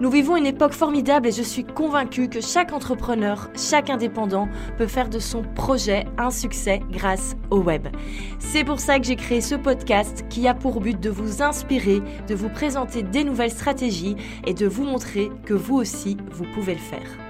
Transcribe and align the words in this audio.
Nous 0.00 0.10
vivons 0.10 0.36
une 0.36 0.46
époque 0.46 0.72
formidable 0.72 1.28
et 1.28 1.32
je 1.32 1.42
suis 1.42 1.62
convaincue 1.62 2.28
que 2.28 2.40
chaque 2.40 2.72
entrepreneur, 2.72 3.48
chaque 3.56 3.90
indépendant 3.90 4.48
peut 4.76 4.88
faire 4.88 5.08
de 5.08 5.20
son 5.20 5.42
projet 5.42 6.04
un 6.18 6.30
succès 6.30 6.80
grâce 6.90 7.36
au 7.50 7.58
web. 7.58 7.86
C'est 8.40 8.64
pour 8.64 8.80
ça 8.80 8.98
que 8.98 9.06
j'ai 9.06 9.16
créé 9.16 9.40
ce 9.40 9.54
podcast 9.54 10.24
qui 10.28 10.48
a 10.48 10.54
pour 10.54 10.80
but 10.80 10.98
de 10.98 11.10
vous 11.10 11.42
inspirer, 11.42 12.02
de 12.28 12.34
vous 12.34 12.48
présenter 12.48 13.02
des 13.04 13.22
nouvelles 13.22 13.52
stratégies 13.52 14.16
et 14.46 14.54
de 14.54 14.66
vous 14.66 14.84
montrer 14.84 15.30
que 15.44 15.54
vous 15.54 15.76
aussi, 15.76 16.16
vous 16.32 16.44
pouvez 16.54 16.74
le 16.74 16.80
faire. 16.80 17.23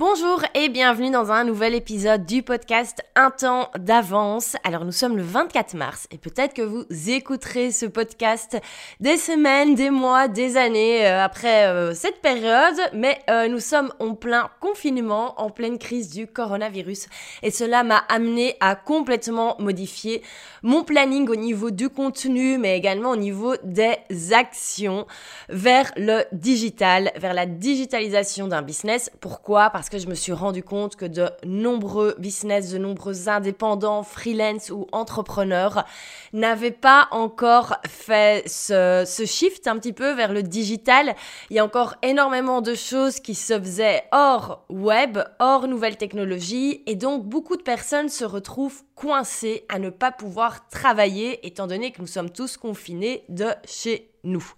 Bonjour 0.00 0.42
et 0.54 0.70
bienvenue 0.70 1.10
dans 1.10 1.30
un 1.30 1.44
nouvel 1.44 1.74
épisode 1.74 2.24
du 2.24 2.42
podcast 2.42 3.04
Un 3.16 3.30
temps 3.30 3.68
d'avance. 3.78 4.56
Alors 4.64 4.86
nous 4.86 4.92
sommes 4.92 5.18
le 5.18 5.22
24 5.22 5.74
mars 5.74 6.08
et 6.10 6.16
peut-être 6.16 6.54
que 6.54 6.62
vous 6.62 6.86
écouterez 7.10 7.70
ce 7.70 7.84
podcast 7.84 8.56
des 9.00 9.18
semaines, 9.18 9.74
des 9.74 9.90
mois, 9.90 10.26
des 10.26 10.56
années 10.56 11.06
euh, 11.06 11.22
après 11.22 11.66
euh, 11.66 11.92
cette 11.92 12.22
période, 12.22 12.78
mais 12.94 13.18
euh, 13.28 13.46
nous 13.48 13.60
sommes 13.60 13.92
en 13.98 14.14
plein 14.14 14.48
confinement, 14.60 15.38
en 15.38 15.50
pleine 15.50 15.76
crise 15.76 16.08
du 16.08 16.26
coronavirus 16.26 17.06
et 17.42 17.50
cela 17.50 17.84
m'a 17.84 17.98
amené 18.08 18.56
à 18.60 18.76
complètement 18.76 19.56
modifier 19.58 20.22
mon 20.62 20.82
planning 20.82 21.28
au 21.28 21.36
niveau 21.36 21.70
du 21.70 21.90
contenu 21.90 22.56
mais 22.56 22.74
également 22.74 23.10
au 23.10 23.16
niveau 23.16 23.54
des 23.64 23.98
actions 24.32 25.06
vers 25.50 25.92
le 25.98 26.22
digital, 26.32 27.12
vers 27.16 27.34
la 27.34 27.44
digitalisation 27.44 28.48
d'un 28.48 28.62
business. 28.62 29.10
Pourquoi? 29.20 29.68
Que 29.90 29.98
je 29.98 30.06
me 30.06 30.14
suis 30.14 30.32
rendu 30.32 30.62
compte 30.62 30.96
que 30.96 31.04
de 31.04 31.28
nombreux 31.44 32.14
business, 32.18 32.70
de 32.70 32.78
nombreux 32.78 33.28
indépendants, 33.28 34.02
freelance 34.02 34.70
ou 34.70 34.86
entrepreneurs 34.92 35.84
n'avaient 36.32 36.70
pas 36.70 37.08
encore 37.10 37.76
fait 37.86 38.48
ce, 38.48 39.04
ce 39.06 39.26
shift 39.26 39.66
un 39.66 39.76
petit 39.78 39.92
peu 39.92 40.12
vers 40.12 40.32
le 40.32 40.42
digital. 40.42 41.16
Il 41.50 41.56
y 41.56 41.58
a 41.58 41.64
encore 41.64 41.96
énormément 42.02 42.60
de 42.60 42.74
choses 42.74 43.20
qui 43.20 43.34
se 43.34 43.58
faisaient 43.58 44.04
hors 44.12 44.64
web, 44.70 45.18
hors 45.40 45.66
nouvelles 45.66 45.96
technologies, 45.96 46.82
et 46.86 46.94
donc 46.94 47.26
beaucoup 47.26 47.56
de 47.56 47.62
personnes 47.62 48.08
se 48.08 48.24
retrouvent 48.24 48.82
coincées 48.94 49.64
à 49.68 49.78
ne 49.78 49.90
pas 49.90 50.12
pouvoir 50.12 50.68
travailler 50.68 51.44
étant 51.46 51.66
donné 51.66 51.90
que 51.90 52.00
nous 52.00 52.06
sommes 52.06 52.30
tous 52.30 52.56
confinés 52.56 53.24
de 53.28 53.48
chez 53.66 54.12
nous. 54.22 54.54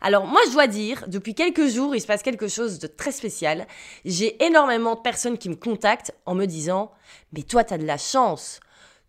Alors 0.00 0.26
moi 0.26 0.40
je 0.46 0.52
dois 0.52 0.66
dire, 0.66 1.04
depuis 1.08 1.34
quelques 1.34 1.66
jours, 1.68 1.94
il 1.94 2.00
se 2.00 2.06
passe 2.06 2.22
quelque 2.22 2.48
chose 2.48 2.78
de 2.78 2.86
très 2.86 3.12
spécial. 3.12 3.66
J'ai 4.04 4.42
énormément 4.44 4.94
de 4.94 5.00
personnes 5.00 5.38
qui 5.38 5.48
me 5.48 5.56
contactent 5.56 6.12
en 6.26 6.34
me 6.34 6.46
disant 6.46 6.92
"Mais 7.32 7.42
toi 7.42 7.64
tu 7.64 7.74
as 7.74 7.78
de 7.78 7.86
la 7.86 7.98
chance. 7.98 8.60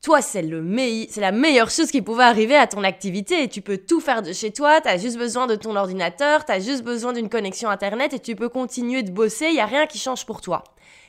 Toi, 0.03 0.21
c'est 0.21 0.43
le 0.43 0.63
c'est 1.09 1.21
la 1.21 1.31
meilleure 1.31 1.71
chose 1.71 1.89
qui 1.89 2.03
pouvait 2.03 2.23
arriver 2.23 2.55
à 2.55 2.67
ton 2.67 2.83
activité. 2.83 3.47
Tu 3.49 3.61
peux 3.61 3.77
tout 3.77 3.99
faire 3.99 4.21
de 4.21 4.31
chez 4.31 4.51
toi, 4.53 4.79
tu 4.79 4.87
as 4.87 4.97
juste 4.97 5.17
besoin 5.17 5.47
de 5.47 5.55
ton 5.55 5.75
ordinateur, 5.75 6.45
tu 6.45 6.51
as 6.51 6.59
juste 6.59 6.83
besoin 6.83 7.13
d'une 7.13 7.29
connexion 7.29 7.67
internet 7.69 8.13
et 8.13 8.19
tu 8.19 8.35
peux 8.35 8.47
continuer 8.47 9.01
de 9.01 9.11
bosser, 9.11 9.47
il 9.47 9.55
y 9.55 9.59
a 9.59 9.65
rien 9.65 9.87
qui 9.87 9.97
change 9.97 10.25
pour 10.25 10.41
toi." 10.41 10.63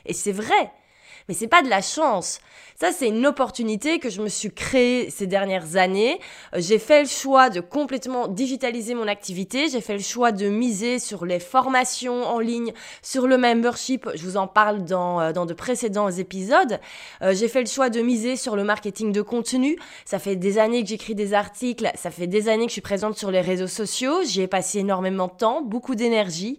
Et 0.05 0.13
c'est 0.13 0.31
vrai. 0.31 0.71
Mais 1.29 1.35
c'est 1.35 1.47
pas 1.47 1.61
de 1.61 1.69
la 1.69 1.83
chance. 1.83 2.39
Ça, 2.81 2.91
c'est 2.91 3.09
une 3.09 3.27
opportunité 3.27 3.99
que 3.99 4.09
je 4.09 4.19
me 4.19 4.29
suis 4.29 4.51
créée 4.51 5.11
ces 5.11 5.27
dernières 5.27 5.75
années. 5.75 6.19
Euh, 6.55 6.57
j'ai 6.59 6.79
fait 6.79 7.03
le 7.03 7.07
choix 7.07 7.51
de 7.51 7.59
complètement 7.59 8.27
digitaliser 8.27 8.95
mon 8.95 9.07
activité. 9.07 9.69
J'ai 9.69 9.81
fait 9.81 9.93
le 9.93 10.01
choix 10.01 10.31
de 10.31 10.49
miser 10.49 10.97
sur 10.97 11.27
les 11.27 11.39
formations 11.39 12.23
en 12.23 12.39
ligne, 12.39 12.73
sur 13.03 13.27
le 13.27 13.37
membership. 13.37 14.09
Je 14.15 14.23
vous 14.23 14.37
en 14.37 14.47
parle 14.47 14.85
dans, 14.85 15.21
euh, 15.21 15.31
dans 15.31 15.45
de 15.45 15.53
précédents 15.53 16.09
épisodes. 16.09 16.79
Euh, 17.21 17.35
j'ai 17.35 17.47
fait 17.47 17.59
le 17.59 17.67
choix 17.67 17.91
de 17.91 18.01
miser 18.01 18.35
sur 18.35 18.55
le 18.55 18.63
marketing 18.63 19.11
de 19.11 19.21
contenu. 19.21 19.77
Ça 20.05 20.17
fait 20.17 20.35
des 20.35 20.57
années 20.57 20.81
que 20.81 20.89
j'écris 20.89 21.13
des 21.13 21.35
articles. 21.35 21.91
Ça 21.93 22.09
fait 22.09 22.27
des 22.27 22.49
années 22.49 22.65
que 22.65 22.69
je 22.69 22.73
suis 22.73 22.81
présente 22.81 23.15
sur 23.15 23.29
les 23.29 23.41
réseaux 23.41 23.67
sociaux. 23.67 24.23
J'y 24.23 24.41
ai 24.41 24.47
passé 24.47 24.79
énormément 24.79 25.27
de 25.27 25.37
temps, 25.37 25.61
beaucoup 25.61 25.93
d'énergie 25.93 26.57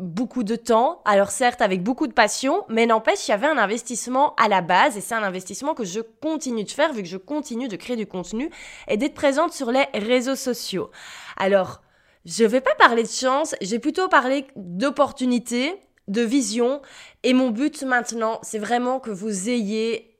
beaucoup 0.00 0.44
de 0.44 0.54
temps, 0.54 1.02
alors 1.04 1.30
certes 1.30 1.60
avec 1.60 1.82
beaucoup 1.82 2.06
de 2.06 2.12
passion, 2.12 2.64
mais 2.68 2.86
n'empêche, 2.86 3.26
il 3.26 3.32
y 3.32 3.34
avait 3.34 3.48
un 3.48 3.58
investissement 3.58 4.34
à 4.36 4.48
la 4.48 4.60
base 4.60 4.96
et 4.96 5.00
c'est 5.00 5.14
un 5.14 5.22
investissement 5.24 5.74
que 5.74 5.84
je 5.84 6.00
continue 6.00 6.64
de 6.64 6.70
faire 6.70 6.92
vu 6.92 7.02
que 7.02 7.08
je 7.08 7.16
continue 7.16 7.66
de 7.66 7.76
créer 7.76 7.96
du 7.96 8.06
contenu 8.06 8.50
et 8.86 8.96
d'être 8.96 9.14
présente 9.14 9.52
sur 9.52 9.72
les 9.72 9.86
réseaux 9.94 10.36
sociaux. 10.36 10.90
Alors, 11.36 11.82
je 12.24 12.44
vais 12.44 12.60
pas 12.60 12.74
parler 12.76 13.02
de 13.02 13.08
chance, 13.08 13.56
j'ai 13.60 13.78
plutôt 13.80 14.08
parlé 14.08 14.46
d'opportunité, 14.54 15.74
de 16.06 16.22
vision 16.22 16.80
et 17.24 17.34
mon 17.34 17.50
but 17.50 17.82
maintenant, 17.82 18.38
c'est 18.42 18.58
vraiment 18.58 19.00
que 19.00 19.10
vous 19.10 19.48
ayez 19.48 20.17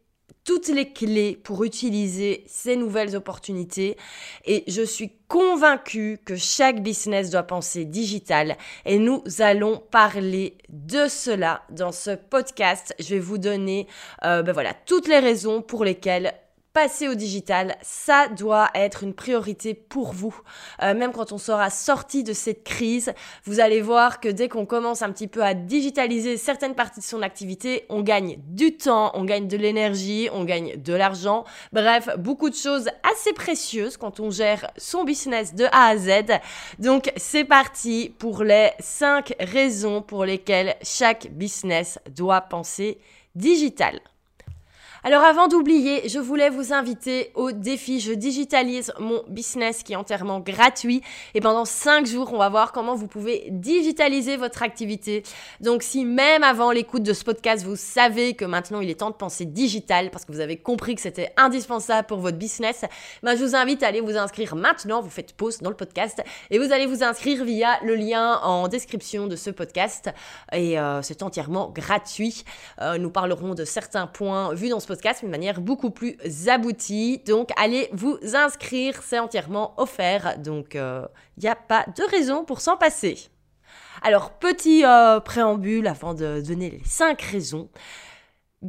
toutes 0.49 0.69
les 0.69 0.95
clés 0.95 1.39
pour 1.45 1.63
utiliser 1.63 2.43
ces 2.47 2.75
nouvelles 2.75 3.15
opportunités 3.15 3.99
et 4.47 4.65
je 4.67 4.81
suis 4.81 5.13
convaincue 5.29 6.21
que 6.25 6.37
chaque 6.37 6.83
business 6.83 7.29
doit 7.29 7.43
penser 7.43 7.85
digital 7.85 8.57
et 8.87 8.99
nous 8.99 9.23
allons 9.41 9.77
parler 9.91 10.57
de 10.71 11.07
cela 11.07 11.65
dans 11.69 11.93
ce 11.93 12.13
podcast. 12.13 12.95
Je 12.99 13.17
vais 13.17 13.21
vous 13.21 13.37
donner 13.37 13.89
euh, 14.25 14.43
ben 14.43 14.53
voilà, 14.53 14.73
toutes 14.87 15.07
les 15.07 15.19
raisons 15.19 15.61
pour 15.61 15.85
lesquelles 15.85 16.33
passer 16.81 17.09
au 17.09 17.17
digital, 17.17 17.77
ça 17.83 18.29
doit 18.29 18.69
être 18.73 19.03
une 19.03 19.13
priorité 19.13 19.75
pour 19.75 20.13
vous. 20.13 20.41
Euh, 20.81 20.95
même 20.95 21.11
quand 21.11 21.33
on 21.33 21.39
sera 21.39 21.71
sorti 21.71 22.23
de 22.23 22.33
cette 22.33 22.63
crise, 22.63 23.13
vous 23.43 23.59
allez 23.59 23.81
voir 23.81 24.21
que 24.21 24.29
dès 24.29 24.49
qu'on 24.49 24.65
commence 24.65 25.03
un 25.03 25.11
petit 25.11 25.27
peu 25.27 25.43
à 25.43 25.55
digitaliser 25.55 26.37
certaines 26.37 26.77
parties 26.77 27.01
de 27.01 27.05
son 27.05 27.21
activité, 27.23 27.85
on 27.89 28.03
gagne 28.03 28.39
du 28.47 28.77
temps, 28.77 29.11
on 29.15 29.25
gagne 29.25 29.49
de 29.49 29.57
l'énergie, 29.57 30.29
on 30.33 30.45
gagne 30.45 30.81
de 30.81 30.93
l'argent. 30.95 31.43
Bref, 31.73 32.11
beaucoup 32.17 32.49
de 32.49 32.55
choses 32.55 32.89
assez 33.03 33.33
précieuses 33.33 33.97
quand 33.97 34.21
on 34.21 34.31
gère 34.31 34.71
son 34.77 35.03
business 35.03 35.57
de 35.57 35.65
A 35.73 35.87
à 35.87 35.97
Z. 35.97 36.39
Donc 36.79 37.13
c'est 37.17 37.45
parti 37.45 38.15
pour 38.21 38.45
les 38.45 38.71
5 38.79 39.35
raisons 39.41 40.01
pour 40.01 40.25
lesquelles 40.25 40.77
chaque 40.85 41.27
business 41.33 41.99
doit 42.15 42.43
penser 42.43 42.99
digital. 43.35 43.99
Alors 45.05 45.23
avant 45.23 45.47
d'oublier, 45.47 46.09
je 46.09 46.19
voulais 46.19 46.51
vous 46.51 46.73
inviter 46.73 47.31
au 47.37 47.53
défi 47.53 48.01
Je 48.01 48.13
digitalise 48.13 48.93
mon 48.99 49.23
business 49.29 49.85
qui 49.85 49.93
est 49.93 49.97
entièrement 49.97 50.41
gratuit. 50.41 51.03
Et 51.35 51.41
pendant 51.41 51.65
5 51.65 52.05
jours, 52.05 52.33
on 52.33 52.39
va 52.39 52.49
voir 52.49 52.73
comment 52.73 52.97
vous 52.97 53.07
pouvez 53.07 53.47
digitaliser 53.51 54.37
votre 54.37 54.65
activité. 54.65 55.23
Donc 55.61 55.85
si 55.85 56.05
même 56.05 56.43
avant 56.43 56.73
l'écoute 56.73 57.05
de 57.05 57.13
ce 57.13 57.23
podcast, 57.23 57.65
vous 57.65 57.77
savez 57.77 58.35
que 58.35 58.45
maintenant 58.45 58.81
il 58.81 58.91
est 58.91 58.97
temps 58.97 59.11
de 59.11 59.15
penser 59.15 59.45
digital 59.45 60.11
parce 60.11 60.25
que 60.25 60.33
vous 60.33 60.41
avez 60.41 60.57
compris 60.57 60.97
que 60.97 61.01
c'était 61.01 61.33
indispensable 61.37 62.09
pour 62.09 62.19
votre 62.19 62.37
business, 62.37 62.85
ben, 63.23 63.37
je 63.37 63.45
vous 63.45 63.55
invite 63.55 63.85
à 63.85 63.87
aller 63.89 64.01
vous 64.01 64.17
inscrire 64.17 64.57
maintenant. 64.57 65.01
Vous 65.01 65.11
faites 65.11 65.33
pause 65.33 65.59
dans 65.59 65.71
le 65.71 65.77
podcast 65.77 66.25
et 66.51 66.59
vous 66.59 66.73
allez 66.73 66.87
vous 66.87 67.05
inscrire 67.05 67.45
via 67.45 67.79
le 67.85 67.95
lien 67.95 68.41
en 68.43 68.67
description 68.67 69.29
de 69.29 69.37
ce 69.37 69.51
podcast. 69.51 70.11
Et 70.53 70.77
euh, 70.77 71.03
c'est 71.03 71.23
entièrement 71.23 71.71
gratuit. 71.71 72.45
Euh, 72.81 72.99
nous 72.99 73.11
parlerons 73.11 73.55
de 73.55 73.65
certains 73.65 74.09
points 74.09 74.53
vus 74.55 74.69
dans 74.69 74.81
ce 74.81 74.88
podcast 74.89 75.21
d'une 75.21 75.31
manière 75.31 75.61
beaucoup 75.61 75.91
plus 75.91 76.17
aboutie. 76.49 77.23
Donc 77.27 77.51
allez 77.57 77.91
vous 77.93 78.19
inscrire, 78.35 79.01
c'est 79.03 79.19
entièrement 79.19 79.75
offert. 79.77 80.39
Donc 80.39 80.71
il 80.75 80.81
euh, 80.81 81.07
n'y 81.41 81.49
a 81.49 81.55
pas 81.55 81.85
de 81.97 82.11
raison 82.11 82.45
pour 82.45 82.61
s'en 82.61 82.77
passer. 82.77 83.29
Alors 84.03 84.31
petit 84.31 84.85
euh, 84.85 85.21
préambule 85.21 85.87
avant 85.87 86.15
de 86.15 86.41
donner 86.41 86.71
les 86.71 86.83
5 86.85 87.21
raisons. 87.21 87.69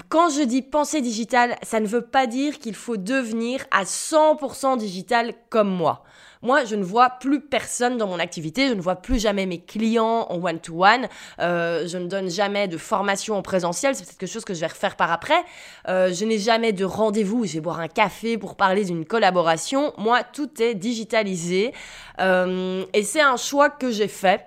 Quand 0.08 0.30
je 0.30 0.44
dis 0.44 0.62
pensée 0.62 1.02
digitale, 1.02 1.56
ça 1.64 1.80
ne 1.80 1.88
veut 1.88 2.04
pas 2.06 2.28
dire 2.28 2.60
qu'il 2.60 2.76
faut 2.76 2.98
devenir 2.98 3.66
à 3.72 3.86
100% 3.86 4.78
digital 4.78 5.34
comme 5.50 5.70
moi. 5.70 6.04
Moi, 6.44 6.64
je 6.64 6.76
ne 6.76 6.84
vois 6.84 7.10
plus 7.10 7.42
personne 7.42 7.98
dans 7.98 8.06
mon 8.06 8.20
activité, 8.20 8.68
je 8.70 8.76
ne 8.76 8.82
vois 8.82 8.98
plus 8.98 9.20
jamais 9.20 9.48
mes 9.48 9.60
clients 9.60 10.28
en 10.30 10.42
one-to-one, 10.42 11.08
euh, 11.40 11.88
je 11.88 11.98
ne 11.98 12.08
donne 12.08 12.30
jamais 12.30 12.68
de 12.68 12.78
formation 12.78 13.36
en 13.36 13.42
présentiel, 13.42 13.96
c'est 13.96 14.06
peut-être 14.06 14.20
quelque 14.20 14.32
chose 14.32 14.46
que 14.46 14.54
je 14.54 14.60
vais 14.60 14.68
refaire 14.68 14.96
par 14.96 15.12
après. 15.12 15.44
Euh, 15.88 16.14
je 16.14 16.24
n'ai 16.24 16.38
jamais 16.38 16.72
de 16.72 16.86
rendez-vous, 16.86 17.46
je 17.46 17.54
vais 17.54 17.60
boire 17.60 17.80
un 17.80 17.88
café 17.88 18.38
pour 18.38 18.56
parler 18.56 18.86
d'une 18.86 19.06
collaboration. 19.06 19.92
Moi, 19.98 20.22
tout 20.24 20.62
est 20.62 20.76
digitalisé 20.76 21.74
euh, 22.22 22.86
et 22.94 23.02
c'est 23.02 23.22
un 23.22 23.38
choix 23.38 23.72
que 23.72 23.90
j'ai 23.90 24.08
fait 24.08 24.46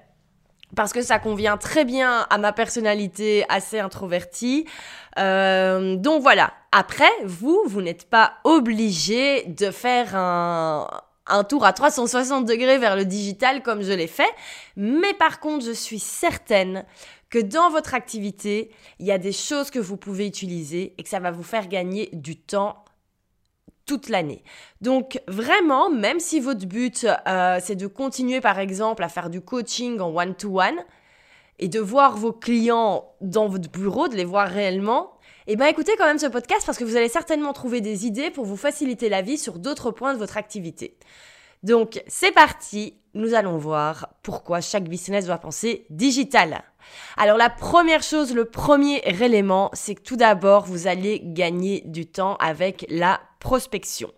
parce 0.74 0.92
que 0.92 1.02
ça 1.02 1.18
convient 1.18 1.56
très 1.56 1.84
bien 1.84 2.26
à 2.30 2.38
ma 2.38 2.52
personnalité 2.52 3.44
assez 3.48 3.78
introvertie. 3.78 4.66
Euh, 5.18 5.96
donc 5.96 6.22
voilà. 6.22 6.52
Après, 6.72 7.10
vous, 7.24 7.62
vous 7.66 7.82
n'êtes 7.82 8.08
pas 8.08 8.34
obligé 8.44 9.44
de 9.44 9.70
faire 9.70 10.16
un, 10.16 10.86
tour 11.48 11.64
à 11.64 11.72
360 11.72 12.46
degrés 12.46 12.78
vers 12.78 12.96
le 12.96 13.04
digital 13.04 13.62
comme 13.62 13.82
je 13.82 13.92
l'ai 13.92 14.06
fait. 14.06 14.30
Mais 14.76 15.12
par 15.14 15.40
contre, 15.40 15.64
je 15.64 15.72
suis 15.72 15.98
certaine 15.98 16.84
que 17.30 17.38
dans 17.38 17.70
votre 17.70 17.94
activité, 17.94 18.70
il 18.98 19.06
y 19.06 19.12
a 19.12 19.18
des 19.18 19.32
choses 19.32 19.70
que 19.70 19.78
vous 19.78 19.96
pouvez 19.96 20.26
utiliser 20.26 20.94
et 20.98 21.02
que 21.02 21.08
ça 21.08 21.20
va 21.20 21.30
vous 21.30 21.42
faire 21.42 21.68
gagner 21.68 22.10
du 22.12 22.36
temps 22.36 22.84
toute 23.86 24.08
l'année. 24.08 24.44
Donc 24.80 25.20
vraiment, 25.26 25.90
même 25.90 26.20
si 26.20 26.40
votre 26.40 26.66
but, 26.66 27.06
euh, 27.26 27.58
c'est 27.62 27.76
de 27.76 27.86
continuer 27.86 28.40
par 28.40 28.58
exemple 28.58 29.02
à 29.02 29.08
faire 29.08 29.28
du 29.28 29.40
coaching 29.40 29.98
en 30.00 30.14
one-to-one 30.14 30.84
et 31.62 31.68
de 31.68 31.78
voir 31.78 32.16
vos 32.16 32.32
clients 32.32 33.14
dans 33.20 33.46
votre 33.46 33.70
bureau, 33.70 34.08
de 34.08 34.16
les 34.16 34.24
voir 34.24 34.48
réellement, 34.48 35.12
eh 35.46 35.54
bien 35.54 35.66
écoutez 35.66 35.92
quand 35.96 36.06
même 36.06 36.18
ce 36.18 36.26
podcast 36.26 36.66
parce 36.66 36.76
que 36.76 36.82
vous 36.82 36.96
allez 36.96 37.08
certainement 37.08 37.52
trouver 37.52 37.80
des 37.80 38.04
idées 38.04 38.32
pour 38.32 38.44
vous 38.44 38.56
faciliter 38.56 39.08
la 39.08 39.22
vie 39.22 39.38
sur 39.38 39.60
d'autres 39.60 39.92
points 39.92 40.12
de 40.12 40.18
votre 40.18 40.36
activité. 40.36 40.98
Donc 41.62 42.02
c'est 42.08 42.32
parti, 42.32 42.96
nous 43.14 43.34
allons 43.34 43.58
voir 43.58 44.08
pourquoi 44.24 44.60
chaque 44.60 44.88
business 44.88 45.26
doit 45.26 45.38
penser 45.38 45.86
digital. 45.88 46.64
Alors 47.16 47.36
la 47.36 47.48
première 47.48 48.02
chose, 48.02 48.34
le 48.34 48.46
premier 48.46 49.00
élément, 49.04 49.70
c'est 49.72 49.94
que 49.94 50.02
tout 50.02 50.16
d'abord, 50.16 50.64
vous 50.64 50.88
allez 50.88 51.20
gagner 51.22 51.82
du 51.86 52.06
temps 52.06 52.34
avec 52.40 52.84
la 52.88 53.20
prospection. 53.38 54.10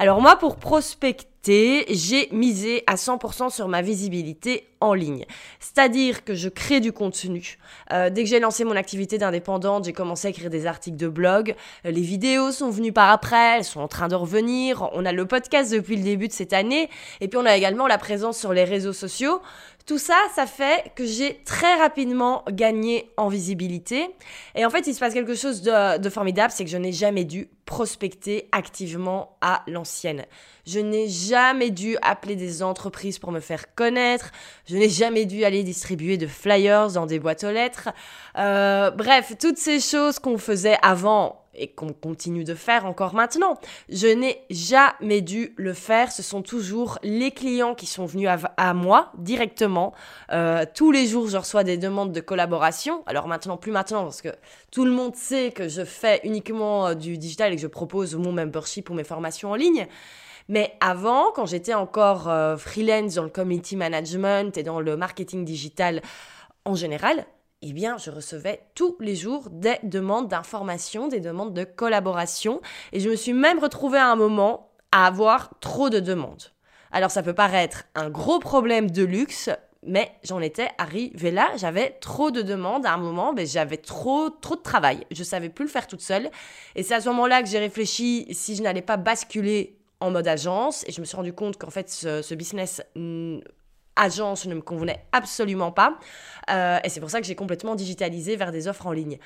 Alors 0.00 0.20
moi, 0.20 0.36
pour 0.36 0.56
prospecter, 0.56 1.84
j'ai 1.88 2.28
misé 2.30 2.84
à 2.86 2.94
100% 2.94 3.50
sur 3.50 3.66
ma 3.66 3.82
visibilité 3.82 4.68
en 4.80 4.94
ligne. 4.94 5.24
C'est-à-dire 5.58 6.24
que 6.24 6.34
je 6.34 6.48
crée 6.48 6.78
du 6.78 6.92
contenu. 6.92 7.58
Euh, 7.92 8.08
dès 8.08 8.22
que 8.22 8.28
j'ai 8.28 8.38
lancé 8.38 8.62
mon 8.62 8.76
activité 8.76 9.18
d'indépendante, 9.18 9.86
j'ai 9.86 9.92
commencé 9.92 10.28
à 10.28 10.30
écrire 10.30 10.50
des 10.50 10.66
articles 10.66 10.96
de 10.96 11.08
blog. 11.08 11.56
Euh, 11.84 11.90
les 11.90 12.02
vidéos 12.02 12.52
sont 12.52 12.70
venues 12.70 12.92
par 12.92 13.10
après, 13.10 13.56
elles 13.56 13.64
sont 13.64 13.80
en 13.80 13.88
train 13.88 14.06
de 14.06 14.14
revenir. 14.14 14.88
On 14.92 15.04
a 15.04 15.10
le 15.10 15.26
podcast 15.26 15.72
depuis 15.72 15.96
le 15.96 16.04
début 16.04 16.28
de 16.28 16.32
cette 16.32 16.52
année. 16.52 16.88
Et 17.20 17.26
puis 17.26 17.38
on 17.38 17.46
a 17.46 17.56
également 17.56 17.88
la 17.88 17.98
présence 17.98 18.38
sur 18.38 18.52
les 18.52 18.64
réseaux 18.64 18.92
sociaux. 18.92 19.40
Tout 19.88 19.96
ça, 19.96 20.16
ça 20.34 20.44
fait 20.44 20.92
que 20.96 21.06
j'ai 21.06 21.40
très 21.46 21.76
rapidement 21.76 22.44
gagné 22.50 23.10
en 23.16 23.28
visibilité. 23.28 24.10
Et 24.54 24.66
en 24.66 24.70
fait, 24.70 24.86
il 24.86 24.92
se 24.92 25.00
passe 25.00 25.14
quelque 25.14 25.34
chose 25.34 25.62
de, 25.62 26.10
formidable, 26.10 26.52
c'est 26.54 26.66
que 26.66 26.70
je 26.70 26.76
n'ai 26.76 26.92
jamais 26.92 27.24
dû 27.24 27.48
prospecter 27.64 28.50
activement 28.52 29.38
à 29.40 29.62
Je 30.66 30.78
n'ai 30.80 31.08
jamais 31.08 31.70
dû 31.70 31.96
appeler 32.02 32.36
des 32.36 32.62
entreprises 32.62 33.18
pour 33.18 33.32
me 33.32 33.40
faire 33.40 33.74
connaître. 33.74 34.30
Je 34.66 34.76
n'ai 34.76 34.88
jamais 34.88 35.24
dû 35.24 35.44
aller 35.44 35.62
distribuer 35.62 36.16
de 36.16 36.26
flyers 36.26 36.92
dans 36.92 37.06
des 37.06 37.18
boîtes 37.18 37.44
aux 37.44 37.50
lettres. 37.50 37.88
Euh, 38.36 38.90
bref, 38.90 39.32
toutes 39.40 39.58
ces 39.58 39.80
choses 39.80 40.18
qu'on 40.18 40.38
faisait 40.38 40.78
avant 40.82 41.44
et 41.58 41.68
qu'on 41.68 41.92
continue 41.92 42.44
de 42.44 42.54
faire 42.54 42.86
encore 42.86 43.14
maintenant. 43.14 43.58
Je 43.88 44.06
n'ai 44.06 44.42
jamais 44.50 45.20
dû 45.20 45.54
le 45.56 45.72
faire. 45.72 46.12
Ce 46.12 46.22
sont 46.22 46.42
toujours 46.42 46.98
les 47.02 47.30
clients 47.30 47.74
qui 47.74 47.86
sont 47.86 48.06
venus 48.06 48.28
à, 48.56 48.74
moi 48.74 49.12
directement. 49.18 49.92
Euh, 50.32 50.64
tous 50.74 50.90
les 50.90 51.06
jours, 51.06 51.28
je 51.28 51.36
reçois 51.36 51.64
des 51.64 51.76
demandes 51.76 52.12
de 52.12 52.20
collaboration. 52.20 53.02
Alors 53.06 53.28
maintenant, 53.28 53.56
plus 53.56 53.72
maintenant, 53.72 54.04
parce 54.04 54.22
que 54.22 54.30
tout 54.70 54.84
le 54.84 54.92
monde 54.92 55.16
sait 55.16 55.50
que 55.50 55.68
je 55.68 55.84
fais 55.84 56.20
uniquement 56.24 56.88
euh, 56.88 56.94
du 56.94 57.18
digital 57.18 57.52
et 57.52 57.56
que 57.56 57.62
je 57.62 57.66
propose 57.66 58.14
mon 58.14 58.32
membership 58.32 58.90
ou 58.90 58.94
mes 58.94 59.04
formations 59.04 59.50
en 59.50 59.54
ligne. 59.54 59.86
Mais 60.48 60.74
avant, 60.80 61.30
quand 61.32 61.46
j'étais 61.46 61.74
encore 61.74 62.28
euh, 62.28 62.56
freelance 62.56 63.14
dans 63.14 63.24
le 63.24 63.28
community 63.28 63.76
management 63.76 64.56
et 64.56 64.62
dans 64.62 64.80
le 64.80 64.96
marketing 64.96 65.44
digital 65.44 66.00
en 66.64 66.74
général, 66.74 67.26
eh 67.62 67.72
bien, 67.72 67.98
je 67.98 68.10
recevais 68.10 68.62
tous 68.74 68.96
les 69.00 69.16
jours 69.16 69.50
des 69.50 69.78
demandes 69.82 70.28
d'information, 70.28 71.08
des 71.08 71.20
demandes 71.20 71.54
de 71.54 71.64
collaboration. 71.64 72.60
Et 72.92 73.00
je 73.00 73.08
me 73.08 73.16
suis 73.16 73.32
même 73.32 73.58
retrouvée 73.58 73.98
à 73.98 74.10
un 74.10 74.16
moment 74.16 74.70
à 74.92 75.06
avoir 75.06 75.50
trop 75.60 75.90
de 75.90 75.98
demandes. 75.98 76.52
Alors, 76.92 77.10
ça 77.10 77.22
peut 77.22 77.34
paraître 77.34 77.84
un 77.94 78.10
gros 78.10 78.38
problème 78.38 78.90
de 78.90 79.04
luxe, 79.04 79.50
mais 79.82 80.12
j'en 80.22 80.40
étais 80.40 80.68
arrivée 80.78 81.32
là. 81.32 81.50
J'avais 81.56 81.90
trop 82.00 82.30
de 82.30 82.42
demandes 82.42 82.86
à 82.86 82.92
un 82.92 82.96
moment, 82.96 83.32
mais 83.32 83.44
j'avais 83.44 83.76
trop, 83.76 84.30
trop 84.30 84.54
de 84.54 84.62
travail. 84.62 85.04
Je 85.10 85.24
savais 85.24 85.48
plus 85.48 85.64
le 85.64 85.70
faire 85.70 85.88
toute 85.88 86.00
seule. 86.00 86.30
Et 86.76 86.84
c'est 86.84 86.94
à 86.94 87.00
ce 87.00 87.08
moment-là 87.08 87.42
que 87.42 87.48
j'ai 87.48 87.58
réfléchi 87.58 88.28
si 88.30 88.54
je 88.54 88.62
n'allais 88.62 88.82
pas 88.82 88.96
basculer 88.96 89.76
en 90.00 90.12
mode 90.12 90.28
agence. 90.28 90.84
Et 90.86 90.92
je 90.92 91.00
me 91.00 91.04
suis 91.04 91.16
rendu 91.16 91.32
compte 91.32 91.58
qu'en 91.58 91.70
fait, 91.70 91.90
ce, 91.90 92.22
ce 92.22 92.34
business 92.34 92.82
agence 93.98 94.46
ne 94.46 94.54
me 94.54 94.62
convenait 94.62 95.04
absolument 95.12 95.72
pas. 95.72 95.98
Euh, 96.50 96.78
et 96.84 96.88
c'est 96.88 97.00
pour 97.00 97.10
ça 97.10 97.20
que 97.20 97.26
j'ai 97.26 97.34
complètement 97.34 97.74
digitalisé 97.74 98.36
vers 98.36 98.52
des 98.52 98.68
offres 98.68 98.86
en 98.86 98.92
ligne. 98.92 99.18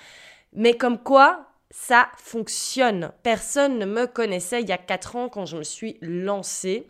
Mais 0.52 0.74
comme 0.74 0.98
quoi, 0.98 1.46
ça 1.70 2.08
fonctionne. 2.16 3.12
Personne 3.22 3.78
ne 3.78 3.86
me 3.86 4.06
connaissait 4.06 4.60
il 4.60 4.68
y 4.68 4.72
a 4.72 4.78
4 4.78 5.16
ans 5.16 5.28
quand 5.28 5.46
je 5.46 5.56
me 5.56 5.62
suis 5.62 5.98
lancée. 6.00 6.88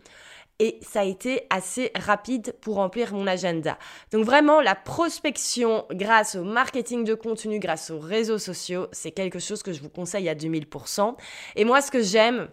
Et 0.59 0.79
ça 0.81 1.01
a 1.01 1.03
été 1.03 1.47
assez 1.49 1.91
rapide 1.95 2.55
pour 2.61 2.75
remplir 2.75 3.13
mon 3.13 3.25
agenda. 3.25 3.77
Donc 4.11 4.23
vraiment, 4.23 4.61
la 4.61 4.75
prospection 4.75 5.85
grâce 5.91 6.35
au 6.35 6.43
marketing 6.43 7.03
de 7.03 7.15
contenu, 7.15 7.59
grâce 7.59 7.89
aux 7.89 7.99
réseaux 7.99 8.37
sociaux, 8.37 8.87
c'est 8.91 9.11
quelque 9.11 9.39
chose 9.39 9.63
que 9.63 9.73
je 9.73 9.81
vous 9.81 9.89
conseille 9.89 10.29
à 10.29 10.35
2000%. 10.35 11.15
Et 11.55 11.65
moi, 11.65 11.81
ce 11.81 11.89
que 11.89 12.01
j'aime, 12.01 12.49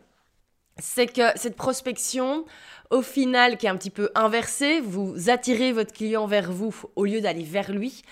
c'est 0.79 1.07
que 1.07 1.37
cette 1.37 1.57
prospection, 1.57 2.45
au 2.91 3.03
final, 3.03 3.57
qui 3.57 3.67
est 3.67 3.71
un 3.71 3.77
petit 3.77 3.91
peu 3.91 4.11
inversée, 4.15 4.81
vous 4.81 5.31
attirez 5.31 5.73
votre 5.73 5.93
client 5.93 6.27
vers 6.27 6.51
vous 6.51 6.75
au 6.97 7.05
lieu 7.05 7.21
d'aller 7.21 7.45
vers 7.45 7.71
lui. 7.71 8.03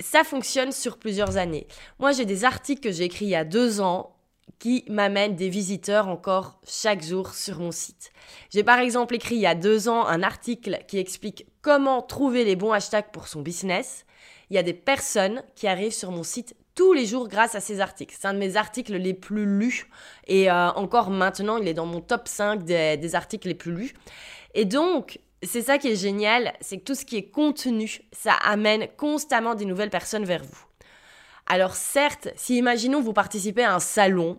Ça 0.00 0.24
fonctionne 0.24 0.72
sur 0.72 0.98
plusieurs 0.98 1.36
années. 1.36 1.66
Moi, 1.98 2.12
j'ai 2.12 2.24
des 2.24 2.44
articles 2.44 2.82
que 2.82 2.92
j'ai 2.92 3.04
écrits 3.04 3.26
il 3.26 3.30
y 3.30 3.36
a 3.36 3.44
deux 3.44 3.80
ans 3.80 4.16
qui 4.58 4.84
m'amènent 4.88 5.36
des 5.36 5.48
visiteurs 5.48 6.08
encore 6.08 6.60
chaque 6.66 7.02
jour 7.02 7.34
sur 7.34 7.58
mon 7.58 7.72
site. 7.72 8.10
J'ai 8.50 8.64
par 8.64 8.78
exemple 8.78 9.14
écrit 9.14 9.34
il 9.34 9.40
y 9.40 9.46
a 9.46 9.54
deux 9.54 9.88
ans 9.88 10.06
un 10.06 10.22
article 10.22 10.78
qui 10.88 10.98
explique 10.98 11.46
comment 11.62 12.00
trouver 12.00 12.44
les 12.44 12.56
bons 12.56 12.72
hashtags 12.72 13.10
pour 13.12 13.28
son 13.28 13.42
business. 13.42 14.06
Il 14.48 14.56
y 14.56 14.58
a 14.58 14.62
des 14.62 14.74
personnes 14.74 15.42
qui 15.56 15.66
arrivent 15.66 15.92
sur 15.92 16.10
mon 16.10 16.22
site 16.22 16.54
tous 16.76 16.92
les 16.92 17.06
jours 17.06 17.26
grâce 17.26 17.56
à 17.56 17.60
ces 17.60 17.80
articles. 17.80 18.14
C'est 18.16 18.28
un 18.28 18.34
de 18.34 18.38
mes 18.38 18.56
articles 18.56 18.94
les 18.94 19.14
plus 19.14 19.46
lus 19.46 19.88
et 20.28 20.48
euh, 20.48 20.68
encore 20.72 21.10
maintenant, 21.10 21.56
il 21.56 21.66
est 21.66 21.74
dans 21.74 21.86
mon 21.86 22.00
top 22.00 22.28
5 22.28 22.62
des, 22.62 23.14
articles 23.16 23.48
les 23.48 23.54
plus 23.54 23.72
lus. 23.72 23.94
Et 24.54 24.64
donc, 24.64 25.18
c'est 25.42 25.62
ça 25.62 25.78
qui 25.78 25.88
est 25.88 25.96
génial, 25.96 26.52
c'est 26.60 26.78
que 26.78 26.84
tout 26.84 26.94
ce 26.94 27.04
qui 27.04 27.16
est 27.16 27.30
contenu, 27.30 28.02
ça 28.12 28.34
amène 28.44 28.86
constamment 28.96 29.54
des 29.54 29.64
nouvelles 29.64 29.90
personnes 29.90 30.24
vers 30.24 30.44
vous. 30.44 30.64
Alors 31.46 31.74
certes, 31.74 32.28
si 32.36 32.58
imaginons 32.58 33.00
vous 33.00 33.12
participez 33.12 33.64
à 33.64 33.74
un 33.74 33.80
salon, 33.80 34.38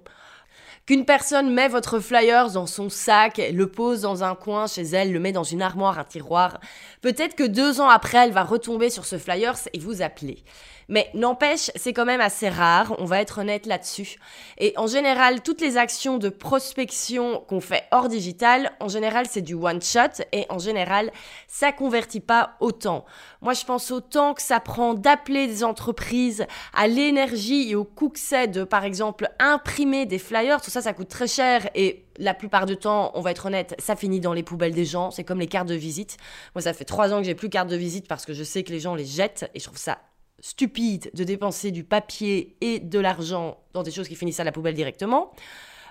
qu'une 0.85 1.05
personne 1.05 1.53
met 1.53 1.67
votre 1.67 1.99
flyer 1.99 2.51
dans 2.51 2.65
son 2.65 2.89
sac, 2.89 3.41
le 3.51 3.67
pose 3.67 4.01
dans 4.01 4.23
un 4.23 4.35
coin 4.35 4.67
chez 4.67 4.83
elle, 4.83 5.11
le 5.11 5.19
met 5.19 5.33
dans 5.33 5.43
une 5.43 5.61
armoire, 5.61 5.99
un 5.99 6.03
tiroir, 6.03 6.59
peut-être 7.01 7.35
que 7.35 7.43
deux 7.43 7.81
ans 7.81 7.89
après, 7.89 8.19
elle 8.19 8.31
va 8.31 8.43
retomber 8.43 8.89
sur 8.89 9.05
ce 9.05 9.17
flyer 9.17 9.55
et 9.73 9.79
vous 9.79 10.01
appeler. 10.01 10.43
Mais 10.89 11.09
n'empêche, 11.13 11.69
c'est 11.75 11.91
quand 11.91 12.05
même 12.05 12.21
assez 12.21 12.47
rare, 12.47 12.95
on 12.99 13.05
va 13.05 13.19
être 13.21 13.39
honnête 13.39 13.65
là-dessus. 13.65 14.17
Et 14.57 14.73
en 14.77 14.87
général, 14.87 15.41
toutes 15.41 15.59
les 15.59 15.77
actions 15.77 16.17
de 16.17 16.29
prospection 16.29 17.43
qu'on 17.47 17.59
fait 17.59 17.83
hors 17.91 18.07
digital, 18.07 18.71
en 18.79 18.87
général, 18.87 19.25
c'est 19.29 19.41
du 19.41 19.53
one 19.53 19.81
shot 19.81 20.23
et 20.31 20.45
en 20.49 20.59
général, 20.59 21.11
ça 21.47 21.71
convertit 21.71 22.21
pas 22.21 22.55
autant. 22.61 23.05
Moi, 23.41 23.53
je 23.53 23.65
pense 23.65 23.91
autant 23.91 24.33
que 24.33 24.41
ça 24.41 24.59
prend 24.59 24.93
d'appeler 24.93 25.47
des 25.47 25.63
entreprises 25.63 26.45
à 26.73 26.87
l'énergie 26.87 27.69
et 27.69 27.75
au 27.75 27.83
coût 27.83 28.09
que 28.09 28.19
c'est 28.19 28.47
de, 28.47 28.63
par 28.63 28.85
exemple, 28.85 29.29
imprimer 29.39 30.05
des 30.05 30.19
flyers. 30.19 30.61
Tout 30.61 30.71
ça, 30.71 30.81
ça 30.81 30.93
coûte 30.93 31.09
très 31.09 31.27
cher 31.27 31.69
et 31.75 32.05
la 32.17 32.33
plupart 32.33 32.65
du 32.65 32.77
temps, 32.77 33.11
on 33.13 33.21
va 33.21 33.31
être 33.31 33.45
honnête, 33.45 33.75
ça 33.77 33.95
finit 33.95 34.19
dans 34.19 34.33
les 34.33 34.43
poubelles 34.43 34.73
des 34.73 34.85
gens. 34.85 35.11
C'est 35.11 35.23
comme 35.23 35.39
les 35.39 35.47
cartes 35.47 35.67
de 35.67 35.75
visite. 35.75 36.17
Moi, 36.55 36.61
ça 36.61 36.73
fait 36.73 36.85
trois 36.85 37.13
ans 37.13 37.17
que 37.17 37.25
j'ai 37.25 37.35
plus 37.35 37.49
carte 37.49 37.69
de 37.69 37.75
visite 37.75 38.07
parce 38.07 38.25
que 38.25 38.33
je 38.33 38.43
sais 38.43 38.63
que 38.63 38.71
les 38.71 38.79
gens 38.79 38.95
les 38.95 39.05
jettent 39.05 39.49
et 39.53 39.59
je 39.59 39.65
trouve 39.65 39.77
ça 39.77 39.99
stupide 40.39 41.09
de 41.13 41.23
dépenser 41.23 41.71
du 41.71 41.83
papier 41.83 42.55
et 42.61 42.79
de 42.79 42.99
l'argent 42.99 43.57
dans 43.73 43.83
des 43.83 43.91
choses 43.91 44.07
qui 44.07 44.15
finissent 44.15 44.39
à 44.39 44.43
la 44.43 44.51
poubelle 44.51 44.75
directement. 44.75 45.31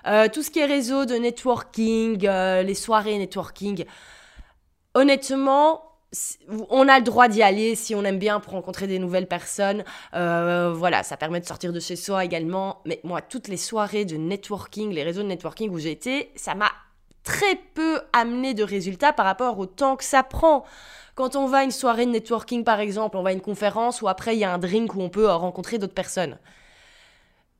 Euh, 0.05 0.27
tout 0.31 0.43
ce 0.43 0.51
qui 0.51 0.59
est 0.59 0.65
réseau 0.65 1.05
de 1.05 1.15
networking, 1.15 2.25
euh, 2.25 2.63
les 2.63 2.75
soirées 2.75 3.17
networking, 3.17 3.85
honnêtement, 4.93 5.83
on 6.69 6.87
a 6.87 6.97
le 6.99 7.03
droit 7.03 7.27
d'y 7.27 7.43
aller 7.43 7.75
si 7.75 7.93
on 7.93 8.03
aime 8.05 8.19
bien 8.19 8.39
pour 8.39 8.53
rencontrer 8.53 8.87
des 8.87 8.99
nouvelles 8.99 9.27
personnes. 9.27 9.83
Euh, 10.13 10.73
voilà, 10.73 11.03
ça 11.03 11.17
permet 11.17 11.41
de 11.41 11.45
sortir 11.45 11.73
de 11.73 11.79
chez 11.79 11.97
soi 11.97 12.23
également. 12.23 12.81
Mais 12.85 13.01
moi, 13.03 13.21
toutes 13.21 13.49
les 13.49 13.57
soirées 13.57 14.05
de 14.05 14.15
networking, 14.15 14.91
les 14.91 15.03
réseaux 15.03 15.23
de 15.23 15.27
networking 15.27 15.69
où 15.69 15.79
j'ai 15.79 15.91
été, 15.91 16.31
ça 16.35 16.55
m'a 16.55 16.71
très 17.27 17.55
peu 17.73 17.99
amené 18.13 18.53
de 18.53 18.63
résultats 18.63 19.11
par 19.11 19.25
rapport 19.25 19.59
au 19.59 19.65
temps 19.65 19.97
que 19.97 20.05
ça 20.05 20.23
prend. 20.23 20.63
Quand 21.13 21.35
on 21.35 21.45
va 21.45 21.57
à 21.57 21.63
une 21.65 21.71
soirée 21.71 22.05
de 22.05 22.11
networking, 22.11 22.63
par 22.63 22.79
exemple, 22.79 23.17
on 23.17 23.21
va 23.21 23.31
à 23.31 23.33
une 23.33 23.41
conférence 23.41 24.01
où 24.01 24.07
après 24.07 24.37
il 24.37 24.39
y 24.39 24.45
a 24.45 24.53
un 24.53 24.57
drink 24.57 24.95
où 24.95 25.01
on 25.01 25.09
peut 25.09 25.29
euh, 25.29 25.35
rencontrer 25.35 25.77
d'autres 25.77 25.93
personnes. 25.93 26.37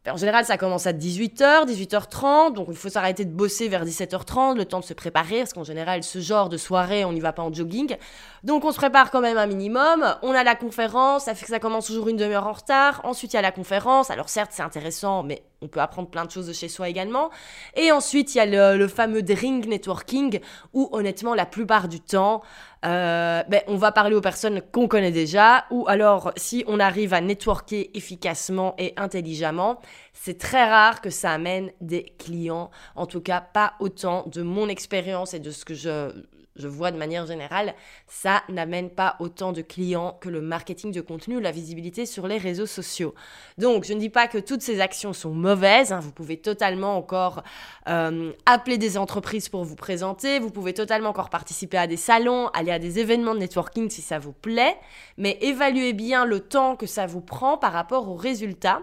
En 0.09 0.15
général, 0.15 0.45
ça 0.45 0.57
commence 0.57 0.87
à 0.87 0.93
18h, 0.93 1.65
18h30, 1.65 2.53
donc 2.53 2.67
il 2.69 2.77
faut 2.77 2.89
s'arrêter 2.89 3.25
de 3.25 3.31
bosser 3.31 3.67
vers 3.67 3.85
17h30, 3.85 4.55
le 4.55 4.63
temps 4.63 4.79
de 4.79 4.85
se 4.85 4.93
préparer, 4.93 5.39
parce 5.39 5.53
qu'en 5.53 5.63
général, 5.65 6.03
ce 6.03 6.19
genre 6.19 6.47
de 6.47 6.57
soirée, 6.57 7.03
on 7.03 7.11
n'y 7.11 7.19
va 7.19 7.33
pas 7.33 7.41
en 7.43 7.51
jogging. 7.51 7.97
Donc 8.43 8.63
on 8.63 8.71
se 8.71 8.77
prépare 8.77 9.11
quand 9.11 9.19
même 9.19 9.37
un 9.37 9.47
minimum, 9.47 10.15
on 10.21 10.31
a 10.31 10.43
la 10.43 10.55
conférence, 10.55 11.25
ça 11.25 11.35
fait 11.35 11.45
que 11.45 11.51
ça 11.51 11.59
commence 11.59 11.87
toujours 11.87 12.07
une 12.07 12.17
demi-heure 12.17 12.47
en 12.47 12.53
retard, 12.53 13.01
ensuite 13.03 13.33
il 13.33 13.35
y 13.35 13.39
a 13.39 13.41
la 13.41 13.51
conférence, 13.51 14.09
alors 14.09 14.29
certes 14.29 14.51
c'est 14.53 14.63
intéressant, 14.63 15.23
mais 15.23 15.43
on 15.61 15.67
peut 15.67 15.79
apprendre 15.79 16.09
plein 16.09 16.25
de 16.25 16.31
choses 16.31 16.47
de 16.47 16.53
chez 16.53 16.69
soi 16.69 16.87
également. 16.87 17.29
Et 17.75 17.91
ensuite, 17.91 18.35
il 18.35 18.37
y 18.37 18.41
a 18.41 18.75
le, 18.75 18.87
fameux 18.87 19.23
drink 19.23 19.65
networking, 19.65 20.39
où 20.73 20.89
honnêtement, 20.91 21.33
la 21.33 21.45
plupart 21.45 21.87
du 21.87 21.99
temps, 21.99 22.43
euh, 22.85 23.43
ben, 23.49 23.61
on 23.67 23.75
va 23.75 23.91
parler 23.91 24.15
aux 24.15 24.21
personnes 24.21 24.61
qu'on 24.71 24.87
connaît 24.87 25.11
déjà, 25.11 25.65
ou 25.71 25.85
alors 25.87 26.31
si 26.35 26.63
on 26.67 26.79
arrive 26.79 27.13
à 27.13 27.21
networker 27.21 27.91
efficacement 27.95 28.75
et 28.77 28.93
intelligemment, 28.97 29.79
c'est 30.13 30.37
très 30.37 30.69
rare 30.69 31.01
que 31.01 31.09
ça 31.09 31.31
amène 31.31 31.71
des 31.81 32.03
clients, 32.17 32.69
en 32.95 33.05
tout 33.05 33.21
cas 33.21 33.41
pas 33.41 33.73
autant 33.79 34.25
de 34.27 34.41
mon 34.41 34.69
expérience 34.69 35.33
et 35.33 35.39
de 35.39 35.51
ce 35.51 35.65
que 35.65 35.73
je, 35.73 36.11
je 36.57 36.67
vois 36.67 36.91
de 36.91 36.97
manière 36.97 37.25
générale, 37.25 37.73
ça 38.07 38.43
n'amène 38.49 38.89
pas 38.89 39.15
autant 39.19 39.53
de 39.53 39.61
clients 39.61 40.17
que 40.19 40.29
le 40.29 40.41
marketing 40.41 40.91
de 40.91 41.01
contenu 41.01 41.37
ou 41.37 41.39
la 41.39 41.51
visibilité 41.51 42.05
sur 42.05 42.27
les 42.27 42.37
réseaux 42.37 42.65
sociaux. 42.65 43.13
Donc, 43.57 43.85
je 43.85 43.93
ne 43.93 43.99
dis 43.99 44.09
pas 44.09 44.27
que 44.27 44.37
toutes 44.37 44.61
ces 44.61 44.81
actions 44.81 45.13
sont 45.13 45.33
mauvaises. 45.33 45.91
Hein. 45.91 45.99
vous 45.99 46.11
pouvez 46.11 46.37
totalement 46.37 46.97
encore 46.97 47.43
euh, 47.87 48.31
appeler 48.45 48.77
des 48.77 48.97
entreprises 48.97 49.49
pour 49.49 49.63
vous 49.63 49.75
présenter. 49.75 50.39
Vous 50.39 50.49
pouvez 50.49 50.73
totalement 50.73 51.09
encore 51.09 51.29
participer 51.29 51.77
à 51.77 51.87
des 51.87 51.97
salons, 51.97 52.47
aller 52.49 52.71
à 52.71 52.79
des 52.79 52.99
événements 52.99 53.35
de 53.35 53.39
networking 53.39 53.89
si 53.89 54.01
ça 54.01 54.19
vous 54.19 54.33
plaît. 54.33 54.77
Mais 55.17 55.37
évaluez 55.41 55.93
bien 55.93 56.25
le 56.25 56.39
temps 56.39 56.75
que 56.75 56.85
ça 56.85 57.05
vous 57.05 57.21
prend 57.21 57.57
par 57.57 57.73
rapport 57.73 58.09
aux 58.09 58.15
résultats. 58.15 58.81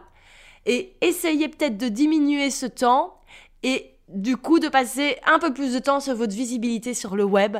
Et 0.66 0.94
essayez 1.00 1.48
peut-être 1.48 1.76
de 1.76 1.88
diminuer 1.88 2.50
ce 2.50 2.66
temps 2.66 3.18
et 3.62 3.93
du 4.08 4.36
coup 4.36 4.58
de 4.58 4.68
passer 4.68 5.16
un 5.24 5.38
peu 5.38 5.52
plus 5.52 5.72
de 5.72 5.78
temps 5.78 6.00
sur 6.00 6.14
votre 6.14 6.34
visibilité 6.34 6.92
sur 6.92 7.16
le 7.16 7.24
web 7.24 7.56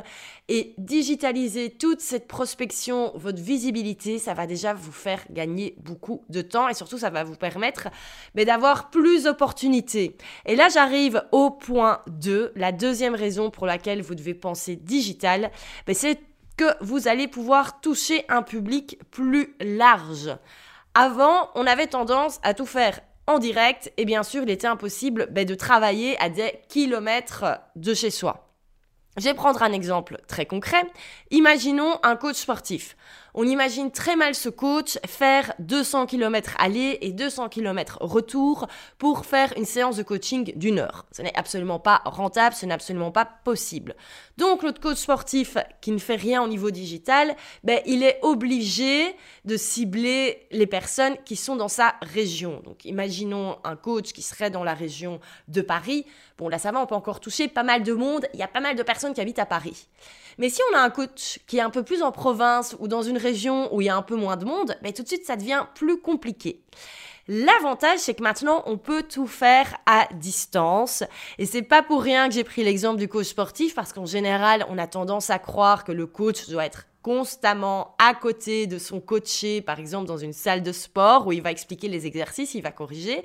et 0.47 0.75
digitaliser 0.77 1.71
toute 1.71 2.01
cette 2.01 2.27
prospection, 2.27 3.11
votre 3.15 3.41
visibilité, 3.41 4.19
ça 4.19 4.33
va 4.33 4.45
déjà 4.45 4.73
vous 4.73 4.91
faire 4.91 5.23
gagner 5.31 5.75
beaucoup 5.79 6.23
de 6.29 6.41
temps 6.41 6.69
et 6.69 6.73
surtout 6.73 6.97
ça 6.97 7.09
va 7.09 7.23
vous 7.23 7.35
permettre 7.35 7.87
mais 8.35 8.45
d'avoir 8.45 8.91
plus 8.91 9.23
d'opportunités. 9.23 10.17
Et 10.45 10.55
là 10.55 10.69
j'arrive 10.69 11.23
au 11.31 11.49
point 11.49 12.01
2, 12.07 12.53
la 12.55 12.71
deuxième 12.71 13.15
raison 13.15 13.49
pour 13.49 13.65
laquelle 13.65 14.01
vous 14.01 14.15
devez 14.15 14.35
penser 14.35 14.75
digital, 14.75 15.51
c'est 15.93 16.19
que 16.57 16.65
vous 16.81 17.07
allez 17.07 17.27
pouvoir 17.27 17.81
toucher 17.81 18.23
un 18.29 18.41
public 18.41 18.99
plus 19.11 19.55
large. 19.59 20.37
Avant, 20.93 21.49
on 21.55 21.67
avait 21.67 21.87
tendance 21.87 22.39
à 22.43 22.53
tout 22.53 22.65
faire 22.65 23.01
en 23.27 23.39
direct, 23.39 23.91
et 23.97 24.05
bien 24.05 24.23
sûr, 24.23 24.43
il 24.43 24.49
était 24.49 24.67
impossible 24.67 25.27
ben, 25.31 25.45
de 25.45 25.55
travailler 25.55 26.21
à 26.21 26.29
des 26.29 26.59
kilomètres 26.69 27.45
de 27.75 27.93
chez 27.93 28.11
soi. 28.11 28.45
Je 29.17 29.23
vais 29.23 29.33
prendre 29.33 29.63
un 29.63 29.71
exemple 29.71 30.19
très 30.27 30.45
concret. 30.45 30.83
Imaginons 31.31 31.99
un 32.03 32.15
coach 32.15 32.35
sportif. 32.35 32.97
On 33.37 33.45
imagine 33.45 33.91
très 33.91 34.15
mal 34.15 34.33
ce 34.33 34.47
coach 34.47 34.97
faire 35.05 35.53
200 35.59 36.05
km 36.05 36.55
aller 36.57 36.97
et 37.01 37.11
200 37.11 37.49
km 37.49 37.97
retour 37.99 38.65
pour 38.97 39.25
faire 39.25 39.51
une 39.57 39.65
séance 39.65 39.97
de 39.97 40.03
coaching 40.03 40.53
d'une 40.55 40.79
heure. 40.79 41.05
Ce 41.11 41.21
n'est 41.21 41.37
absolument 41.37 41.77
pas 41.77 42.01
rentable, 42.05 42.55
ce 42.55 42.65
n'est 42.65 42.73
absolument 42.73 43.11
pas 43.11 43.25
possible. 43.25 43.97
Donc 44.37 44.63
l'autre 44.63 44.79
coach 44.79 44.99
sportif 44.99 45.57
qui 45.81 45.91
ne 45.91 45.97
fait 45.97 46.15
rien 46.15 46.43
au 46.43 46.47
niveau 46.47 46.71
digital, 46.71 47.35
ben, 47.65 47.81
il 47.85 48.03
est 48.03 48.19
obligé 48.21 49.13
de 49.43 49.57
cibler 49.57 50.47
les 50.51 50.65
personnes 50.65 51.17
qui 51.25 51.35
sont 51.35 51.57
dans 51.57 51.67
sa 51.67 51.95
région. 52.01 52.61
Donc 52.63 52.85
imaginons 52.85 53.57
un 53.65 53.75
coach 53.75 54.13
qui 54.13 54.21
serait 54.21 54.49
dans 54.49 54.63
la 54.63 54.73
région 54.73 55.19
de 55.49 55.59
Paris. 55.59 56.05
Bon 56.37 56.47
là 56.47 56.57
ça 56.57 56.71
va, 56.71 56.79
on 56.79 56.85
peut 56.85 56.95
encore 56.95 57.19
toucher 57.19 57.49
pas 57.49 57.63
mal 57.63 57.83
de 57.83 57.91
monde, 57.91 58.29
il 58.33 58.39
y 58.39 58.43
a 58.43 58.47
pas 58.47 58.61
mal 58.61 58.77
de 58.77 58.83
personnes 58.83 59.13
qui 59.13 59.19
habitent 59.19 59.39
à 59.39 59.45
Paris. 59.45 59.89
Mais 60.37 60.49
si 60.49 60.61
on 60.71 60.77
a 60.77 60.81
un 60.81 60.89
coach 60.89 61.39
qui 61.47 61.57
est 61.57 61.61
un 61.61 61.69
peu 61.69 61.83
plus 61.83 62.03
en 62.03 62.11
province 62.11 62.75
ou 62.79 62.87
dans 62.87 63.01
une 63.01 63.17
région 63.17 63.73
où 63.73 63.81
il 63.81 63.85
y 63.85 63.89
a 63.89 63.95
un 63.95 64.01
peu 64.01 64.15
moins 64.15 64.37
de 64.37 64.45
monde, 64.45 64.77
ben, 64.81 64.93
tout 64.93 65.03
de 65.03 65.07
suite 65.07 65.25
ça 65.25 65.35
devient 65.35 65.65
plus 65.75 65.99
compliqué. 65.99 66.61
L'avantage, 67.27 67.99
c'est 67.99 68.13
que 68.13 68.21
maintenant, 68.21 68.61
on 68.67 68.77
peut 68.77 69.01
tout 69.01 69.25
faire 69.25 69.77
à 69.87 70.07
distance. 70.13 71.03
Et 71.39 71.47
c'est 71.47 71.63
pas 71.63 71.81
pour 71.81 72.03
rien 72.03 72.27
que 72.27 72.35
j'ai 72.35 72.43
pris 72.43 72.63
l'exemple 72.63 72.99
du 72.99 73.07
coach 73.07 73.27
sportif, 73.27 73.73
parce 73.73 73.93
qu'en 73.93 74.05
général, 74.05 74.63
on 74.69 74.77
a 74.77 74.85
tendance 74.85 75.31
à 75.31 75.39
croire 75.39 75.83
que 75.85 75.91
le 75.91 76.05
coach 76.05 76.47
doit 76.49 76.65
être 76.65 76.85
constamment 77.01 77.95
à 77.99 78.15
côté 78.15 78.65
de 78.65 78.79
son 78.79 78.99
coaché, 78.99 79.61
par 79.61 79.79
exemple 79.79 80.07
dans 80.07 80.17
une 80.17 80.33
salle 80.33 80.63
de 80.63 80.71
sport 80.71 81.27
où 81.27 81.31
il 81.31 81.41
va 81.41 81.51
expliquer 81.51 81.87
les 81.87 82.07
exercices, 82.07 82.55
il 82.55 82.61
va 82.61 82.71
corriger. 82.71 83.23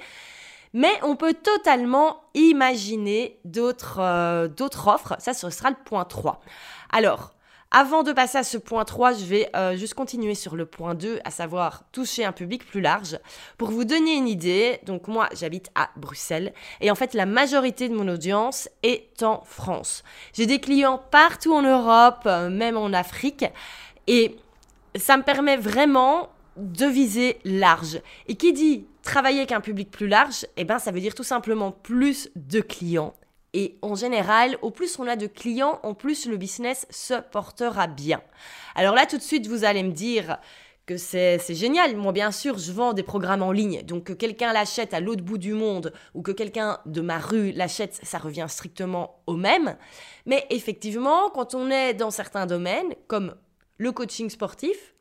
Mais 0.72 0.92
on 1.02 1.16
peut 1.16 1.34
totalement 1.34 2.22
imaginer 2.34 3.38
d'autres 3.44 3.98
euh, 4.00 4.48
offres. 4.86 5.16
Ça, 5.18 5.34
ce 5.34 5.50
sera 5.50 5.70
le 5.70 5.76
point 5.84 6.04
3. 6.04 6.40
Alors, 6.92 7.34
avant 7.72 8.02
de 8.02 8.12
passer 8.12 8.36
à 8.36 8.42
ce 8.42 8.58
point 8.58 8.84
3, 8.84 9.12
je 9.12 9.24
vais 9.24 9.48
euh, 9.54 9.76
juste 9.76 9.94
continuer 9.94 10.34
sur 10.34 10.56
le 10.56 10.66
point 10.66 10.96
2, 10.96 11.20
à 11.24 11.30
savoir 11.30 11.84
toucher 11.92 12.24
un 12.24 12.32
public 12.32 12.66
plus 12.66 12.80
large. 12.80 13.16
Pour 13.58 13.70
vous 13.70 13.84
donner 13.84 14.14
une 14.14 14.26
idée, 14.26 14.80
donc 14.86 15.06
moi 15.06 15.28
j'habite 15.36 15.70
à 15.76 15.90
Bruxelles 15.94 16.52
et 16.80 16.90
en 16.90 16.96
fait 16.96 17.14
la 17.14 17.26
majorité 17.26 17.88
de 17.88 17.94
mon 17.94 18.08
audience 18.08 18.68
est 18.82 19.22
en 19.22 19.42
France. 19.44 20.02
J'ai 20.32 20.46
des 20.46 20.58
clients 20.58 21.00
partout 21.12 21.54
en 21.54 21.62
Europe, 21.62 22.22
euh, 22.26 22.50
même 22.50 22.76
en 22.76 22.92
Afrique 22.92 23.44
et 24.08 24.36
ça 24.96 25.16
me 25.16 25.22
permet 25.22 25.56
vraiment 25.56 26.30
de 26.60 26.86
viser 26.86 27.38
large. 27.44 28.00
Et 28.28 28.36
qui 28.36 28.52
dit 28.52 28.86
travailler 29.02 29.38
avec 29.38 29.52
un 29.52 29.60
public 29.60 29.90
plus 29.90 30.08
large, 30.08 30.46
eh 30.56 30.64
ben 30.64 30.78
ça 30.78 30.92
veut 30.92 31.00
dire 31.00 31.14
tout 31.14 31.24
simplement 31.24 31.72
plus 31.72 32.30
de 32.36 32.60
clients 32.60 33.14
et 33.52 33.78
en 33.82 33.94
général, 33.94 34.56
au 34.62 34.70
plus 34.70 34.98
on 34.98 35.06
a 35.06 35.16
de 35.16 35.26
clients, 35.26 35.80
en 35.82 35.94
plus 35.94 36.26
le 36.26 36.36
business 36.36 36.86
se 36.90 37.14
portera 37.14 37.86
bien. 37.86 38.22
Alors 38.74 38.94
là, 38.94 39.06
tout 39.06 39.16
de 39.16 39.22
suite, 39.22 39.46
vous 39.46 39.64
allez 39.64 39.82
me 39.82 39.92
dire 39.92 40.38
que 40.86 40.96
c'est 40.96 41.40
génial. 41.54 41.96
Moi, 41.96 42.12
bien 42.12 42.30
sûr, 42.30 42.58
je 42.58 42.72
vends 42.72 42.92
des 42.92 43.02
programmes 43.02 43.42
en 43.42 43.52
ligne. 43.52 43.82
Donc 43.82 44.04
que 44.04 44.12
quelqu'un 44.12 44.52
l'achète 44.52 44.94
à 44.94 45.00
l'autre 45.00 45.22
bout 45.22 45.38
du 45.38 45.52
monde 45.52 45.92
ou 46.14 46.22
que 46.22 46.32
quelqu'un 46.32 46.78
de 46.86 47.00
ma 47.00 47.18
rue 47.18 47.52
l'achète, 47.52 47.98
ça 48.02 48.18
revient 48.18 48.46
strictement 48.48 49.20
au 49.26 49.36
même. 49.36 49.76
Mais 50.26 50.46
effectivement, 50.50 51.30
quand 51.30 51.54
on 51.54 51.70
est 51.70 51.94
dans 51.94 52.10
certains 52.10 52.46
domaines, 52.46 52.94
comme 53.08 53.34
le 53.78 53.92
coaching 53.92 54.30
sportif, 54.30 54.94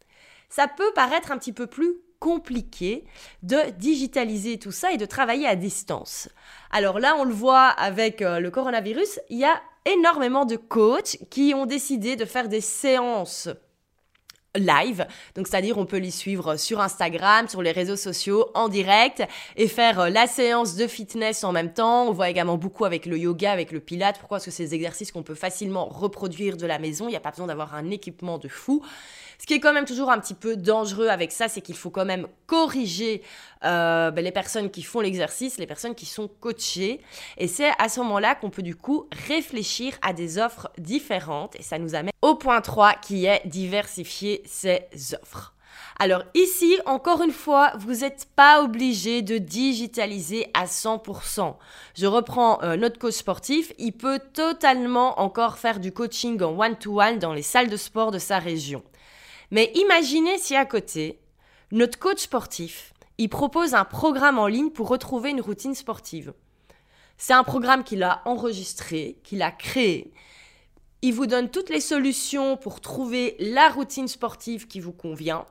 ça 0.50 0.68
peut 0.68 0.92
paraître 0.94 1.32
un 1.32 1.38
petit 1.38 1.54
peu 1.54 1.68
plus 1.68 1.96
compliqué 2.20 3.06
de 3.44 3.58
digitaliser 3.78 4.60
tout 4.60 4.72
ça 4.72 4.92
et 4.92 4.98
de 4.98 5.06
travailler 5.06 5.48
à 5.48 5.56
distance. 5.56 6.30
Alors 6.72 7.00
là, 7.00 7.16
on 7.18 7.24
le 7.24 7.34
voit 7.34 7.68
avec 7.68 8.22
euh, 8.22 8.40
le 8.40 8.52
coronavirus, 8.52 9.20
il 9.30 9.40
y 9.40 9.46
a 9.46 9.62
énormément 9.86 10.46
de 10.46 10.58
coachs 10.58 11.18
qui 11.30 11.54
ont 11.56 11.66
décidé 11.66 12.16
de 12.16 12.26
faire 12.26 12.50
des 12.50 12.62
séances 12.62 13.48
live. 14.56 15.06
Donc, 15.36 15.48
c'est-à-dire, 15.48 15.78
on 15.78 15.86
peut 15.86 15.98
les 15.98 16.12
suivre 16.12 16.56
sur 16.58 16.82
Instagram, 16.82 17.48
sur 17.48 17.62
les 17.62 17.72
réseaux 17.72 17.96
sociaux, 17.96 18.50
en 18.56 18.68
direct 18.68 19.24
et 19.56 19.68
faire 19.68 20.00
euh, 20.00 20.10
la 20.10 20.28
séance 20.28 20.76
de 20.76 20.88
fitness 20.88 21.44
en 21.44 21.52
même 21.52 21.74
temps. 21.74 22.08
On 22.08 22.12
voit 22.12 22.30
également 22.30 22.58
beaucoup 22.58 22.86
avec 22.86 23.06
le 23.06 23.18
yoga, 23.18 23.52
avec 23.52 23.72
le 23.72 23.80
pilate. 23.80 24.18
Pourquoi? 24.20 24.38
Parce 24.38 24.46
que 24.46 24.52
c'est 24.52 24.66
des 24.66 24.76
exercices 24.76 25.12
qu'on 25.12 25.24
peut 25.24 25.36
facilement 25.36 25.86
reproduire 25.86 26.58
de 26.58 26.66
la 26.66 26.80
maison. 26.80 27.08
Il 27.08 27.12
n'y 27.12 27.18
a 27.18 27.22
pas 27.22 27.32
besoin 27.32 27.48
d'avoir 27.48 27.76
un 27.76 27.90
équipement 27.92 28.38
de 28.38 28.48
fou. 28.48 28.84
Ce 29.40 29.46
qui 29.46 29.54
est 29.54 29.62
quand 29.62 29.74
même 29.74 29.86
toujours 29.86 30.12
un 30.12 30.20
petit 30.20 30.34
peu 30.34 30.58
dangereux 30.58 31.08
avec 31.08 31.32
ça, 31.32 31.48
c'est 31.48 31.62
qu'il 31.62 31.78
faut 31.78 31.90
quand 31.90 32.04
même 32.04 32.28
corriger 32.46 33.24
euh, 33.64 34.12
ben, 34.12 34.24
les 34.24 34.34
personnes 34.34 34.70
qui 34.70 34.84
font 34.84 35.00
l'exercice, 35.00 35.58
les 35.58 35.66
personnes 35.66 35.96
qui 35.96 36.06
sont 36.06 36.28
coachées. 36.28 37.00
Et 37.38 37.48
c'est 37.48 37.72
à 37.80 37.88
ce 37.88 38.02
moment-là 38.02 38.36
qu'on 38.36 38.50
peut 38.50 38.62
du 38.62 38.76
coup 38.76 39.08
réfléchir 39.28 39.94
à 40.02 40.12
des 40.12 40.40
offres 40.40 40.70
différentes. 40.78 41.56
Et 41.56 41.64
ça 41.64 41.80
nous 41.80 41.96
amène 41.96 42.12
au 42.22 42.36
point 42.36 42.60
3 42.60 42.96
qui 42.96 43.26
est 43.26 43.42
diversifier 43.46 44.44
ses 44.46 44.82
offres. 45.22 45.56
Alors 46.00 46.24
ici, 46.34 46.78
encore 46.86 47.22
une 47.22 47.32
fois, 47.32 47.72
vous 47.78 48.02
n'êtes 48.02 48.28
pas 48.36 48.62
obligé 48.62 49.22
de 49.22 49.38
digitaliser 49.38 50.48
à 50.54 50.66
100%. 50.66 51.56
Je 51.96 52.08
reprends 52.08 52.62
euh, 52.64 52.76
notre 52.76 53.00
coach 53.00 53.16
sportif, 53.16 53.72
il 53.78 53.94
peut 53.94 54.20
totalement 54.34 55.20
encore 55.22 55.58
faire 55.58 55.80
du 55.80 55.94
coaching 55.94 56.42
en 56.42 56.58
one-to-one 56.58 57.16
-one 57.16 57.20
dans 57.20 57.34
les 57.34 57.42
salles 57.42 57.70
de 57.70 57.78
sport 57.78 58.12
de 58.12 58.20
sa 58.20 58.40
région. 58.40 58.84
Mais 59.52 59.72
imaginez 59.76 60.38
si 60.38 60.56
à 60.56 60.66
côté, 60.66 61.20
notre 61.72 61.98
coach 62.00 62.20
sportif, 62.20 62.94
il 63.18 63.30
propose 63.30 63.74
un 63.74 63.86
programme 63.86 64.40
en 64.40 64.48
ligne 64.48 64.70
pour 64.70 64.88
retrouver 64.88 65.32
une 65.32 65.42
routine 65.42 65.76
sportive. 65.76 66.34
C'est 67.18 67.34
un 67.34 67.44
programme 67.44 67.84
qu'il 67.84 68.04
a 68.04 68.22
enregistré, 68.26 69.18
qu'il 69.24 69.42
a 69.42 69.52
créé. 69.52 70.14
Il 71.02 71.14
vous 71.14 71.26
donne 71.26 71.50
toutes 71.50 71.70
les 71.70 71.82
solutions 71.82 72.58
pour 72.58 72.80
trouver 72.80 73.36
la 73.40 73.70
routine 73.70 74.08
sportive 74.08 74.68
qui 74.68 74.80
vous 74.80 74.94
convient. 74.94 75.46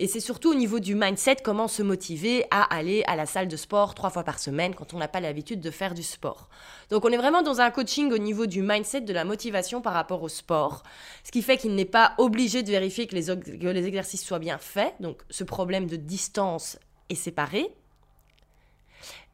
Et 0.00 0.06
c'est 0.06 0.20
surtout 0.20 0.52
au 0.52 0.54
niveau 0.54 0.78
du 0.78 0.94
mindset, 0.94 1.38
comment 1.42 1.66
se 1.66 1.82
motiver 1.82 2.44
à 2.52 2.62
aller 2.62 3.02
à 3.08 3.16
la 3.16 3.26
salle 3.26 3.48
de 3.48 3.56
sport 3.56 3.96
trois 3.96 4.10
fois 4.10 4.22
par 4.22 4.38
semaine 4.38 4.74
quand 4.74 4.94
on 4.94 4.98
n'a 4.98 5.08
pas 5.08 5.18
l'habitude 5.18 5.60
de 5.60 5.72
faire 5.72 5.92
du 5.92 6.04
sport. 6.04 6.48
Donc 6.88 7.04
on 7.04 7.08
est 7.08 7.16
vraiment 7.16 7.42
dans 7.42 7.60
un 7.60 7.72
coaching 7.72 8.12
au 8.12 8.18
niveau 8.18 8.46
du 8.46 8.62
mindset, 8.62 9.00
de 9.00 9.12
la 9.12 9.24
motivation 9.24 9.80
par 9.80 9.94
rapport 9.94 10.22
au 10.22 10.28
sport, 10.28 10.84
ce 11.24 11.32
qui 11.32 11.42
fait 11.42 11.56
qu'il 11.56 11.74
n'est 11.74 11.84
pas 11.84 12.14
obligé 12.18 12.62
de 12.62 12.70
vérifier 12.70 13.08
que 13.08 13.16
les, 13.16 13.86
exercices 13.86 14.24
soient 14.24 14.38
bien 14.38 14.58
faits. 14.58 14.94
Donc 15.00 15.22
ce 15.30 15.42
problème 15.42 15.88
de 15.88 15.96
distance 15.96 16.78
est 17.08 17.16
séparé. 17.16 17.66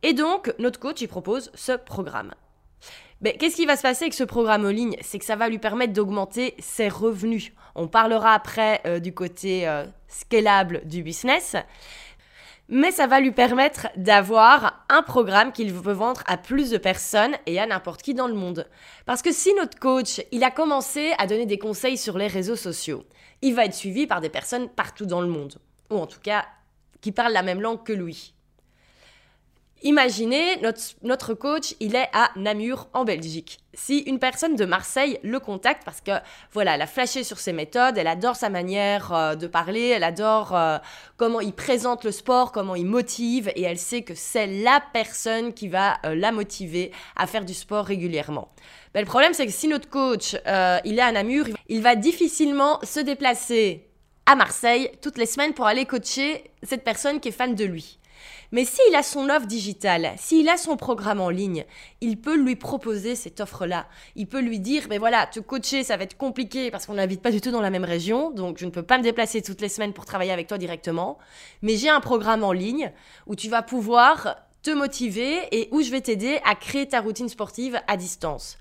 Et 0.02 0.14
donc 0.14 0.54
notre 0.59 0.80
coach, 0.80 1.02
il 1.02 1.09
propose 1.09 1.50
ce 1.54 1.73
programme. 1.73 2.33
Mais 3.25 3.38
qu'est-ce 3.38 3.57
qui 3.57 3.64
va 3.64 3.78
se 3.78 3.83
passer 3.83 4.04
avec 4.04 4.12
ce 4.12 4.23
programme 4.23 4.66
en 4.66 4.69
ligne? 4.69 4.97
C'est 5.00 5.19
que 5.19 5.25
ça 5.25 5.35
va 5.35 5.49
lui 5.49 5.59
permettre 5.59 5.95
d'augmenter 5.95 6.54
ses 6.59 6.90
revenus. 6.90 7.52
On 7.75 7.88
parlera 7.88 8.35
après 8.35 8.83
euh, 8.85 8.99
du 9.00 9.14
côté 9.14 9.66
euh, 9.66 9.87
scalable 10.09 10.83
du 10.85 11.02
business. 11.02 11.57
mais 12.69 12.90
ça 12.90 13.07
va 13.07 13.21
lui 13.21 13.33
permettre 13.33 13.88
d'avoir 13.97 14.85
un 14.90 15.00
programme 15.00 15.52
qu'il 15.52 15.73
veut 15.73 15.95
vendre 15.95 16.23
à 16.26 16.37
plus 16.37 16.69
de 16.69 16.76
personnes 16.76 17.35
et 17.47 17.59
à 17.59 17.66
n'importe 17.66 18.02
qui 18.02 18.12
dans 18.12 18.28
le 18.28 18.35
monde. 18.35 18.69
Parce 19.07 19.23
que 19.23 19.33
si 19.33 19.54
notre 19.54 19.78
coach, 19.78 20.21
il 20.31 20.45
a 20.45 20.50
commencé 20.50 21.14
à 21.16 21.26
donner 21.26 21.47
des 21.47 21.59
conseils 21.59 21.97
sur 21.97 22.19
les 22.19 22.26
réseaux 22.26 22.57
sociaux, 22.57 23.07
il 23.40 23.54
va 23.54 23.64
être 23.64 23.75
suivi 23.75 24.07
par 24.07 24.21
des 24.21 24.28
personnes 24.28 24.69
partout 24.69 25.07
dans 25.07 25.23
le 25.23 25.28
monde, 25.28 25.57
ou 25.88 25.97
en 25.97 26.07
tout 26.07 26.21
cas 26.21 26.45
qui 27.00 27.11
parlent 27.11 27.33
la 27.33 27.43
même 27.43 27.62
langue 27.62 27.85
que 27.85 27.95
lui. 27.95 28.33
Imaginez, 29.86 30.56
notre, 30.62 30.80
notre, 31.02 31.34
coach, 31.34 31.74
il 31.78 31.94
est 31.94 32.08
à 32.14 32.30
Namur, 32.36 32.88
en 32.94 33.04
Belgique. 33.04 33.58
Si 33.74 33.98
une 33.98 34.18
personne 34.18 34.56
de 34.56 34.64
Marseille 34.64 35.18
le 35.22 35.38
contacte, 35.38 35.82
parce 35.84 36.00
que 36.00 36.12
voilà, 36.54 36.76
elle 36.76 36.80
a 36.80 36.86
flashé 36.86 37.22
sur 37.22 37.38
ses 37.38 37.52
méthodes, 37.52 37.98
elle 37.98 38.06
adore 38.06 38.34
sa 38.34 38.48
manière 38.48 39.12
euh, 39.12 39.34
de 39.34 39.46
parler, 39.46 39.88
elle 39.88 40.02
adore 40.02 40.56
euh, 40.56 40.78
comment 41.18 41.42
il 41.42 41.52
présente 41.52 42.02
le 42.04 42.12
sport, 42.12 42.50
comment 42.50 42.74
il 42.74 42.86
motive, 42.86 43.52
et 43.56 43.62
elle 43.64 43.76
sait 43.76 44.00
que 44.00 44.14
c'est 44.14 44.46
la 44.46 44.82
personne 44.94 45.52
qui 45.52 45.68
va 45.68 45.98
euh, 46.06 46.14
la 46.14 46.32
motiver 46.32 46.90
à 47.14 47.26
faire 47.26 47.44
du 47.44 47.52
sport 47.52 47.84
régulièrement. 47.84 48.48
Ben, 48.94 49.00
le 49.00 49.06
problème, 49.06 49.34
c'est 49.34 49.44
que 49.44 49.52
si 49.52 49.68
notre 49.68 49.90
coach, 49.90 50.34
il 50.84 50.98
est 50.98 51.02
à 51.02 51.12
Namur, 51.12 51.44
il 51.68 51.82
va 51.82 51.94
difficilement 51.94 52.78
se 52.84 53.00
déplacer 53.00 53.86
à 54.24 54.34
Marseille 54.34 54.90
toutes 55.02 55.18
les 55.18 55.26
semaines 55.26 55.52
pour 55.52 55.66
aller 55.66 55.84
coacher 55.84 56.50
cette 56.62 56.84
personne 56.84 57.20
qui 57.20 57.28
est 57.28 57.32
fan 57.32 57.54
de 57.54 57.64
lui. 57.66 57.98
Mais 58.54 58.64
s'il 58.64 58.94
a 58.94 59.02
son 59.02 59.30
offre 59.30 59.49
digitale, 59.49 60.12
s'il 60.16 60.49
a 60.49 60.56
son 60.56 60.76
programme 60.76 61.20
en 61.20 61.28
ligne, 61.28 61.64
il 62.00 62.20
peut 62.20 62.37
lui 62.37 62.54
proposer 62.54 63.16
cette 63.16 63.40
offre-là. 63.40 63.88
Il 64.14 64.28
peut 64.28 64.40
lui 64.40 64.61
dire, 64.61 64.84
mais 64.88 64.99
voilà, 64.99 65.26
te 65.26 65.40
coacher, 65.40 65.82
ça 65.82 65.96
va 65.96 66.04
être 66.04 66.16
compliqué 66.16 66.70
parce 66.70 66.87
qu'on 66.87 66.94
n'habite 66.94 67.20
pas 67.20 67.32
du 67.32 67.40
tout 67.40 67.50
dans 67.50 67.61
la 67.61 67.70
même 67.70 67.82
région, 67.82 68.30
donc 68.30 68.58
je 68.58 68.64
ne 68.64 68.70
peux 68.70 68.84
pas 68.84 68.96
me 68.96 69.02
déplacer 69.02 69.42
toutes 69.42 69.61
les 69.61 69.68
semaines 69.68 69.92
pour 69.92 70.04
travailler 70.04 70.30
avec 70.30 70.46
toi 70.46 70.56
directement. 70.56 71.18
Mais 71.62 71.75
j'ai 71.75 71.88
un 71.88 71.99
programme 71.99 72.44
en 72.44 72.52
ligne 72.52 72.92
où 73.26 73.34
tu 73.34 73.49
vas 73.49 73.62
pouvoir 73.62 74.37
te 74.62 74.70
motiver 74.70 75.49
et 75.50 75.66
où 75.73 75.82
je 75.82 75.90
vais 75.90 76.00
t'aider 76.00 76.38
à 76.44 76.54
créer 76.54 76.87
ta 76.87 77.00
routine 77.00 77.28
sportive 77.28 77.80
à 77.88 77.96
distance. 77.96 78.56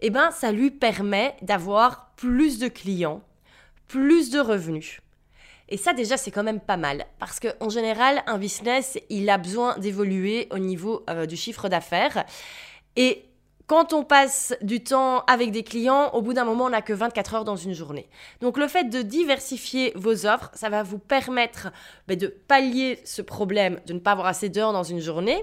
Eh 0.00 0.08
ben, 0.08 0.30
ça 0.30 0.50
lui 0.50 0.70
permet 0.70 1.36
d'avoir 1.42 2.10
plus 2.16 2.58
de 2.58 2.68
clients, 2.68 3.20
plus 3.86 4.30
de 4.30 4.40
revenus. 4.40 5.02
Et 5.68 5.76
ça 5.76 5.92
déjà 5.92 6.16
c'est 6.16 6.30
quand 6.30 6.44
même 6.44 6.60
pas 6.60 6.76
mal 6.76 7.06
parce 7.18 7.40
qu'en 7.40 7.68
général 7.68 8.22
un 8.26 8.38
business 8.38 8.98
il 9.10 9.28
a 9.28 9.38
besoin 9.38 9.76
d'évoluer 9.78 10.48
au 10.50 10.58
niveau 10.58 11.04
euh, 11.10 11.26
du 11.26 11.36
chiffre 11.36 11.68
d'affaires 11.68 12.24
et 12.94 13.26
quand 13.66 13.92
on 13.92 14.04
passe 14.04 14.54
du 14.62 14.82
temps 14.82 15.24
avec 15.26 15.50
des 15.50 15.64
clients, 15.64 16.10
au 16.10 16.22
bout 16.22 16.32
d'un 16.32 16.44
moment, 16.44 16.66
on 16.66 16.70
n'a 16.70 16.82
que 16.82 16.92
24 16.92 17.34
heures 17.34 17.44
dans 17.44 17.56
une 17.56 17.74
journée. 17.74 18.08
Donc 18.40 18.58
le 18.58 18.68
fait 18.68 18.84
de 18.84 19.02
diversifier 19.02 19.92
vos 19.96 20.26
offres, 20.26 20.50
ça 20.54 20.68
va 20.68 20.84
vous 20.84 20.98
permettre 20.98 21.72
ben, 22.06 22.16
de 22.16 22.28
pallier 22.28 23.00
ce 23.04 23.22
problème 23.22 23.80
de 23.86 23.92
ne 23.92 23.98
pas 23.98 24.12
avoir 24.12 24.28
assez 24.28 24.48
d'heures 24.48 24.72
dans 24.72 24.84
une 24.84 25.00
journée. 25.00 25.42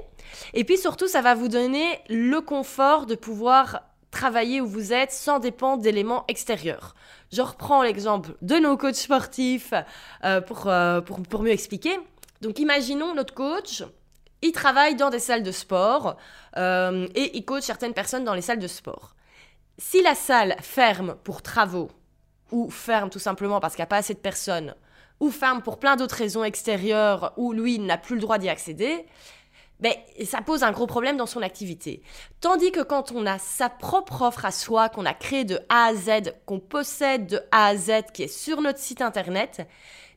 Et 0.53 0.63
puis 0.63 0.77
surtout, 0.77 1.07
ça 1.07 1.21
va 1.21 1.35
vous 1.35 1.49
donner 1.49 1.99
le 2.09 2.39
confort 2.39 3.05
de 3.05 3.15
pouvoir 3.15 3.81
travailler 4.13 4.61
où 4.61 4.67
vous 4.67 4.93
êtes 4.93 5.11
sans 5.11 5.39
dépendre 5.39 5.81
d'éléments 5.83 6.23
extérieurs. 6.27 6.95
Je 7.31 7.41
reprends 7.41 7.83
l'exemple 7.83 8.35
de 8.41 8.55
nos 8.55 8.77
coachs 8.77 8.95
sportifs 8.95 9.73
euh, 9.73 10.39
euh, 10.65 11.01
pour, 11.01 11.21
pour, 11.23 11.43
mieux 11.43 11.51
expliquer. 11.51 11.99
Donc 12.41 12.59
imaginons 12.59 13.13
notre 13.13 13.33
coach, 13.33 13.83
il 14.41 14.51
travaille 14.51 14.95
dans 14.95 15.09
des 15.09 15.19
salles 15.19 15.43
de 15.43 15.51
sport 15.51 16.15
euh, 16.57 17.07
et 17.15 17.35
il 17.35 17.43
coach 17.43 17.63
certaines 17.63 17.93
personnes 17.93 18.23
dans 18.23 18.33
les 18.33 18.41
salles 18.41 18.59
de 18.59 18.67
sport. 18.67 19.15
Si 19.77 20.01
la 20.03 20.15
salle 20.15 20.55
ferme 20.61 21.15
pour 21.23 21.41
travaux, 21.41 21.89
ou 22.51 22.69
ferme 22.69 23.09
tout 23.09 23.19
simplement 23.19 23.59
parce 23.59 23.73
qu'il 23.75 23.81
n'y 23.81 23.87
a 23.87 23.87
pas 23.87 23.97
assez 23.97 24.13
de 24.13 24.19
personnes, 24.19 24.75
ou 25.19 25.31
ferme 25.31 25.61
pour 25.61 25.79
plein 25.79 25.95
d'autres 25.95 26.15
raisons 26.15 26.43
extérieures 26.43 27.33
où 27.37 27.53
lui 27.53 27.79
n'a 27.79 27.97
plus 27.97 28.15
le 28.15 28.21
droit 28.21 28.37
d'y 28.37 28.49
accéder, 28.49 29.05
ben, 29.83 29.91
ça 30.23 30.41
pose 30.41 30.63
un 30.63 30.71
gros 30.71 30.87
problème 30.87 31.17
dans 31.17 31.25
son 31.25 31.41
activité. 31.41 32.01
Tandis 32.39 32.71
que 32.71 32.79
quand 32.79 33.11
on 33.11 33.25
a 33.25 33.37
sa 33.37 33.67
propre 33.67 34.21
offre 34.21 34.45
à 34.45 34.51
soi, 34.51 34.87
qu'on 34.87 35.05
a 35.05 35.13
créée 35.13 35.43
de 35.43 35.59
A 35.67 35.87
à 35.87 35.93
Z, 35.93 36.33
qu'on 36.45 36.61
possède 36.61 37.27
de 37.27 37.41
A 37.51 37.67
à 37.67 37.75
Z, 37.75 38.03
qui 38.13 38.23
est 38.23 38.27
sur 38.29 38.61
notre 38.61 38.79
site 38.79 39.01
internet, 39.01 39.67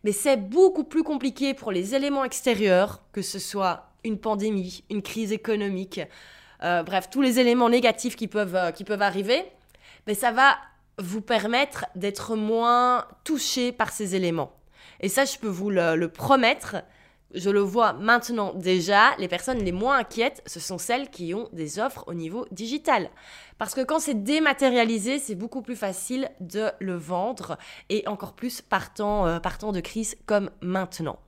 mais 0.05 0.13
c'est 0.13 0.37
beaucoup 0.37 0.85
plus 0.85 1.03
compliqué 1.03 1.53
pour 1.53 1.73
les 1.73 1.97
éléments 1.97 2.25
extérieurs, 2.25 3.03
que 3.11 3.23
ce 3.23 3.41
soit 3.41 3.89
une 4.05 4.21
pandémie, 4.21 4.85
une 4.89 5.03
crise 5.03 5.33
économique, 5.33 6.01
euh, 6.63 6.85
bref, 6.85 7.11
tous 7.11 7.21
les 7.21 7.41
éléments 7.41 7.69
négatifs 7.69 8.15
qui 8.15 8.29
peuvent, 8.29 8.55
euh, 8.55 8.71
qui 8.71 8.85
peuvent 8.85 9.03
arriver, 9.03 9.47
mais 10.07 10.15
ça 10.15 10.31
va 10.31 10.59
vous 10.99 11.23
permettre 11.23 11.87
d'être 11.97 12.37
moins 12.37 13.05
touché 13.25 13.73
par 13.73 13.91
ces 13.91 14.15
éléments. 14.15 14.53
Et 15.01 15.09
ça, 15.09 15.25
je 15.25 15.37
peux 15.39 15.49
vous 15.49 15.71
le 15.71 16.07
promettre, 16.07 16.77
je 17.35 17.51
le 17.51 17.61
vois 17.61 17.93
maintenant 17.93 18.53
déjà, 18.55 19.17
les 19.19 19.29
personnes 19.29 19.59
les 19.59 19.73
moins 19.73 19.99
inquiètes, 19.99 20.43
ce 20.47 20.61
sont 20.61 20.79
celles 20.79 21.11
qui 21.11 21.35
ont 21.35 21.49
des 21.53 21.79
offres 21.79 22.05
au 22.07 22.15
niveau 22.15 22.47
digital. 22.51 23.11
Parce 23.59 23.75
que 23.75 23.83
quand 23.83 23.99
c'est 23.99 24.23
dématérialisé, 24.23 25.19
c'est 25.19 25.35
beaucoup 25.35 25.63
plus 25.63 25.77
facile 25.77 26.31
de 26.41 26.71
le 26.79 26.95
vendre 26.95 27.59
et 27.89 28.07
encore 28.07 28.35
plus 28.35 28.63
partant, 28.63 29.27
euh, 29.27 29.41
partant 29.41 29.73
de 29.73 29.81
crise 29.81 30.17
comme 30.27 30.51
maintenant. 30.61 31.19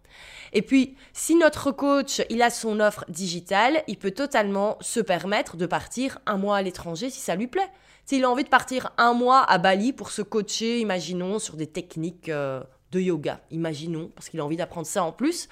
Et 0.53 0.63
puis, 0.63 0.97
si 1.13 1.35
notre 1.35 1.71
coach, 1.71 2.23
il 2.31 2.43
a 2.43 2.51
son 2.51 2.81
offre 2.81 3.05
digitale, 3.09 3.83
il 3.87 3.99
peut 3.99 4.11
totalement 4.11 4.77
se 4.81 5.01
permettre 5.01 5.57
de 5.57 5.67
partir 5.67 6.19
un 6.27 6.39
mois 6.39 6.57
à 6.57 6.63
l'étranger 6.63 7.11
si 7.11 7.21
ça 7.21 7.37
lui 7.37 7.47
plaît. 7.47 7.71
S'il 8.07 8.25
a 8.25 8.31
envie 8.31 8.45
de 8.45 8.49
partir 8.49 8.93
un 8.97 9.13
mois 9.13 9.43
à 9.43 9.59
Bali 9.59 9.93
pour 9.93 10.11
se 10.11 10.23
coacher, 10.23 10.81
imaginons, 10.81 11.39
sur 11.39 11.57
des 11.57 11.67
techniques 11.67 12.31
euh, 12.31 12.63
de 12.93 13.01
yoga, 13.01 13.41
imaginons, 13.51 14.11
parce 14.15 14.29
qu'il 14.29 14.41
a 14.41 14.45
envie 14.45 14.57
d'apprendre 14.57 14.87
ça 14.87 15.05
en 15.05 15.13
plus, 15.13 15.49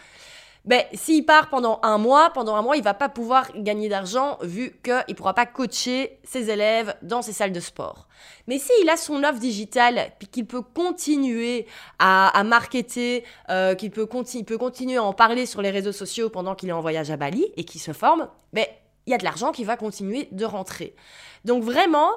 ben, 0.67 0.83
s'il 0.95 1.25
part 1.25 1.49
pendant 1.49 1.79
un 1.85 1.97
mois, 1.97 2.31
pendant 2.31 2.57
un 2.57 2.63
mois, 2.63 2.77
il 2.77 2.83
va 2.83 2.93
pas 2.93 3.09
pouvoir 3.09 3.53
gagner 3.55 3.89
d'argent 3.89 4.37
vu 4.43 4.77
qu'il 4.83 5.05
ne 5.09 5.15
pourra 5.15 5.33
pas 5.33 5.47
coacher 5.47 6.19
ses 6.25 6.51
élèves 6.51 6.97
dans 7.03 7.23
ses 7.23 7.33
salles 7.33 7.53
de 7.53 7.61
sport. 7.61 8.09
Mais 8.49 8.59
s'il 8.59 8.91
a 8.91 8.97
son 8.97 9.23
offre 9.23 9.39
digitale, 9.39 10.11
puis 10.19 10.27
qu'il 10.27 10.45
peut 10.45 10.63
continuer 10.63 11.67
à, 12.01 12.37
à 12.37 12.43
marketer, 12.43 13.23
euh, 13.49 13.77
qu'il 13.77 13.93
peut, 13.93 14.07
peut 14.07 14.59
continuer 14.59 14.97
à 14.97 15.05
en 15.05 15.13
parler 15.13 15.47
sur 15.47 15.63
les 15.63 15.71
réseaux 15.71 15.93
sociaux 15.93 16.31
pendant 16.31 16.57
qu'il 16.57 16.69
est 16.69 16.73
en 16.73 16.81
voyage 16.81 17.13
à 17.13 17.17
Bali 17.17 17.47
et 17.57 17.63
qu'il 17.63 17.81
se 17.81 17.93
forme, 17.93 18.29
ben, 18.53 18.67
il 19.07 19.13
y 19.13 19.15
a 19.15 19.19
de 19.19 19.25
l'argent 19.25 19.53
qui 19.53 19.63
va 19.63 19.77
continuer 19.77 20.29
de 20.33 20.45
rentrer. 20.45 20.97
Donc 21.45 21.63
vraiment, 21.63 22.11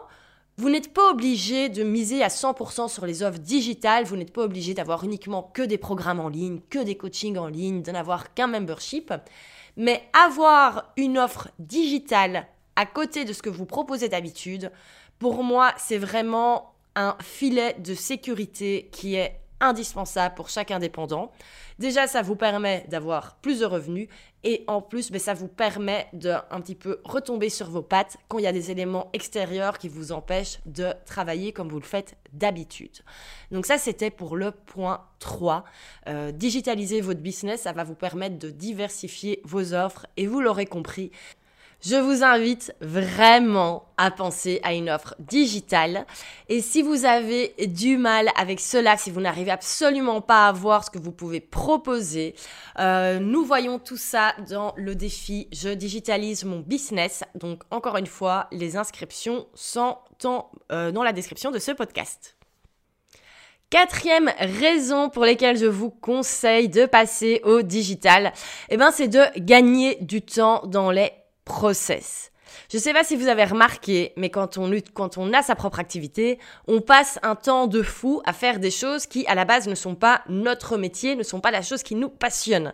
vous 0.60 0.70
n'êtes 0.70 0.94
pas 0.94 1.12
obligé 1.12 1.70
de 1.70 1.84
miser 1.84 2.22
à 2.22 2.28
100% 2.28 2.90
sur 2.90 3.06
les 3.06 3.24
offres 3.24 3.40
digitales, 3.40 4.04
vous 4.04 4.18
n'êtes 4.18 4.34
pas 4.34 4.44
obligé 4.44 4.74
d'avoir 4.74 5.06
uniquement 5.06 5.42
que 5.42 5.62
des 5.62 5.78
programmes 5.78 6.20
en 6.20 6.28
ligne, 6.28 6.60
que 6.70 6.80
des 6.80 6.96
coachings 6.96 7.38
en 7.38 7.48
ligne, 7.48 7.82
de 7.82 7.92
n'avoir 7.92 8.34
qu'un 8.34 8.48
membership, 8.48 9.14
mais 9.78 10.04
avoir 10.12 10.92
une 10.98 11.18
offre 11.18 11.48
digitale 11.60 12.46
à 12.76 12.86
côté 12.86 13.24
de 13.24 13.32
ce 13.32 13.42
que 13.42 13.50
vous 13.50 13.66
proposez 13.66 14.10
d'habitude, 14.10 14.70
pour 15.18 15.46
moi, 15.46 15.72
c'est 15.78 15.98
vraiment 15.98 16.74
un 16.98 17.16
filet 17.22 17.78
de 17.80 17.94
sécurité 17.94 18.90
qui 18.92 19.16
est 19.16 19.40
indispensable 19.60 20.36
pour 20.36 20.50
chaque 20.50 20.72
indépendant. 20.72 21.32
Déjà, 21.80 22.08
ça 22.08 22.22
vous 22.22 22.36
permet 22.36 22.86
d'avoir 22.90 23.36
plus 23.38 23.60
de 23.60 23.66
revenus 23.66 24.10
et 24.44 24.64
en 24.68 24.82
plus, 24.82 25.12
ben, 25.12 25.20
ça 25.20 25.34
vous 25.34 25.48
permet 25.48 26.08
de 26.14 26.34
un 26.50 26.62
petit 26.62 26.76
peu 26.76 27.02
retomber 27.04 27.50
sur 27.50 27.70
vos 27.70 27.82
pattes 27.82 28.18
quand 28.28 28.38
il 28.38 28.44
y 28.44 28.48
a 28.48 28.54
des 28.54 28.72
éléments 28.72 29.10
extérieurs 29.12 29.78
qui 29.78 29.90
vous 29.90 30.12
empêchent 30.12 30.60
de 30.66 30.94
travailler 31.06 31.52
comme 31.52 31.68
vous 31.68 31.80
le 31.80 31.86
faites 31.86 32.16
d'habitude. 32.32 33.00
Donc 33.52 33.66
ça, 33.66 33.78
c'était 33.78 34.12
pour 34.12 34.38
le 34.38 34.52
point 34.52 35.06
3. 35.20 35.66
Euh, 36.08 36.32
digitaliser 36.32 37.02
votre 37.02 37.20
business, 37.20 37.62
ça 37.62 37.74
va 37.74 37.84
vous 37.84 37.96
permettre 37.96 38.40
de 38.40 38.50
diversifier 38.50 39.42
vos 39.44 39.74
offres 39.74 40.06
et 40.16 40.26
vous 40.26 40.40
l'aurez 40.40 40.66
compris, 40.66 41.12
je 41.82 41.96
vous 41.96 42.24
invite 42.24 42.74
vraiment 42.82 43.86
à 43.98 44.12
penser 44.12 44.60
à 44.64 44.74
une 44.74 44.90
offre 44.90 45.16
digitale. 45.20 46.06
Et 46.50 46.62
si 46.62 46.82
vous 46.82 47.06
avez 47.06 47.54
du 47.68 47.98
mal 47.98 48.30
avec 48.36 48.60
cela, 48.60 48.98
si 48.98 49.12
vous 49.12 49.22
n'arrivez 49.22 49.52
absolument 49.52 50.22
pas 50.22 50.48
à 50.48 50.52
voir 50.52 50.84
ce 50.84 50.92
que 50.92 51.00
vous 51.00 51.12
pouvez 51.12 51.40
proposer, 51.40 52.36
euh, 52.80 53.20
nous 53.20 53.46
voyons 53.46 53.80
tout 53.80 53.98
ça 53.98 54.34
dans 54.50 54.74
le 54.76 54.96
défi 54.96 55.48
Je 55.54 55.70
digitalise 55.70 56.44
mon 56.44 56.60
business. 56.60 57.24
Donc 57.36 57.64
encore 57.72 57.98
une 57.98 58.08
fois, 58.08 58.48
les 58.52 58.76
inscriptions 58.76 59.48
sont 59.54 59.98
euh, 60.72 60.92
dans 60.92 61.04
la 61.04 61.14
description 61.14 61.52
de 61.52 61.60
ce 61.60 61.72
podcast. 61.72 62.36
Quatrième 63.70 64.32
raison 64.40 65.10
pour 65.10 65.26
laquelle 65.26 65.56
je 65.56 65.68
vous 65.68 65.92
conseille 65.92 66.70
de 66.70 66.88
passer 66.88 67.40
au 67.44 67.62
digital, 67.62 68.34
eh 68.70 68.78
ben, 68.78 68.90
c'est 68.90 69.08
de 69.08 69.22
gagner 69.38 70.00
du 70.02 70.24
temps 70.24 70.64
dans 70.66 70.90
les 70.90 71.12
process. 71.50 72.32
Je 72.72 72.78
ne 72.78 72.82
sais 72.82 72.94
pas 72.94 73.04
si 73.04 73.16
vous 73.16 73.28
avez 73.28 73.44
remarqué, 73.44 74.14
mais 74.16 74.30
quand 74.30 74.58
on, 74.58 74.72
quand 74.94 75.18
on 75.18 75.34
a 75.34 75.42
sa 75.42 75.56
propre 75.56 75.80
activité, 75.80 76.38
on 76.68 76.82
passe 76.82 77.20
un 77.24 77.36
temps 77.36 77.66
de 77.66 77.82
fou 77.82 78.22
à 78.26 78.34
faire 78.34 78.60
des 78.60 78.70
choses 78.72 79.08
qui, 79.08 79.26
à 79.28 79.34
la 79.34 79.44
base, 79.44 79.68
ne 79.68 79.76
sont 79.76 79.96
pas 79.96 80.22
notre 80.30 80.78
métier, 80.78 81.16
ne 81.16 81.24
sont 81.24 81.42
pas 81.42 81.52
la 81.52 81.64
chose 81.64 81.82
qui 81.82 81.96
nous 81.96 82.10
passionne. 82.10 82.74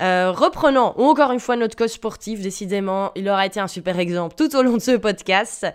Euh, 0.00 0.32
reprenons 0.32 0.98
encore 0.98 1.30
une 1.32 1.40
fois 1.40 1.56
notre 1.56 1.76
coach 1.76 1.92
sportif, 1.92 2.40
décidément, 2.40 3.12
il 3.16 3.28
aura 3.28 3.44
été 3.44 3.60
un 3.60 3.68
super 3.68 3.98
exemple 3.98 4.34
tout 4.34 4.56
au 4.56 4.62
long 4.62 4.78
de 4.78 4.82
ce 4.82 4.96
podcast. 4.96 5.66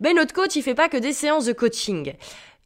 Mais 0.00 0.14
notre 0.14 0.32
coach, 0.32 0.56
il 0.56 0.62
fait 0.62 0.74
pas 0.74 0.88
que 0.88 0.96
des 0.96 1.12
séances 1.12 1.44
de 1.44 1.52
coaching. 1.52 2.14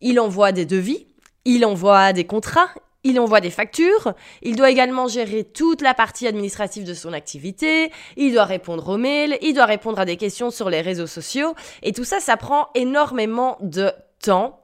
Il 0.01 0.21
envoie 0.21 0.53
des 0.53 0.65
devis, 0.65 1.07
il 1.45 1.65
envoie 1.67 2.13
des 2.13 2.25
contrats, 2.25 2.69
il 3.05 3.19
envoie 3.19 3.41
des 3.41 3.51
factures, 3.51 4.15
il 4.43 4.57
doit 4.57 4.71
également 4.71 5.09
gérer 5.09 5.45
toute 5.45 5.83
la 5.83 5.95
partie 5.95 6.27
administrative 6.27 6.85
de 6.85 6.95
son 6.95 7.13
activité, 7.13 7.91
il 8.17 8.33
doit 8.33 8.45
répondre 8.45 8.89
aux 8.89 8.99
mails, 8.99 9.39
il 9.43 9.55
doit 9.55 9.67
répondre 9.67 9.99
à 9.99 10.05
des 10.05 10.17
questions 10.17 10.51
sur 10.51 10.71
les 10.71 10.81
réseaux 10.81 11.07
sociaux, 11.07 11.55
et 11.83 11.93
tout 11.93 12.05
ça, 12.05 12.21
ça 12.21 12.37
prend 12.37 12.69
énormément 12.75 13.59
de 13.61 13.93
temps. 14.21 14.61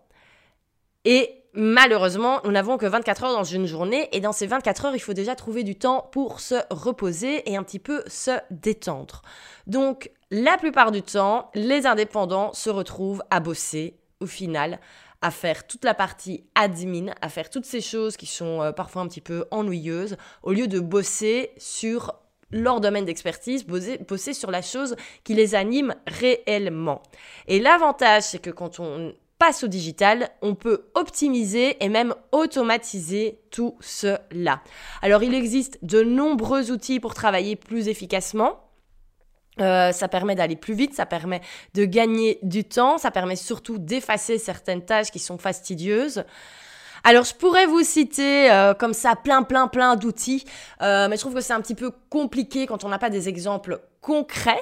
Et 1.05 1.35
malheureusement, 1.53 2.41
nous 2.45 2.53
n'avons 2.53 2.79
que 2.79 2.87
24 2.87 3.25
heures 3.25 3.37
dans 3.37 3.45
une 3.45 3.67
journée, 3.67 4.09
et 4.13 4.21
dans 4.21 4.33
ces 4.33 4.47
24 4.47 4.87
heures, 4.87 4.95
il 4.95 5.01
faut 5.01 5.15
déjà 5.15 5.35
trouver 5.35 5.65
du 5.65 5.77
temps 5.77 6.09
pour 6.13 6.41
se 6.41 6.55
reposer 6.71 7.51
et 7.51 7.57
un 7.57 7.63
petit 7.63 7.81
peu 7.81 8.03
se 8.07 8.39
détendre. 8.51 9.23
Donc, 9.67 10.11
la 10.31 10.59
plupart 10.59 10.93
du 10.93 11.03
temps, 11.03 11.51
les 11.55 11.87
indépendants 11.87 12.53
se 12.53 12.71
retrouvent 12.71 13.23
à 13.31 13.41
bosser, 13.41 13.97
au 14.21 14.27
final, 14.27 14.79
à 15.21 15.31
faire 15.31 15.67
toute 15.67 15.85
la 15.85 15.95
partie 15.95 16.45
admin, 16.55 17.13
à 17.21 17.29
faire 17.29 17.51
toutes 17.51 17.65
ces 17.65 17.81
choses 17.81 18.17
qui 18.17 18.27
sont 18.27 18.63
euh, 18.63 18.73
parfois 18.73 19.03
un 19.03 19.09
petit 19.09 19.21
peu 19.21 19.47
ennuyeuses, 19.51 20.17
au 20.43 20.53
lieu 20.53 20.69
de 20.69 20.81
bosser 20.81 21.51
sur 21.59 22.15
leur 22.51 22.81
domaine 22.81 23.05
d'expertise, 23.05 23.67
bosser, 23.67 23.99
bosser 23.99 24.33
sur 24.33 24.51
la 24.51 24.63
chose 24.63 24.97
qui 25.25 25.35
les 25.35 25.55
anime 25.55 25.95
réellement. 26.07 27.03
Et 27.47 27.61
l'avantage, 27.61 28.23
c'est 28.23 28.39
que 28.39 28.51
quand 28.51 28.81
on 28.81 29.13
passe 29.39 29.65
au 29.65 29.69
digital, 29.69 30.31
on 30.43 30.55
peut 30.55 30.87
optimiser 30.95 31.83
et 31.83 31.89
même 31.89 32.15
automatiser 32.33 33.41
tout 33.51 33.77
cela. 33.81 34.63
Alors 35.03 35.23
il 35.23 35.35
existe 35.35 35.79
de 35.83 36.03
nombreux 36.03 36.71
outils 36.73 37.01
pour 37.01 37.15
travailler 37.15 37.55
plus 37.55 37.89
efficacement. 37.89 38.68
Euh, 39.61 39.93
ça 39.93 40.09
permet 40.09 40.35
d'aller 40.35 40.57
plus 40.57 40.75
vite, 40.75 40.95
ça 40.95 41.07
permet 41.07 41.41
de 41.75 41.85
gagner 41.85 42.39
du 42.43 42.65
temps, 42.65 42.99
ça 42.99 43.11
permet 43.11 43.37
surtout 43.37 43.79
d'effacer 43.79 44.39
certaines 44.39 44.85
tâches 44.85 45.11
qui 45.11 45.19
sont 45.19 45.39
fastidieuses. 45.39 46.25
Alors 47.09 47.25
je 47.25 47.35
pourrais 47.35 47.65
vous 47.65 47.83
citer 47.83 48.51
euh, 48.51 48.75
comme 48.75 48.93
ça 48.93 49.17
plein 49.17 49.43
plein 49.43 49.67
plein 49.67 49.97
d'outils, 49.97 50.45
euh, 50.83 51.09
mais 51.09 51.17
je 51.17 51.23
trouve 51.23 51.33
que 51.33 51.41
c'est 51.41 51.55
un 51.55 51.61
petit 51.63 51.75
peu 51.75 51.91
compliqué 52.11 52.67
quand 52.67 52.85
on 52.85 52.91
n'a 52.91 52.99
pas 52.99 53.09
des 53.09 53.31
exemples 53.31 53.81
concrets. 54.03 54.61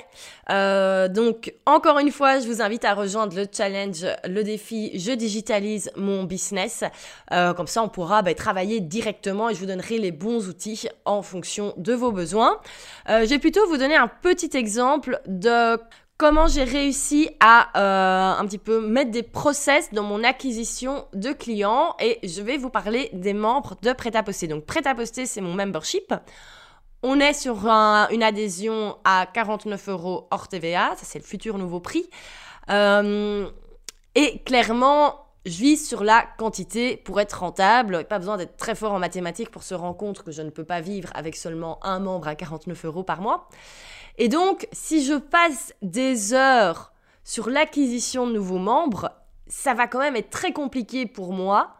Euh, 0.50 1.08
donc 1.08 1.52
encore 1.66 1.98
une 1.98 2.12
fois, 2.12 2.38
je 2.38 2.46
vous 2.46 2.62
invite 2.62 2.84
à 2.84 2.94
rejoindre 2.94 3.34
le 3.34 3.46
challenge, 3.52 4.06
le 4.24 4.44
défi 4.44 4.96
Je 4.96 5.10
digitalise 5.10 5.90
mon 5.96 6.22
business. 6.22 6.84
comme 7.32 7.66
ça, 7.66 7.82
on 7.82 7.88
pourra 7.88 8.22
bah, 8.22 8.32
travailler 8.34 8.78
directement 8.78 9.48
et 9.50 9.54
je 9.54 9.58
vous 9.58 9.66
donnerai 9.66 9.98
les 9.98 10.12
bons 10.12 10.46
outils 10.46 10.88
en 11.04 11.22
fonction 11.22 11.74
de 11.76 11.94
vos 11.94 12.12
besoins. 12.12 12.60
je 13.08 13.26
vais 13.26 13.40
plutôt 13.40 13.66
vous 13.66 13.76
donner 13.76 13.96
un 13.96 14.06
petit 14.06 14.56
exemple 14.56 15.20
de 15.26 15.80
comment 16.16 16.46
j'ai 16.46 16.64
réussi 16.64 17.30
à 17.40 17.68
euh, 17.76 18.40
un 18.40 18.46
petit 18.46 18.58
peu 18.58 18.86
mettre 18.86 19.10
des 19.10 19.22
process 19.22 19.92
dans 19.92 20.02
mon 20.02 20.24
acquisition 20.24 21.06
de 21.12 21.32
clients 21.32 21.94
et 22.00 22.18
je 22.26 22.42
vais 22.42 22.56
vous 22.56 22.70
parler 22.70 23.10
des 23.12 23.34
membres 23.34 23.76
de 23.82 23.92
Prêt-à-Poster. 23.92 24.48
Donc 24.48 24.64
Prêt-à-Poster, 24.64 25.26
c'est 25.26 25.40
mon 25.40 25.54
membership. 25.54 26.14
On 27.02 27.20
est 27.20 27.34
sur 27.34 27.66
une 27.66 28.22
adhésion 28.22 28.96
à 29.04 29.26
49 29.32 29.88
euros 29.90 30.26
hors 30.30 30.48
TVA, 30.48 30.94
ça 30.96 31.04
c'est 31.04 31.18
le 31.18 31.24
futur 31.24 31.58
nouveau 31.58 31.78
prix. 31.78 32.08
Euh, 32.70 33.48
et 34.14 34.38
clairement, 34.40 35.26
je 35.44 35.58
vise 35.58 35.86
sur 35.86 36.02
la 36.02 36.24
quantité 36.38 36.96
pour 36.96 37.20
être 37.20 37.40
rentable. 37.40 38.04
Pas 38.06 38.18
besoin 38.18 38.38
d'être 38.38 38.56
très 38.56 38.74
fort 38.74 38.92
en 38.92 38.98
mathématiques 38.98 39.50
pour 39.50 39.62
se 39.62 39.74
rendre 39.74 39.96
compte 39.96 40.22
que 40.22 40.32
je 40.32 40.42
ne 40.42 40.50
peux 40.50 40.64
pas 40.64 40.80
vivre 40.80 41.10
avec 41.14 41.36
seulement 41.36 41.78
un 41.84 42.00
membre 42.00 42.26
à 42.26 42.34
49 42.34 42.86
euros 42.86 43.04
par 43.04 43.20
mois. 43.20 43.48
Et 44.18 44.28
donc, 44.28 44.66
si 44.72 45.04
je 45.04 45.14
passe 45.14 45.74
des 45.82 46.32
heures 46.32 46.92
sur 47.24 47.50
l'acquisition 47.50 48.26
de 48.26 48.32
nouveaux 48.32 48.58
membres, 48.58 49.10
ça 49.46 49.74
va 49.74 49.86
quand 49.86 49.98
même 49.98 50.16
être 50.16 50.30
très 50.30 50.52
compliqué 50.52 51.06
pour 51.06 51.32
moi 51.32 51.76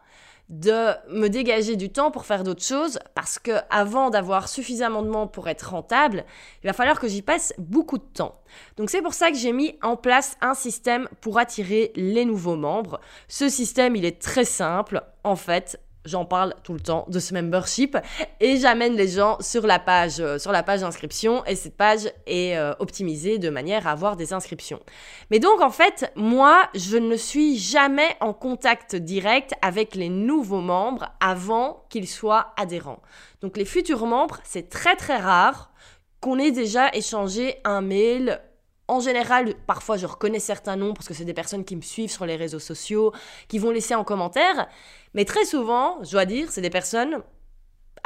de 0.49 0.93
me 1.09 1.27
dégager 1.27 1.75
du 1.75 1.89
temps 1.89 2.09
pour 2.09 2.25
faire 2.25 2.43
d'autres 2.43 2.63
choses 2.63 2.99
parce 3.15 3.37
que 3.37 3.51
avant 3.69 4.09
d'avoir 4.09 4.47
suffisamment 4.47 5.01
de 5.01 5.09
membres 5.09 5.31
pour 5.31 5.49
être 5.49 5.71
rentable, 5.71 6.23
il 6.63 6.67
va 6.67 6.73
falloir 6.73 6.99
que 6.99 7.07
j'y 7.07 7.21
passe 7.21 7.53
beaucoup 7.57 7.97
de 7.97 8.03
temps. 8.03 8.39
Donc 8.77 8.89
c'est 8.89 9.01
pour 9.01 9.13
ça 9.13 9.29
que 9.29 9.37
j'ai 9.37 9.51
mis 9.51 9.77
en 9.81 9.97
place 9.97 10.37
un 10.39 10.53
système 10.53 11.09
pour 11.19 11.37
attirer 11.37 11.91
les 11.95 12.23
nouveaux 12.23 12.55
membres. 12.55 13.01
Ce 13.27 13.49
système, 13.49 13.95
il 13.97 14.05
est 14.05 14.21
très 14.21 14.45
simple. 14.45 15.03
En 15.25 15.35
fait, 15.35 15.81
j'en 16.07 16.25
parle 16.25 16.55
tout 16.63 16.73
le 16.73 16.79
temps 16.79 17.05
de 17.09 17.19
ce 17.19 17.33
membership 17.33 17.97
et 18.39 18.57
j'amène 18.57 18.95
les 18.95 19.07
gens 19.07 19.37
sur 19.41 19.67
la 19.67 19.79
page 19.79 20.19
euh, 20.19 20.37
d'inscription 20.77 21.45
et 21.45 21.55
cette 21.55 21.77
page 21.77 22.11
est 22.25 22.57
euh, 22.57 22.73
optimisée 22.79 23.37
de 23.37 23.49
manière 23.49 23.87
à 23.87 23.91
avoir 23.91 24.15
des 24.15 24.33
inscriptions. 24.33 24.79
Mais 25.29 25.39
donc 25.39 25.61
en 25.61 25.69
fait, 25.69 26.11
moi, 26.15 26.69
je 26.73 26.97
ne 26.97 27.15
suis 27.15 27.57
jamais 27.57 28.15
en 28.19 28.33
contact 28.33 28.95
direct 28.95 29.53
avec 29.61 29.95
les 29.95 30.09
nouveaux 30.09 30.61
membres 30.61 31.09
avant 31.19 31.85
qu'ils 31.89 32.07
soient 32.07 32.53
adhérents. 32.57 33.01
Donc 33.41 33.57
les 33.57 33.65
futurs 33.65 34.05
membres, 34.05 34.39
c'est 34.43 34.69
très 34.69 34.95
très 34.95 35.17
rare 35.17 35.71
qu'on 36.19 36.39
ait 36.39 36.51
déjà 36.51 36.89
échangé 36.93 37.57
un 37.63 37.81
mail 37.81 38.41
en 38.87 38.99
général, 38.99 39.53
parfois 39.65 39.97
je 39.97 40.05
reconnais 40.05 40.39
certains 40.39 40.75
noms 40.75 40.93
parce 40.93 41.07
que 41.07 41.13
c'est 41.13 41.25
des 41.25 41.33
personnes 41.33 41.65
qui 41.65 41.75
me 41.75 41.81
suivent 41.81 42.11
sur 42.11 42.25
les 42.25 42.35
réseaux 42.35 42.59
sociaux, 42.59 43.13
qui 43.47 43.59
vont 43.59 43.71
laisser 43.71 43.95
en 43.95 44.03
commentaire. 44.03 44.67
Mais 45.13 45.25
très 45.25 45.45
souvent, 45.45 45.97
je 46.03 46.11
dois 46.11 46.25
dire, 46.25 46.51
c'est 46.51 46.61
des 46.61 46.69
personnes 46.69 47.21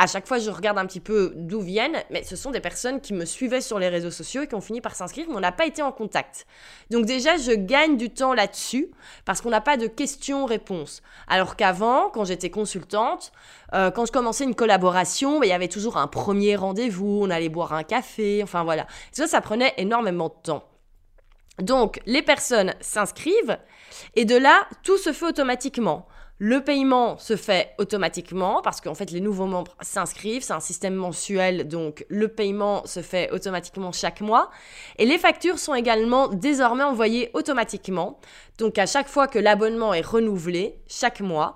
à 0.02 0.08
chaque 0.08 0.28
fois, 0.28 0.40
je 0.40 0.50
regarde 0.50 0.80
un 0.80 0.88
petit 0.88 1.00
peu 1.00 1.32
d'où 1.36 1.62
viennent, 1.62 2.04
mais 2.10 2.24
ce 2.24 2.36
sont 2.36 2.50
des 2.50 2.60
personnes 2.60 3.02
qui 3.02 3.14
me 3.14 3.24
suivaient 3.24 3.62
sur 3.62 3.78
les 3.78 3.88
réseaux 3.88 4.10
sociaux 4.10 4.42
et 4.42 4.48
qui 4.48 4.56
ont 4.56 4.62
fini 4.62 4.82
par 4.82 4.96
s'inscrire, 4.96 5.28
mais 5.30 5.36
on 5.36 5.40
n'a 5.40 5.52
pas 5.52 5.68
été 5.68 5.84
en 5.84 5.92
contact. 5.92 6.48
Donc 6.90 7.06
déjà, 7.06 7.38
je 7.38 7.52
gagne 7.52 7.98
du 7.98 8.10
temps 8.10 8.34
là-dessus 8.34 8.90
parce 9.26 9.42
qu'on 9.42 9.52
n'a 9.52 9.62
pas 9.62 9.78
de 9.78 9.86
questions-réponses. 9.86 11.04
Alors 11.28 11.56
qu'avant, 11.56 12.10
quand 12.10 12.26
j'étais 12.26 12.50
consultante, 12.50 13.32
euh, 13.76 13.92
quand 13.92 14.08
je 14.08 14.12
commençais 14.12 14.44
une 14.44 14.56
collaboration, 14.56 15.40
bah, 15.40 15.46
il 15.46 15.50
y 15.50 15.54
avait 15.54 15.68
toujours 15.68 15.98
un 15.98 16.08
premier 16.08 16.56
rendez-vous, 16.56 17.20
on 17.22 17.30
allait 17.30 17.50
boire 17.50 17.74
un 17.74 17.84
café, 17.84 18.42
enfin 18.42 18.64
voilà. 18.64 18.88
ça, 19.12 19.28
ça 19.28 19.40
prenait 19.40 19.74
énormément 19.78 20.30
de 20.30 20.42
temps. 20.42 20.71
Donc, 21.60 22.00
les 22.06 22.22
personnes 22.22 22.74
s'inscrivent 22.82 23.58
et 24.16 24.26
de 24.26 24.36
là, 24.36 24.68
tout 24.84 24.98
se 24.98 25.12
fait 25.12 25.26
automatiquement. 25.26 26.08
Le 26.44 26.64
paiement 26.64 27.20
se 27.20 27.36
fait 27.36 27.76
automatiquement 27.78 28.64
parce 28.64 28.82
qu'en 28.82 28.96
fait 28.96 29.12
les 29.12 29.22
nouveaux 29.22 29.46
membres 29.46 29.76
s'inscrivent, 29.82 30.42
c'est 30.42 30.54
un 30.54 30.60
système 30.60 30.96
mensuel 30.96 31.68
donc 31.68 32.04
le 32.10 32.30
paiement 32.30 32.84
se 32.88 33.04
fait 33.04 33.30
automatiquement 33.30 33.92
chaque 33.92 34.22
mois 34.22 34.50
et 34.98 35.06
les 35.06 35.20
factures 35.20 35.60
sont 35.60 35.76
également 35.76 36.30
désormais 36.30 36.84
envoyées 36.84 37.30
automatiquement. 37.36 38.20
Donc 38.58 38.80
à 38.80 38.88
chaque 38.88 39.08
fois 39.08 39.28
que 39.28 39.38
l'abonnement 39.38 39.94
est 39.94 40.02
renouvelé 40.02 40.80
chaque 40.88 41.22
mois, 41.22 41.54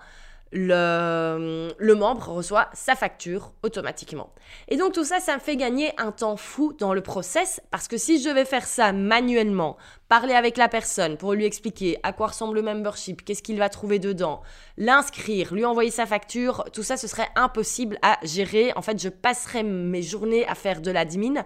le, 0.55 1.93
membre 1.93 2.29
reçoit 2.29 2.69
sa 2.73 2.95
facture 2.95 3.51
automatiquement. 3.61 4.31
Et 4.69 4.77
donc 4.77 4.93
tout 4.93 5.03
ça, 5.03 5.19
ça 5.19 5.35
me 5.35 5.39
fait 5.39 5.57
gagner 5.57 5.91
un 5.99 6.11
temps 6.11 6.37
fou 6.37 6.73
dans 6.73 6.93
le 6.93 7.01
process 7.01 7.61
parce 7.71 7.87
que 7.87 7.97
si 7.97 8.21
je 8.21 8.29
vais 8.29 8.45
faire 8.45 8.65
ça 8.65 8.93
manuellement, 8.93 9.75
parler 10.07 10.33
avec 10.33 10.55
la 10.57 10.69
personne 10.69 11.17
pour 11.17 11.33
lui 11.33 11.45
expliquer 11.45 11.99
à 12.03 12.13
quoi 12.13 12.27
ressemble 12.27 12.55
le 12.55 12.61
membership, 12.61 13.23
qu'est-ce 13.25 13.43
qu'il 13.43 13.57
va 13.57 13.69
trouver 13.69 13.99
dedans, 13.99 14.41
l'inscrire, 14.77 15.53
lui 15.53 15.65
envoyer 15.65 15.91
sa 15.91 16.05
facture, 16.05 16.63
tout 16.71 16.83
ça, 16.83 16.95
ce 16.95 17.07
serait 17.07 17.29
impossible 17.35 17.97
à 18.01 18.17
gérer. 18.23 18.71
En 18.75 18.81
fait, 18.81 19.01
je 19.01 19.09
passerais 19.09 19.63
mes 19.63 20.01
journées 20.01 20.47
à 20.47 20.55
faire 20.55 20.81
de 20.81 20.91
l'admin. 20.91 21.43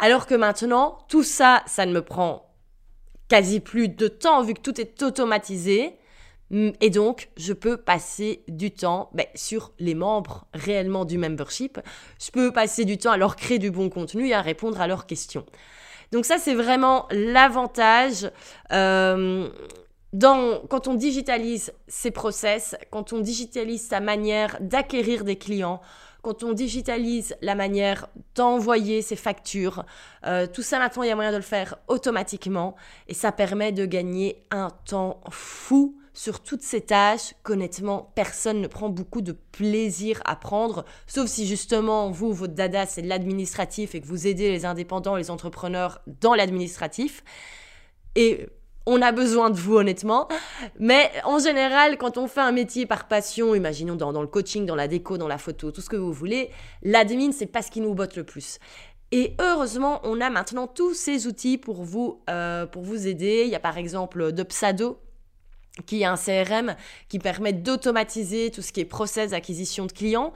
Alors 0.00 0.26
que 0.26 0.34
maintenant, 0.34 0.98
tout 1.08 1.22
ça, 1.22 1.62
ça 1.66 1.86
ne 1.86 1.92
me 1.92 2.02
prend 2.02 2.50
quasi 3.28 3.60
plus 3.60 3.88
de 3.88 4.08
temps 4.08 4.42
vu 4.42 4.54
que 4.54 4.60
tout 4.60 4.80
est 4.80 5.02
automatisé. 5.02 5.99
Mm, 6.50 6.70
et 6.80 6.90
donc, 6.90 7.30
je 7.36 7.52
peux 7.52 7.76
passer 7.76 8.42
du 8.48 8.70
temps 8.70 9.10
ben, 9.14 9.26
sur 9.34 9.72
les 9.78 9.94
membres 9.94 10.46
réellement 10.54 11.04
du 11.04 11.18
membership. 11.18 11.80
Je 12.22 12.30
peux 12.30 12.52
passer 12.52 12.84
du 12.84 12.98
temps 12.98 13.12
à 13.12 13.16
leur 13.16 13.36
créer 13.36 13.58
du 13.58 13.70
bon 13.70 13.88
contenu 13.88 14.28
et 14.28 14.34
à 14.34 14.42
répondre 14.42 14.80
à 14.80 14.86
leurs 14.86 15.06
questions. 15.06 15.46
Donc 16.12 16.24
ça, 16.24 16.38
c'est 16.38 16.54
vraiment 16.54 17.06
l'avantage. 17.10 18.30
Euh, 18.72 19.48
quand 20.18 20.88
on 20.88 20.94
digitalise 20.94 21.72
ses 21.86 22.10
process, 22.10 22.76
quand 22.90 23.12
on 23.12 23.20
digitalise 23.20 23.86
sa 23.86 24.00
manière 24.00 24.56
d'acquérir 24.60 25.22
des 25.22 25.36
clients, 25.36 25.80
quand 26.22 26.42
on 26.42 26.52
digitalise 26.52 27.36
la 27.40 27.54
manière 27.54 28.08
d'envoyer 28.34 29.02
ses 29.02 29.16
factures, 29.16 29.84
euh, 30.26 30.46
tout 30.46 30.62
ça 30.62 30.78
maintenant, 30.78 31.04
il 31.04 31.08
y 31.08 31.12
a 31.12 31.14
moyen 31.14 31.30
de 31.30 31.36
le 31.36 31.42
faire 31.42 31.76
automatiquement 31.86 32.74
et 33.08 33.14
ça 33.14 33.30
permet 33.32 33.72
de 33.72 33.86
gagner 33.86 34.42
un 34.50 34.68
temps 34.84 35.20
fou 35.30 35.99
sur 36.20 36.40
toutes 36.40 36.60
ces 36.60 36.82
tâches 36.82 37.34
qu'honnêtement, 37.44 38.12
personne 38.14 38.60
ne 38.60 38.66
prend 38.66 38.90
beaucoup 38.90 39.22
de 39.22 39.32
plaisir 39.32 40.20
à 40.26 40.36
prendre, 40.36 40.84
sauf 41.06 41.28
si 41.28 41.46
justement, 41.46 42.10
vous, 42.10 42.34
votre 42.34 42.52
dada, 42.52 42.84
c'est 42.84 43.00
l'administratif 43.00 43.94
et 43.94 44.02
que 44.02 44.06
vous 44.06 44.26
aidez 44.26 44.50
les 44.50 44.66
indépendants, 44.66 45.16
les 45.16 45.30
entrepreneurs 45.30 46.02
dans 46.20 46.34
l'administratif. 46.34 47.24
Et 48.16 48.48
on 48.84 49.00
a 49.00 49.12
besoin 49.12 49.48
de 49.48 49.56
vous 49.56 49.76
honnêtement. 49.76 50.28
Mais 50.78 51.10
en 51.24 51.38
général, 51.38 51.96
quand 51.96 52.18
on 52.18 52.28
fait 52.28 52.42
un 52.42 52.52
métier 52.52 52.84
par 52.84 53.08
passion, 53.08 53.54
imaginons 53.54 53.96
dans, 53.96 54.20
le 54.20 54.28
coaching, 54.28 54.66
dans 54.66 54.76
la 54.76 54.88
déco, 54.88 55.16
dans 55.16 55.26
la 55.26 55.38
photo, 55.38 55.70
tout 55.70 55.80
ce 55.80 55.88
que 55.88 55.96
vous 55.96 56.12
voulez, 56.12 56.50
l'admin, 56.82 57.32
c'est 57.32 57.46
pas 57.46 57.62
ce 57.62 57.70
qui 57.70 57.80
nous 57.80 57.94
botte 57.94 58.16
le 58.16 58.24
plus. 58.24 58.58
Et 59.10 59.36
heureusement, 59.40 60.02
on 60.04 60.20
a 60.20 60.28
maintenant 60.28 60.66
tous 60.66 60.92
ces 60.92 61.26
outils 61.26 61.56
pour 61.56 61.82
vous, 61.82 62.20
euh, 62.28 62.66
pour 62.66 62.82
vous 62.82 63.06
aider. 63.06 63.44
Il 63.46 63.50
y 63.50 63.56
a 63.56 63.60
par 63.60 63.78
exemple 63.78 64.32
Dopsado 64.32 64.98
qui 65.84 66.02
est 66.02 66.04
un 66.04 66.16
CRM 66.16 66.76
qui 67.08 67.18
permet 67.18 67.52
d'automatiser 67.52 68.50
tout 68.50 68.62
ce 68.62 68.72
qui 68.72 68.80
est 68.80 68.84
process 68.84 69.30
d'acquisition 69.30 69.86
de 69.86 69.92
clients. 69.92 70.32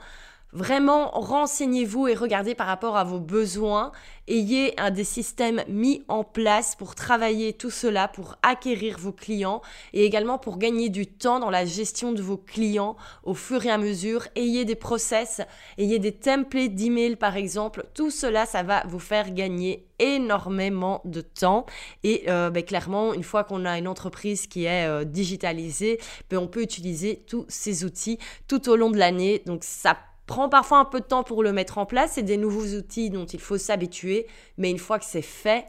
Vraiment, 0.55 1.09
renseignez-vous 1.11 2.07
et 2.07 2.13
regardez 2.13 2.55
par 2.55 2.67
rapport 2.67 2.95
à 2.95 3.03
vos 3.03 3.19
besoins. 3.19 3.91
Ayez 4.29 4.73
un 4.79 4.89
des 4.89 5.03
systèmes 5.03 5.61
mis 5.67 6.05
en 6.07 6.23
place 6.23 6.77
pour 6.77 6.95
travailler 6.95 7.51
tout 7.51 7.69
cela, 7.69 8.07
pour 8.07 8.37
acquérir 8.41 8.97
vos 8.97 9.11
clients 9.11 9.61
et 9.91 10.05
également 10.05 10.37
pour 10.37 10.57
gagner 10.57 10.87
du 10.87 11.07
temps 11.07 11.41
dans 11.41 11.49
la 11.49 11.65
gestion 11.65 12.13
de 12.13 12.21
vos 12.21 12.37
clients 12.37 12.95
au 13.23 13.33
fur 13.33 13.65
et 13.65 13.69
à 13.69 13.77
mesure. 13.77 14.29
Ayez 14.37 14.63
des 14.63 14.75
process, 14.75 15.41
ayez 15.77 15.99
des 15.99 16.13
templates 16.13 16.73
d'email 16.73 17.17
par 17.17 17.35
exemple. 17.35 17.85
Tout 17.93 18.09
cela, 18.09 18.45
ça 18.45 18.63
va 18.63 18.83
vous 18.87 18.99
faire 18.99 19.31
gagner 19.31 19.89
énormément 19.99 21.01
de 21.03 21.19
temps 21.19 21.65
et 22.05 22.29
euh, 22.29 22.49
ben, 22.49 22.63
clairement 22.63 23.13
une 23.13 23.23
fois 23.23 23.43
qu'on 23.43 23.65
a 23.65 23.77
une 23.77 23.89
entreprise 23.89 24.47
qui 24.47 24.63
est 24.63 24.87
euh, 24.87 25.03
digitalisée 25.03 25.99
ben, 26.29 26.37
on 26.37 26.47
peut 26.47 26.61
utiliser 26.61 27.23
tous 27.27 27.45
ces 27.47 27.85
outils 27.85 28.19
tout 28.47 28.69
au 28.69 28.75
long 28.75 28.89
de 28.89 28.97
l'année 28.97 29.41
donc 29.45 29.63
ça 29.63 29.97
prend 30.25 30.49
parfois 30.49 30.79
un 30.79 30.85
peu 30.85 30.99
de 30.99 31.05
temps 31.05 31.23
pour 31.23 31.43
le 31.43 31.53
mettre 31.53 31.77
en 31.77 31.85
place. 31.85 32.13
C'est 32.13 32.23
des 32.23 32.37
nouveaux 32.37 32.75
outils 32.77 33.09
dont 33.09 33.25
il 33.25 33.39
faut 33.39 33.57
s'habituer. 33.57 34.27
Mais 34.57 34.71
une 34.71 34.79
fois 34.79 34.99
que 34.99 35.05
c'est 35.05 35.21
fait, 35.21 35.65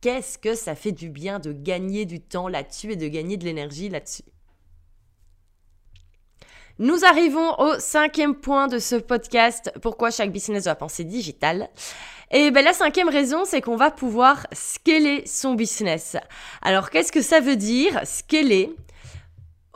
qu'est-ce 0.00 0.38
que 0.38 0.54
ça 0.54 0.74
fait 0.74 0.92
du 0.92 1.08
bien 1.08 1.38
de 1.38 1.52
gagner 1.52 2.04
du 2.04 2.20
temps 2.20 2.48
là-dessus 2.48 2.92
et 2.92 2.96
de 2.96 3.08
gagner 3.08 3.36
de 3.36 3.44
l'énergie 3.44 3.88
là-dessus? 3.88 4.24
Nous 6.80 7.04
arrivons 7.04 7.58
au 7.58 7.80
cinquième 7.80 8.36
point 8.36 8.68
de 8.68 8.78
ce 8.78 8.94
podcast, 8.94 9.72
pourquoi 9.82 10.12
chaque 10.12 10.30
business 10.30 10.64
doit 10.64 10.76
penser 10.76 11.02
digital? 11.02 11.68
Et 12.30 12.52
ben 12.52 12.64
la 12.64 12.72
cinquième 12.72 13.08
raison, 13.08 13.44
c'est 13.44 13.60
qu'on 13.60 13.74
va 13.74 13.90
pouvoir 13.90 14.46
scaler 14.52 15.26
son 15.26 15.54
business. 15.54 16.16
Alors 16.62 16.90
qu'est-ce 16.90 17.10
que 17.10 17.20
ça 17.20 17.40
veut 17.40 17.56
dire? 17.56 18.00
Scaler 18.04 18.76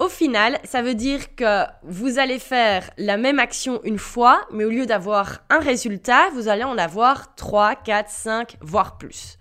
au 0.02 0.08
final, 0.08 0.58
ça 0.64 0.82
veut 0.82 0.96
dire 0.96 1.36
que 1.36 1.62
vous 1.84 2.18
allez 2.18 2.40
faire 2.40 2.90
la 2.98 3.16
même 3.16 3.38
action 3.38 3.80
une 3.84 4.00
fois, 4.00 4.40
mais 4.50 4.64
au 4.64 4.68
lieu 4.68 4.84
d'avoir 4.84 5.44
un 5.48 5.60
résultat, 5.60 6.28
vous 6.30 6.48
allez 6.48 6.64
en 6.64 6.76
avoir 6.76 7.36
3, 7.36 7.76
4, 7.76 8.10
5, 8.10 8.56
voire 8.60 8.98
plus. 8.98 9.38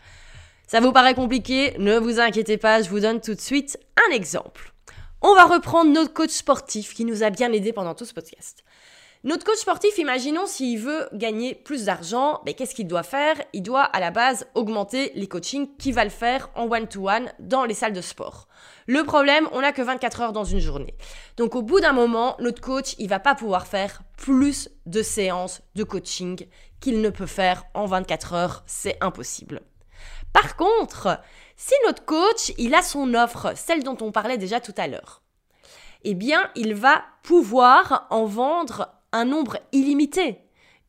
Ça 0.67 0.79
vous 0.79 0.91
paraît 0.91 1.15
compliqué? 1.15 1.75
Ne 1.79 1.97
vous 1.97 2.19
inquiétez 2.19 2.57
pas, 2.57 2.83
je 2.83 2.89
vous 2.91 2.99
donne 2.99 3.21
tout 3.21 3.33
de 3.33 3.41
suite 3.41 3.79
un 4.07 4.13
exemple. 4.13 4.71
On 5.23 5.33
va 5.33 5.45
reprendre 5.45 5.91
notre 5.91 6.13
coach 6.13 6.29
sportif 6.29 6.93
qui 6.93 7.05
nous 7.05 7.23
a 7.23 7.31
bien 7.31 7.51
aidé 7.51 7.73
pendant 7.73 7.95
tout 7.95 8.05
ce 8.05 8.13
podcast. 8.13 8.60
Notre 9.23 9.45
coach 9.45 9.59
sportif, 9.59 9.99
imaginons 9.99 10.47
s'il 10.47 10.79
veut 10.79 11.07
gagner 11.13 11.53
plus 11.53 11.85
d'argent, 11.85 12.41
mais 12.43 12.55
qu'est-ce 12.55 12.73
qu'il 12.73 12.87
doit 12.87 13.03
faire? 13.03 13.39
Il 13.53 13.61
doit 13.61 13.83
à 13.83 13.99
la 13.99 14.09
base 14.09 14.47
augmenter 14.55 15.11
les 15.13 15.27
coachings 15.27 15.75
qu'il 15.77 15.93
va 15.93 16.03
le 16.03 16.09
faire 16.09 16.49
en 16.55 16.63
one-to-one 16.63 17.31
dans 17.37 17.65
les 17.65 17.75
salles 17.75 17.93
de 17.93 18.01
sport. 18.01 18.47
Le 18.87 19.03
problème, 19.03 19.47
on 19.51 19.61
n'a 19.61 19.73
que 19.73 19.83
24 19.83 20.21
heures 20.21 20.33
dans 20.33 20.43
une 20.43 20.59
journée. 20.59 20.95
Donc 21.37 21.55
au 21.55 21.61
bout 21.61 21.79
d'un 21.79 21.93
moment, 21.93 22.35
notre 22.39 22.61
coach, 22.61 22.95
il 22.97 23.09
va 23.09 23.19
pas 23.19 23.35
pouvoir 23.35 23.67
faire 23.67 24.01
plus 24.17 24.69
de 24.87 25.03
séances 25.03 25.61
de 25.75 25.83
coaching 25.83 26.47
qu'il 26.79 26.99
ne 26.99 27.11
peut 27.11 27.27
faire 27.27 27.65
en 27.75 27.85
24 27.85 28.33
heures, 28.33 28.63
c'est 28.65 28.97
impossible. 29.01 29.61
Par 30.33 30.55
contre, 30.55 31.19
si 31.57 31.75
notre 31.85 32.05
coach, 32.05 32.53
il 32.57 32.73
a 32.73 32.81
son 32.81 33.13
offre, 33.13 33.55
celle 33.55 33.83
dont 33.83 33.97
on 34.01 34.11
parlait 34.11 34.39
déjà 34.39 34.59
tout 34.59 34.73
à 34.77 34.87
l'heure, 34.87 35.21
eh 36.03 36.15
bien, 36.15 36.49
il 36.55 36.73
va 36.73 37.03
pouvoir 37.21 38.07
en 38.09 38.25
vendre 38.25 38.89
un 39.11 39.25
nombre 39.25 39.57
illimité. 39.71 40.39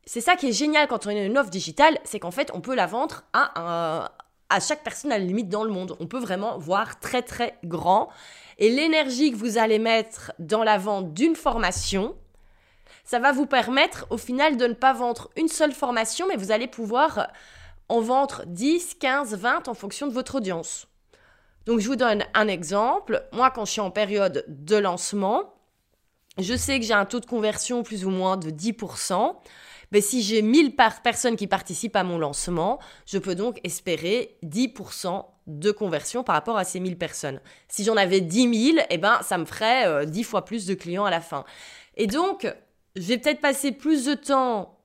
C'est 0.05 0.21
ça 0.21 0.37
qui 0.37 0.49
est 0.49 0.53
génial 0.53 0.89
quand 0.89 1.07
on 1.07 1.11
a 1.11 1.15
une 1.15 1.39
offre 1.39 1.51
digitale, 1.51 1.99
c'est 2.05 2.19
qu'en 2.19 2.31
fait, 2.31 2.51
on 2.55 2.61
peut 2.61 2.75
la 2.75 2.87
vendre 2.87 3.23
à, 3.33 4.13
à 4.49 4.61
chaque 4.61 4.83
personne 4.83 5.13
à 5.13 5.19
la 5.19 5.25
limite 5.25 5.49
dans 5.49 5.65
le 5.65 5.71
monde. 5.71 5.97
On 6.01 6.07
peut 6.07 6.19
vraiment 6.19 6.59
voir 6.59 7.01
très 7.01 7.23
très 7.23 7.59
grand. 7.65 8.09
Et 8.59 8.69
l'énergie 8.69 9.33
que 9.33 9.37
vous 9.37 9.59
allez 9.59 9.79
mettre 9.79 10.33
dans 10.39 10.65
la 10.65 10.79
vente 10.79 11.15
d'une 11.15 11.37
formation, 11.37 12.17
ça 13.05 13.19
va 13.19 13.33
vous 13.33 13.47
permettre 13.47 14.07
au 14.11 14.19
final 14.19 14.57
de 14.57 14.67
ne 14.67 14.75
pas 14.75 14.93
vendre 14.93 15.31
une 15.37 15.49
seule 15.49 15.73
formation, 15.73 16.27
mais 16.29 16.37
vous 16.37 16.53
allez 16.53 16.67
pouvoir 16.67 17.29
en 17.89 18.01
vendre 18.01 18.45
10, 18.47 18.95
15, 18.95 19.37
20 19.37 19.69
en 19.69 19.75
fonction 19.75 20.07
de 20.07 20.13
votre 20.13 20.37
audience. 20.37 20.87
Donc 21.67 21.81
je 21.81 21.89
vous 21.89 21.97
donne 21.97 22.25
un 22.35 22.49
exemple. 22.49 23.23
Moi, 23.33 23.51
quand 23.51 23.65
je 23.65 23.73
suis 23.73 23.81
en 23.81 23.91
période 23.91 24.45
de 24.49 24.77
lancement, 24.77 25.55
je 26.39 26.57
sais 26.57 26.79
que 26.81 26.87
j'ai 26.87 26.95
un 26.95 27.05
taux 27.05 27.21
de 27.21 27.27
conversion 27.27 27.83
plus 27.83 28.05
ou 28.05 28.11
moins 28.11 28.37
de 28.37 28.51
10%. 28.51 29.35
Mais 29.93 30.01
si 30.01 30.23
j'ai 30.23 30.41
1000 30.41 30.75
personnes 30.75 31.37
qui 31.37 31.47
participent 31.47 31.97
à 31.97 32.03
mon 32.03 32.19
lancement, 32.19 32.79
je 33.07 33.19
peux 33.19 33.35
donc 33.35 33.61
espérer 33.63 34.39
10% 34.43 35.27
de 35.47 35.71
conversion 35.71 36.25
par 36.25 36.35
rapport 36.35 36.57
à 36.57 36.65
ces 36.65 36.81
1000 36.81 36.97
personnes. 36.97 37.41
Si 37.69 37.85
j'en 37.85 37.97
avais 37.97 38.23
10 38.23 38.73
000, 38.73 38.87
eh 38.89 38.97
ben, 38.97 39.21
ça 39.23 39.37
me 39.37 39.45
ferait 39.45 40.07
10 40.07 40.21
euh, 40.21 40.25
fois 40.25 40.47
plus 40.47 40.65
de 40.67 40.73
clients 40.73 41.05
à 41.05 41.11
la 41.11 41.21
fin. 41.21 41.45
Et 41.97 42.07
donc, 42.07 42.47
je 42.97 43.03
vais 43.03 43.19
peut-être 43.19 43.43
passer 43.43 43.71
plus 43.71 44.07
de 44.07 44.15
temps 44.15 44.79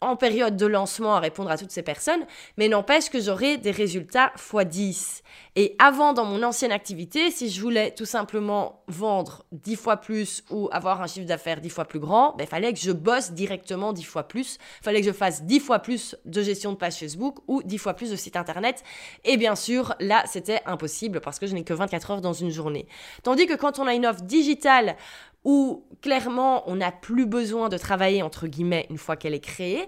en 0.00 0.16
période 0.16 0.56
de 0.56 0.66
lancement 0.66 1.16
à 1.16 1.20
répondre 1.20 1.50
à 1.50 1.58
toutes 1.58 1.70
ces 1.70 1.82
personnes, 1.82 2.26
mais 2.56 2.68
n'empêche 2.68 3.10
que 3.10 3.20
j'aurai 3.20 3.56
des 3.56 3.70
résultats 3.70 4.32
x 4.36 4.66
10. 4.66 5.22
Et 5.56 5.76
avant, 5.78 6.12
dans 6.12 6.24
mon 6.24 6.42
ancienne 6.42 6.72
activité, 6.72 7.30
si 7.30 7.48
je 7.48 7.60
voulais 7.60 7.92
tout 7.92 8.04
simplement 8.04 8.82
vendre 8.88 9.44
10 9.52 9.76
fois 9.76 9.96
plus 9.98 10.42
ou 10.50 10.68
avoir 10.72 11.00
un 11.00 11.06
chiffre 11.06 11.26
d'affaires 11.26 11.60
10 11.60 11.70
fois 11.70 11.84
plus 11.84 12.00
grand, 12.00 12.32
il 12.34 12.38
ben, 12.38 12.46
fallait 12.46 12.72
que 12.72 12.80
je 12.80 12.90
bosse 12.90 13.32
directement 13.32 13.92
10 13.92 14.02
fois 14.02 14.24
plus. 14.24 14.58
Il 14.80 14.84
fallait 14.84 15.00
que 15.00 15.06
je 15.06 15.12
fasse 15.12 15.44
10 15.44 15.60
fois 15.60 15.78
plus 15.78 16.16
de 16.24 16.42
gestion 16.42 16.72
de 16.72 16.76
page 16.76 16.96
Facebook 16.96 17.38
ou 17.46 17.62
10 17.62 17.78
fois 17.78 17.94
plus 17.94 18.10
de 18.10 18.16
site 18.16 18.36
internet. 18.36 18.82
Et 19.24 19.36
bien 19.36 19.54
sûr, 19.54 19.94
là, 20.00 20.24
c'était 20.26 20.60
impossible 20.66 21.20
parce 21.20 21.38
que 21.38 21.46
je 21.46 21.54
n'ai 21.54 21.64
que 21.64 21.74
24 21.74 22.10
heures 22.10 22.20
dans 22.20 22.32
une 22.32 22.50
journée. 22.50 22.86
Tandis 23.22 23.46
que 23.46 23.54
quand 23.54 23.78
on 23.78 23.86
a 23.86 23.94
une 23.94 24.06
offre 24.06 24.22
digitale 24.22 24.96
où 25.44 25.84
clairement 26.02 26.68
on 26.68 26.76
n'a 26.76 26.92
plus 26.92 27.26
besoin 27.26 27.68
de 27.68 27.78
travailler 27.78 28.22
entre 28.22 28.46
guillemets 28.46 28.86
une 28.90 28.98
fois 28.98 29.16
qu'elle 29.16 29.34
est 29.34 29.40
créée 29.40 29.84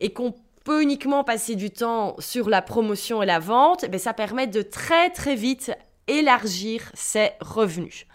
et 0.00 0.12
qu'on 0.12 0.34
peut 0.64 0.82
uniquement 0.82 1.24
passer 1.24 1.56
du 1.56 1.70
temps 1.70 2.16
sur 2.18 2.48
la 2.48 2.62
promotion 2.62 3.22
et 3.22 3.26
la 3.26 3.38
vente, 3.38 3.84
eh 3.90 3.98
ça 3.98 4.14
permet 4.14 4.46
de 4.46 4.62
très 4.62 5.10
très 5.10 5.36
vite 5.36 5.72
élargir 6.06 6.90
ses 6.94 7.30
revenus. 7.40 8.06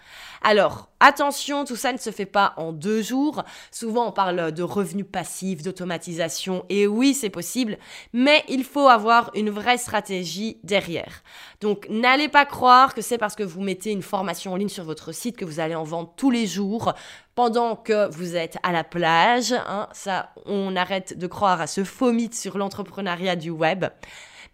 Alors, 0.42 0.88
attention, 1.00 1.66
tout 1.66 1.76
ça 1.76 1.92
ne 1.92 1.98
se 1.98 2.10
fait 2.10 2.26
pas 2.26 2.54
en 2.56 2.72
deux 2.72 3.02
jours. 3.02 3.42
Souvent, 3.70 4.08
on 4.08 4.12
parle 4.12 4.52
de 4.52 4.62
revenus 4.62 5.06
passifs, 5.10 5.62
d'automatisation, 5.62 6.64
et 6.70 6.86
oui, 6.86 7.12
c'est 7.12 7.28
possible, 7.28 7.76
mais 8.14 8.42
il 8.48 8.64
faut 8.64 8.88
avoir 8.88 9.30
une 9.34 9.50
vraie 9.50 9.76
stratégie 9.76 10.58
derrière. 10.64 11.22
Donc, 11.60 11.86
n'allez 11.90 12.28
pas 12.28 12.46
croire 12.46 12.94
que 12.94 13.02
c'est 13.02 13.18
parce 13.18 13.36
que 13.36 13.42
vous 13.42 13.60
mettez 13.60 13.90
une 13.90 14.02
formation 14.02 14.54
en 14.54 14.56
ligne 14.56 14.70
sur 14.70 14.84
votre 14.84 15.12
site 15.12 15.36
que 15.36 15.44
vous 15.44 15.60
allez 15.60 15.74
en 15.74 15.84
vendre 15.84 16.14
tous 16.16 16.30
les 16.30 16.46
jours 16.46 16.94
pendant 17.34 17.76
que 17.76 18.10
vous 18.10 18.34
êtes 18.34 18.56
à 18.62 18.72
la 18.72 18.84
plage. 18.84 19.52
Hein. 19.52 19.88
Ça, 19.92 20.30
on 20.46 20.74
arrête 20.74 21.18
de 21.18 21.26
croire 21.26 21.60
à 21.60 21.66
ce 21.66 21.84
faux 21.84 22.12
mythe 22.12 22.34
sur 22.34 22.56
l'entrepreneuriat 22.56 23.36
du 23.36 23.50
web. 23.50 23.84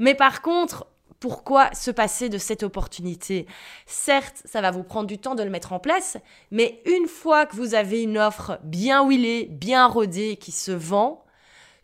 Mais 0.01 0.15
par 0.15 0.43
contre, 0.43 0.87
pourquoi 1.21 1.73
se 1.75 1.91
passer 1.91 2.29
de 2.29 2.39
cette 2.39 2.63
opportunité 2.63 3.47
Certes, 3.87 4.43
ça 4.45 4.61
va 4.61 4.71
vous 4.71 4.83
prendre 4.83 5.07
du 5.07 5.19
temps 5.19 5.35
de 5.35 5.43
le 5.43 5.51
mettre 5.51 5.73
en 5.73 5.79
place, 5.79 6.17
mais 6.51 6.83
une 6.87 7.07
fois 7.07 7.47
que 7.47 7.57
vous 7.57 7.75
avez 7.75 8.03
une 8.03 8.19
offre 8.19 8.59
bien 8.63 9.07
huilée, 9.07 9.49
bien 9.51 9.87
rodée, 9.87 10.37
qui 10.37 10.53
se 10.53 10.73
vend, 10.73 11.25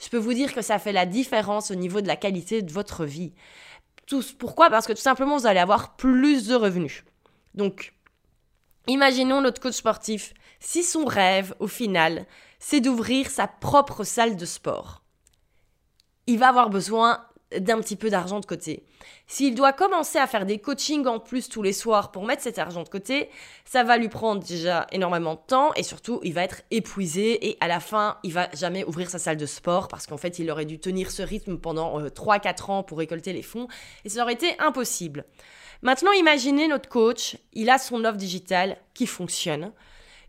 je 0.02 0.08
peux 0.08 0.18
vous 0.18 0.34
dire 0.34 0.52
que 0.52 0.62
ça 0.62 0.78
fait 0.78 0.92
la 0.92 1.06
différence 1.06 1.70
au 1.70 1.74
niveau 1.74 2.00
de 2.00 2.08
la 2.08 2.16
qualité 2.16 2.62
de 2.62 2.72
votre 2.72 3.04
vie. 3.04 3.32
pourquoi? 4.38 4.68
Parce 4.68 4.86
que 4.86 4.92
tout 4.92 5.00
simplement, 5.00 5.38
vous 5.38 5.46
allez 5.46 5.60
avoir 5.60 5.96
plus 5.96 6.46
de 6.48 6.54
revenus. 6.54 7.04
Donc, 7.54 7.94
imaginons 8.88 9.40
notre 9.40 9.60
coach 9.60 9.74
sportif. 9.74 10.34
Si 10.58 10.82
son 10.82 11.04
rêve, 11.04 11.54
au 11.60 11.68
final, 11.68 12.26
c'est 12.58 12.80
d'ouvrir 12.80 13.30
sa 13.30 13.46
propre 13.46 14.04
salle 14.04 14.36
de 14.36 14.46
sport, 14.46 15.02
il 16.26 16.38
va 16.38 16.48
avoir 16.48 16.70
besoin 16.70 17.24
d'un 17.58 17.80
petit 17.80 17.96
peu 17.96 18.10
d'argent 18.10 18.40
de 18.40 18.46
côté. 18.46 18.84
S'il 19.26 19.54
doit 19.54 19.72
commencer 19.72 20.18
à 20.18 20.26
faire 20.26 20.46
des 20.46 20.58
coachings 20.58 21.06
en 21.06 21.18
plus 21.18 21.48
tous 21.48 21.62
les 21.62 21.72
soirs 21.72 22.12
pour 22.12 22.24
mettre 22.24 22.42
cet 22.42 22.58
argent 22.58 22.82
de 22.82 22.88
côté, 22.88 23.28
ça 23.64 23.84
va 23.84 23.96
lui 23.96 24.08
prendre 24.08 24.42
déjà 24.42 24.86
énormément 24.92 25.34
de 25.34 25.40
temps 25.46 25.72
et 25.74 25.82
surtout 25.82 26.20
il 26.22 26.34
va 26.34 26.42
être 26.44 26.62
épuisé 26.70 27.48
et 27.48 27.56
à 27.60 27.68
la 27.68 27.80
fin 27.80 28.18
il 28.22 28.32
va 28.32 28.48
jamais 28.52 28.84
ouvrir 28.84 29.10
sa 29.10 29.18
salle 29.18 29.36
de 29.36 29.46
sport 29.46 29.88
parce 29.88 30.06
qu'en 30.06 30.16
fait 30.16 30.38
il 30.38 30.50
aurait 30.50 30.64
dû 30.64 30.78
tenir 30.78 31.10
ce 31.10 31.22
rythme 31.22 31.58
pendant 31.58 32.00
3-4 32.00 32.46
euh, 32.46 32.72
ans 32.72 32.82
pour 32.82 32.98
récolter 32.98 33.32
les 33.32 33.42
fonds 33.42 33.68
et 34.04 34.08
ça 34.08 34.22
aurait 34.22 34.34
été 34.34 34.54
impossible. 34.58 35.24
Maintenant 35.82 36.12
imaginez 36.12 36.68
notre 36.68 36.88
coach, 36.88 37.36
il 37.52 37.70
a 37.70 37.78
son 37.78 38.04
offre 38.04 38.16
digitale 38.16 38.76
qui 38.94 39.06
fonctionne. 39.06 39.72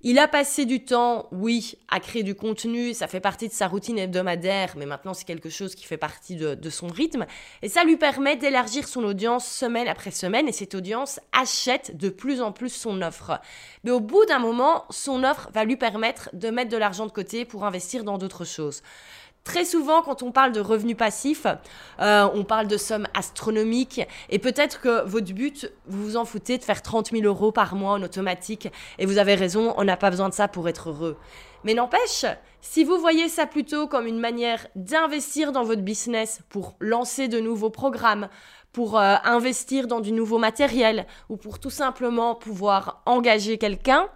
Il 0.06 0.20
a 0.20 0.28
passé 0.28 0.66
du 0.66 0.84
temps, 0.84 1.30
oui, 1.32 1.76
à 1.90 2.02
créer 2.02 2.24
du 2.24 2.36
contenu, 2.36 2.94
ça 2.94 3.08
fait 3.08 3.22
partie 3.22 3.48
de 3.48 3.54
sa 3.54 3.70
routine 3.70 3.98
hebdomadaire, 3.98 4.74
mais 4.76 4.86
maintenant 4.86 5.14
c'est 5.14 5.24
quelque 5.24 5.50
chose 5.50 5.76
qui 5.76 5.86
fait 5.86 5.96
partie 5.96 6.36
de, 6.36 6.70
son 6.70 6.88
rythme, 6.88 7.26
et 7.62 7.70
ça 7.70 7.86
lui 7.86 7.96
permet 7.96 8.36
d'élargir 8.36 8.86
son 8.86 9.06
audience 9.06 9.48
semaine 9.48 9.88
après 9.88 10.12
semaine, 10.12 10.50
et 10.50 10.52
cette 10.52 10.76
audience 10.76 11.22
achète 11.32 11.96
de 11.96 12.10
plus 12.10 12.42
en 12.42 12.52
plus 12.52 12.68
son 12.68 13.02
offre. 13.02 13.40
Mais 13.86 13.92
au 13.92 14.02
bout 14.02 14.26
d'un 14.26 14.40
moment, 14.40 14.84
son 14.90 15.24
offre 15.24 15.50
va 15.54 15.64
lui 15.64 15.78
permettre 15.78 16.30
de 16.34 16.50
mettre 16.50 16.70
de 16.70 16.78
l'argent 16.78 17.06
de 17.06 17.12
côté 17.14 17.46
pour 17.46 17.64
investir 17.64 18.04
dans 18.04 18.18
d'autres 18.18 18.44
choses. 18.44 18.82
Très 19.44 19.66
souvent, 19.66 20.02
quand 20.02 20.24
on 20.24 20.32
parle 20.32 20.54
de 20.54 20.62
revenus 20.62 20.96
passifs, 20.96 21.48
euh, 22.00 22.30
on 22.34 22.46
parle 22.46 22.68
de 22.68 22.78
sommes 22.78 23.08
astronomiques 23.14 24.02
et 24.30 24.40
peut-être 24.40 24.80
que 24.80 25.06
votre 25.06 25.34
but, 25.34 25.70
vous 25.86 26.04
vous 26.04 26.18
en 26.18 26.24
foutez 26.24 26.58
de 26.58 26.64
faire 26.64 26.82
30 26.82 27.12
000 27.12 27.24
euros 27.26 27.52
par 27.52 27.76
mois 27.76 27.92
en 27.92 28.04
automatique 28.04 28.70
et 29.00 29.06
vous 29.06 29.18
avez 29.18 29.36
raison, 29.36 29.74
on 29.76 29.84
n'a 29.84 29.98
pas 29.98 30.10
besoin 30.10 30.30
de 30.30 30.34
ça 30.34 30.48
pour 30.48 30.70
être 30.70 30.92
heureux. 30.92 31.18
Mais 31.66 31.74
n'empêche, 31.74 32.26
si 32.62 32.86
vous 32.86 32.98
voyez 32.98 33.28
ça 33.28 33.46
plutôt 33.46 33.86
comme 33.86 34.08
une 34.08 34.20
manière 34.20 34.66
d'investir 34.76 35.52
dans 35.52 35.64
votre 35.64 35.82
business 35.82 36.40
pour 36.48 36.76
lancer 36.80 37.28
de 37.28 37.42
nouveaux 37.42 37.70
programmes, 37.70 38.30
pour 38.72 38.98
euh, 38.98 39.16
investir 39.26 39.88
dans 39.88 40.00
du 40.00 40.14
nouveau 40.14 40.38
matériel 40.38 41.06
ou 41.28 41.36
pour 41.36 41.60
tout 41.60 41.70
simplement 41.70 42.34
pouvoir 42.34 43.02
engager 43.06 43.58
quelqu'un, 43.58 44.08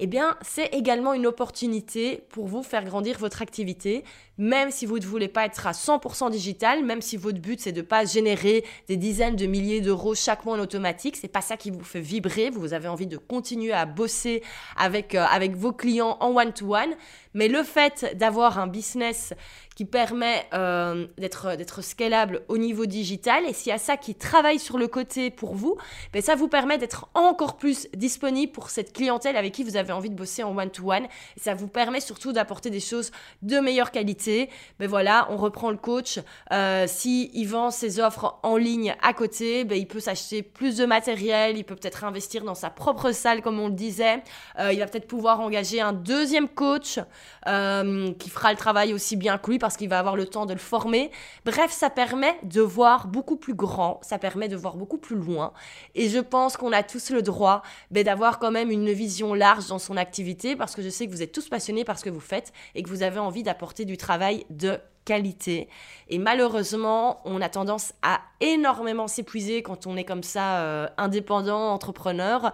eh 0.00 0.06
bien, 0.06 0.36
c'est 0.42 0.66
également 0.74 1.12
une 1.12 1.26
opportunité 1.26 2.22
pour 2.28 2.46
vous 2.46 2.62
faire 2.62 2.84
grandir 2.84 3.18
votre 3.18 3.42
activité, 3.42 4.04
même 4.38 4.70
si 4.70 4.86
vous 4.86 5.00
ne 5.00 5.04
voulez 5.04 5.26
pas 5.26 5.44
être 5.44 5.66
à 5.66 5.72
100% 5.72 6.30
digital, 6.30 6.84
même 6.84 7.02
si 7.02 7.16
votre 7.16 7.40
but 7.40 7.60
c'est 7.60 7.72
de 7.72 7.82
pas 7.82 8.04
générer 8.04 8.64
des 8.86 8.96
dizaines 8.96 9.34
de 9.34 9.46
milliers 9.46 9.80
d'euros 9.80 10.14
chaque 10.14 10.44
mois 10.44 10.56
en 10.56 10.60
automatique, 10.60 11.16
c'est 11.16 11.26
pas 11.26 11.40
ça 11.40 11.56
qui 11.56 11.72
vous 11.72 11.82
fait 11.82 12.00
vibrer, 12.00 12.50
vous 12.50 12.74
avez 12.74 12.86
envie 12.86 13.08
de 13.08 13.16
continuer 13.16 13.72
à 13.72 13.86
bosser 13.86 14.42
avec, 14.76 15.16
euh, 15.16 15.24
avec 15.28 15.56
vos 15.56 15.72
clients 15.72 16.16
en 16.20 16.36
one-to-one, 16.36 16.94
mais 17.34 17.48
le 17.48 17.64
fait 17.64 18.16
d'avoir 18.16 18.60
un 18.60 18.68
business 18.68 19.34
qui 19.78 19.84
permet 19.84 20.44
euh, 20.54 21.06
d'être, 21.18 21.82
scalable 21.82 22.42
au 22.48 22.58
niveau 22.58 22.84
digital, 22.84 23.44
et 23.46 23.52
s'il 23.52 23.70
y 23.70 23.72
a 23.72 23.78
ça 23.78 23.96
qui 23.96 24.16
travaille 24.16 24.58
sur 24.58 24.76
le 24.76 24.88
côté 24.88 25.30
pour 25.30 25.54
vous, 25.54 25.76
ben 26.12 26.20
ça 26.20 26.34
vous 26.34 26.48
permet 26.48 26.78
d'être 26.78 27.08
encore 27.14 27.56
plus 27.56 27.86
disponible 27.94 28.50
pour 28.50 28.70
cette 28.70 28.92
clientèle 28.92 29.36
avec 29.36 29.54
qui 29.54 29.62
vous 29.62 29.76
avez 29.76 29.92
envie 29.92 30.10
de 30.10 30.16
bosser 30.16 30.42
en 30.42 30.58
one-to-one, 30.58 31.04
et 31.04 31.40
ça 31.40 31.54
vous 31.54 31.68
permet 31.68 32.00
surtout 32.00 32.32
d'apporter 32.32 32.70
des 32.70 32.80
choses 32.80 33.12
de 33.42 33.60
meilleure 33.60 33.92
qualité 33.92 34.50
ben 34.80 34.88
voilà, 34.88 35.28
on 35.30 35.36
reprend 35.36 35.70
le 35.70 35.76
coach. 35.76 36.18
Euh, 36.52 36.86
si 36.88 37.30
il 37.34 37.46
vend 37.46 37.70
ses 37.70 38.00
offres 38.00 38.40
en 38.42 38.56
ligne 38.56 38.96
à 39.00 39.12
côté, 39.12 39.64
ben 39.64 39.78
il 39.78 39.86
peut 39.86 40.00
s'acheter 40.00 40.42
plus 40.42 40.76
de 40.76 40.86
matériel, 40.86 41.56
il 41.56 41.62
peut 41.62 41.76
peut-être 41.76 42.02
investir 42.02 42.42
dans 42.42 42.56
sa 42.56 42.70
propre 42.70 43.12
salle, 43.12 43.42
comme 43.42 43.60
on 43.60 43.68
le 43.68 43.74
disait. 43.74 44.24
Euh, 44.58 44.72
il 44.72 44.80
va 44.80 44.86
peut-être 44.86 45.06
pouvoir 45.06 45.38
engager 45.38 45.80
un 45.80 45.92
deuxième 45.92 46.48
coach 46.48 46.98
euh, 47.46 48.12
qui 48.14 48.28
fera 48.28 48.50
le 48.50 48.58
travail 48.58 48.92
aussi 48.92 49.14
bien 49.14 49.38
que 49.38 49.52
lui 49.52 49.60
qu'il 49.76 49.88
va 49.88 49.98
avoir 49.98 50.16
le 50.16 50.26
temps 50.26 50.46
de 50.46 50.52
le 50.52 50.58
former. 50.58 51.10
Bref, 51.44 51.70
ça 51.70 51.90
permet 51.90 52.38
de 52.42 52.60
voir 52.60 53.06
beaucoup 53.06 53.36
plus 53.36 53.54
grand, 53.54 54.00
ça 54.02 54.18
permet 54.18 54.48
de 54.48 54.56
voir 54.56 54.76
beaucoup 54.76 54.98
plus 54.98 55.16
loin. 55.16 55.52
Et 55.94 56.08
je 56.08 56.18
pense 56.18 56.56
qu'on 56.56 56.72
a 56.72 56.82
tous 56.82 57.10
le 57.10 57.22
droit 57.22 57.62
ben, 57.90 58.04
d'avoir 58.04 58.38
quand 58.38 58.50
même 58.50 58.70
une 58.70 58.90
vision 58.90 59.34
large 59.34 59.68
dans 59.68 59.78
son 59.78 59.96
activité 59.96 60.56
parce 60.56 60.74
que 60.74 60.82
je 60.82 60.88
sais 60.88 61.06
que 61.06 61.12
vous 61.12 61.22
êtes 61.22 61.32
tous 61.32 61.48
passionnés 61.48 61.84
par 61.84 61.98
ce 61.98 62.04
que 62.04 62.10
vous 62.10 62.20
faites 62.20 62.52
et 62.74 62.82
que 62.82 62.88
vous 62.88 63.02
avez 63.02 63.18
envie 63.18 63.42
d'apporter 63.42 63.84
du 63.84 63.96
travail 63.96 64.44
de 64.50 64.78
qualité. 65.04 65.68
Et 66.08 66.18
malheureusement, 66.18 67.22
on 67.24 67.40
a 67.40 67.48
tendance 67.48 67.94
à 68.02 68.20
énormément 68.40 69.08
s'épuiser 69.08 69.62
quand 69.62 69.86
on 69.86 69.96
est 69.96 70.04
comme 70.04 70.22
ça 70.22 70.58
euh, 70.58 70.86
indépendant, 70.98 71.72
entrepreneur. 71.72 72.52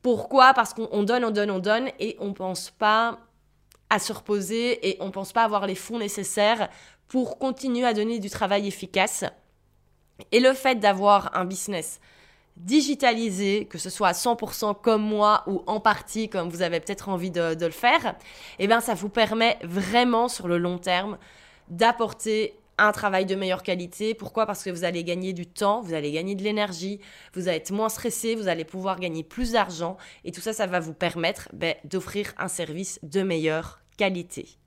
Pourquoi? 0.00 0.54
Parce 0.54 0.74
qu'on 0.74 1.02
donne, 1.02 1.24
on 1.24 1.32
donne, 1.32 1.50
on 1.50 1.58
donne 1.58 1.88
et 1.98 2.16
on 2.20 2.32
pense 2.32 2.70
pas 2.70 3.18
à 3.92 3.98
se 3.98 4.12
reposer 4.12 4.88
et 4.88 4.96
on 5.00 5.10
pense 5.10 5.32
pas 5.32 5.44
avoir 5.44 5.66
les 5.66 5.74
fonds 5.74 5.98
nécessaires 5.98 6.68
pour 7.08 7.38
continuer 7.38 7.84
à 7.84 7.92
donner 7.92 8.18
du 8.18 8.30
travail 8.30 8.66
efficace. 8.66 9.24
Et 10.32 10.40
le 10.40 10.54
fait 10.54 10.76
d'avoir 10.76 11.36
un 11.36 11.44
business 11.44 12.00
digitalisé, 12.56 13.66
que 13.66 13.78
ce 13.78 13.90
soit 13.90 14.08
à 14.08 14.12
100% 14.12 14.80
comme 14.80 15.02
moi 15.02 15.42
ou 15.46 15.62
en 15.66 15.80
partie 15.80 16.28
comme 16.28 16.48
vous 16.48 16.62
avez 16.62 16.80
peut-être 16.80 17.08
envie 17.08 17.30
de, 17.30 17.54
le 17.60 17.70
faire, 17.70 18.14
eh 18.58 18.66
bien 18.66 18.80
ça 18.80 18.94
vous 18.94 19.08
permet 19.08 19.58
vraiment 19.62 20.28
sur 20.28 20.48
le 20.48 20.58
long 20.58 20.78
terme 20.78 21.18
d'apporter 21.68 22.58
un 22.78 22.92
travail 22.92 23.26
de 23.26 23.34
meilleure 23.34 23.62
qualité. 23.62 24.14
Pourquoi? 24.14 24.46
Parce 24.46 24.62
que 24.62 24.70
vous 24.70 24.84
allez 24.84 25.04
gagner 25.04 25.32
du 25.32 25.46
temps, 25.46 25.80
vous 25.80 25.94
allez 25.94 26.12
gagner 26.12 26.34
de 26.34 26.42
l'énergie, 26.42 27.00
vous 27.34 27.48
allez 27.48 27.58
être 27.58 27.70
moins 27.70 27.88
stressé, 27.88 28.34
vous 28.34 28.48
allez 28.48 28.64
pouvoir 28.64 28.98
gagner 29.00 29.22
plus 29.22 29.52
d'argent 29.52 29.96
et 30.24 30.32
tout 30.32 30.40
ça, 30.40 30.52
ça 30.52 30.66
va 30.66 30.80
vous 30.80 30.94
permettre 30.94 31.48
ben, 31.52 31.74
d'offrir 31.84 32.32
un 32.38 32.48
service 32.48 32.98
de 33.02 33.22
meilleure 33.22 33.80
qualité. 33.96 34.58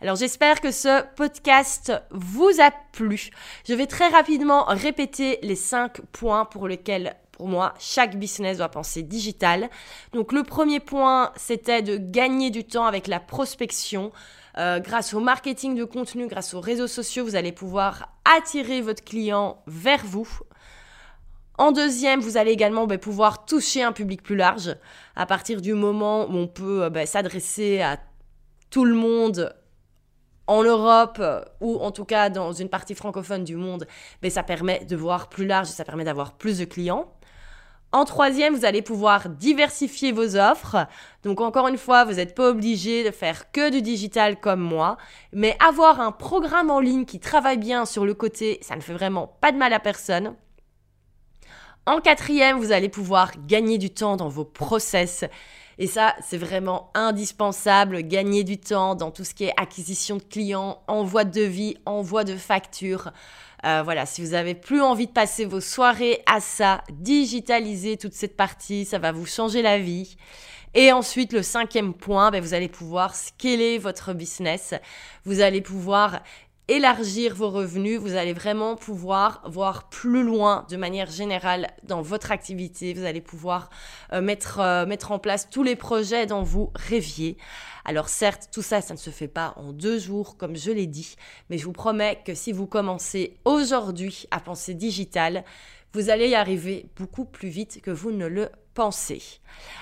Alors 0.00 0.16
j'espère 0.16 0.60
que 0.60 0.70
ce 0.70 1.04
podcast 1.14 1.92
vous 2.10 2.60
a 2.60 2.70
plu. 2.92 3.30
Je 3.66 3.74
vais 3.74 3.86
très 3.86 4.08
rapidement 4.08 4.64
répéter 4.64 5.38
les 5.42 5.56
cinq 5.56 6.00
points 6.12 6.44
pour 6.44 6.68
lesquels 6.68 7.16
pour 7.40 7.48
moi, 7.48 7.72
chaque 7.78 8.18
business 8.18 8.58
doit 8.58 8.68
penser 8.68 9.02
digital. 9.02 9.70
Donc 10.12 10.32
le 10.32 10.42
premier 10.42 10.78
point, 10.78 11.32
c'était 11.36 11.80
de 11.80 11.96
gagner 11.96 12.50
du 12.50 12.64
temps 12.64 12.84
avec 12.84 13.06
la 13.06 13.18
prospection. 13.18 14.12
Euh, 14.58 14.80
grâce 14.80 15.14
au 15.14 15.20
marketing 15.20 15.74
de 15.76 15.84
contenu, 15.84 16.26
grâce 16.26 16.54
aux 16.54 16.60
réseaux 16.60 16.86
sociaux, 16.86 17.24
vous 17.24 17.36
allez 17.36 17.52
pouvoir 17.52 18.16
attirer 18.24 18.80
votre 18.80 19.04
client 19.04 19.62
vers 19.66 20.04
vous. 20.04 20.28
En 21.58 21.72
deuxième, 21.72 22.20
vous 22.20 22.36
allez 22.36 22.52
également 22.52 22.86
ben, 22.86 22.98
pouvoir 22.98 23.44
toucher 23.44 23.82
un 23.82 23.92
public 23.92 24.22
plus 24.22 24.36
large 24.36 24.76
à 25.14 25.26
partir 25.26 25.60
du 25.60 25.74
moment 25.74 26.24
où 26.24 26.34
on 26.34 26.48
peut 26.48 26.84
euh, 26.84 26.90
ben, 26.90 27.06
s'adresser 27.06 27.80
à 27.80 27.98
tout 28.70 28.84
le 28.84 28.94
monde 28.94 29.54
en 30.46 30.64
Europe 30.64 31.18
euh, 31.20 31.42
ou 31.60 31.78
en 31.78 31.92
tout 31.92 32.04
cas 32.04 32.28
dans 32.28 32.52
une 32.52 32.68
partie 32.68 32.94
francophone 32.94 33.44
du 33.44 33.56
monde, 33.56 33.86
mais 34.22 34.30
ça 34.30 34.42
permet 34.42 34.84
de 34.84 34.96
voir 34.96 35.28
plus 35.28 35.46
large, 35.46 35.68
ça 35.68 35.84
permet 35.84 36.04
d'avoir 36.04 36.32
plus 36.32 36.58
de 36.58 36.64
clients. 36.64 37.12
En 37.92 38.04
troisième, 38.04 38.54
vous 38.54 38.64
allez 38.64 38.82
pouvoir 38.82 39.28
diversifier 39.28 40.12
vos 40.12 40.36
offres. 40.36 40.86
Donc 41.24 41.40
encore 41.40 41.66
une 41.66 41.76
fois, 41.76 42.04
vous 42.04 42.14
n'êtes 42.14 42.36
pas 42.36 42.48
obligé 42.48 43.02
de 43.02 43.10
faire 43.10 43.50
que 43.50 43.68
du 43.68 43.82
digital 43.82 44.38
comme 44.38 44.60
moi, 44.60 44.96
mais 45.32 45.56
avoir 45.58 46.00
un 46.00 46.12
programme 46.12 46.70
en 46.70 46.78
ligne 46.78 47.04
qui 47.04 47.18
travaille 47.18 47.58
bien 47.58 47.84
sur 47.86 48.06
le 48.06 48.14
côté, 48.14 48.60
ça 48.62 48.76
ne 48.76 48.80
fait 48.80 48.92
vraiment 48.92 49.36
pas 49.40 49.50
de 49.50 49.58
mal 49.58 49.72
à 49.72 49.80
personne. 49.80 50.36
En 51.84 52.00
quatrième, 52.00 52.58
vous 52.58 52.70
allez 52.70 52.88
pouvoir 52.88 53.32
gagner 53.48 53.76
du 53.76 53.90
temps 53.90 54.16
dans 54.16 54.28
vos 54.28 54.44
process. 54.44 55.24
Et 55.78 55.86
ça, 55.86 56.14
c'est 56.20 56.36
vraiment 56.36 56.90
indispensable, 56.94 58.02
gagner 58.02 58.44
du 58.44 58.58
temps 58.58 58.94
dans 58.94 59.10
tout 59.10 59.24
ce 59.24 59.34
qui 59.34 59.44
est 59.44 59.54
acquisition 59.56 60.18
de 60.18 60.22
clients, 60.22 60.82
envoi 60.86 61.24
de 61.24 61.32
devis, 61.32 61.78
envoi 61.86 62.22
de 62.22 62.36
factures. 62.36 63.12
Euh, 63.64 63.82
voilà, 63.82 64.06
si 64.06 64.22
vous 64.22 64.34
avez 64.34 64.54
plus 64.54 64.80
envie 64.80 65.06
de 65.06 65.12
passer 65.12 65.44
vos 65.44 65.60
soirées 65.60 66.22
à 66.26 66.40
ça, 66.40 66.82
digitaliser 66.90 67.96
toute 67.96 68.14
cette 68.14 68.36
partie, 68.36 68.84
ça 68.84 68.98
va 68.98 69.12
vous 69.12 69.26
changer 69.26 69.62
la 69.62 69.78
vie. 69.78 70.16
Et 70.74 70.92
ensuite, 70.92 71.32
le 71.32 71.42
cinquième 71.42 71.94
point, 71.94 72.30
ben, 72.30 72.40
vous 72.40 72.54
allez 72.54 72.68
pouvoir 72.68 73.14
scaler 73.14 73.78
votre 73.78 74.12
business. 74.12 74.74
Vous 75.24 75.40
allez 75.40 75.60
pouvoir 75.60 76.20
élargir 76.70 77.34
vos 77.34 77.50
revenus, 77.50 77.98
vous 77.98 78.14
allez 78.14 78.32
vraiment 78.32 78.76
pouvoir 78.76 79.42
voir 79.44 79.88
plus 79.88 80.22
loin 80.22 80.64
de 80.70 80.76
manière 80.76 81.10
générale 81.10 81.66
dans 81.82 82.00
votre 82.00 82.30
activité. 82.30 82.94
Vous 82.94 83.04
allez 83.04 83.20
pouvoir 83.20 83.70
euh, 84.12 84.20
mettre, 84.20 84.60
euh, 84.60 84.86
mettre 84.86 85.10
en 85.10 85.18
place 85.18 85.50
tous 85.50 85.64
les 85.64 85.74
projets 85.74 86.26
dont 86.26 86.44
vous 86.44 86.70
rêviez. 86.76 87.36
Alors 87.84 88.08
certes, 88.08 88.50
tout 88.52 88.62
ça, 88.62 88.80
ça 88.80 88.94
ne 88.94 88.98
se 88.98 89.10
fait 89.10 89.26
pas 89.26 89.52
en 89.56 89.72
deux 89.72 89.98
jours, 89.98 90.36
comme 90.36 90.54
je 90.54 90.70
l'ai 90.70 90.86
dit, 90.86 91.16
mais 91.48 91.58
je 91.58 91.64
vous 91.64 91.72
promets 91.72 92.20
que 92.24 92.34
si 92.34 92.52
vous 92.52 92.66
commencez 92.66 93.38
aujourd'hui 93.44 94.26
à 94.30 94.38
penser 94.38 94.74
digital, 94.74 95.44
vous 95.92 96.08
allez 96.08 96.28
y 96.28 96.34
arriver 96.36 96.86
beaucoup 96.94 97.24
plus 97.24 97.48
vite 97.48 97.80
que 97.82 97.90
vous 97.90 98.12
ne 98.12 98.26
le 98.26 98.48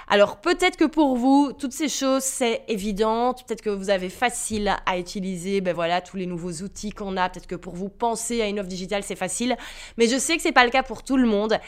Alors 0.09 0.41
peut-être 0.41 0.77
que 0.77 0.85
pour 0.85 1.17
vous, 1.17 1.53
toutes 1.53 1.73
ces 1.73 1.89
choses, 1.89 2.23
c'est 2.23 2.63
évident, 2.69 3.35
peut-être 3.35 3.63
que 3.63 3.71
vous 3.71 3.91
avez 3.91 4.09
facile 4.09 4.75
à 4.87 4.99
utiliser, 4.99 5.61
ben 5.61 5.75
voilà, 5.75 6.01
tous 6.01 6.17
les 6.17 6.27
nouveaux 6.27 6.63
outils 6.63 6.91
qu'on 6.91 7.17
a, 7.17 7.29
peut-être 7.29 7.47
que 7.47 7.55
pour 7.55 7.75
vous, 7.75 7.89
penser 7.89 8.41
à 8.41 8.47
une 8.47 8.59
offre 8.59 8.69
digitale, 8.69 9.03
c'est 9.03 9.17
facile, 9.17 9.57
mais 9.97 10.09
je 10.09 10.19
sais 10.19 10.37
que 10.37 10.43
c'est 10.43 10.53
pas 10.53 10.65
le 10.65 10.71
cas 10.71 10.83
pour 10.83 11.03
tout 11.03 11.17
le 11.17 11.27
monde. 11.27 11.59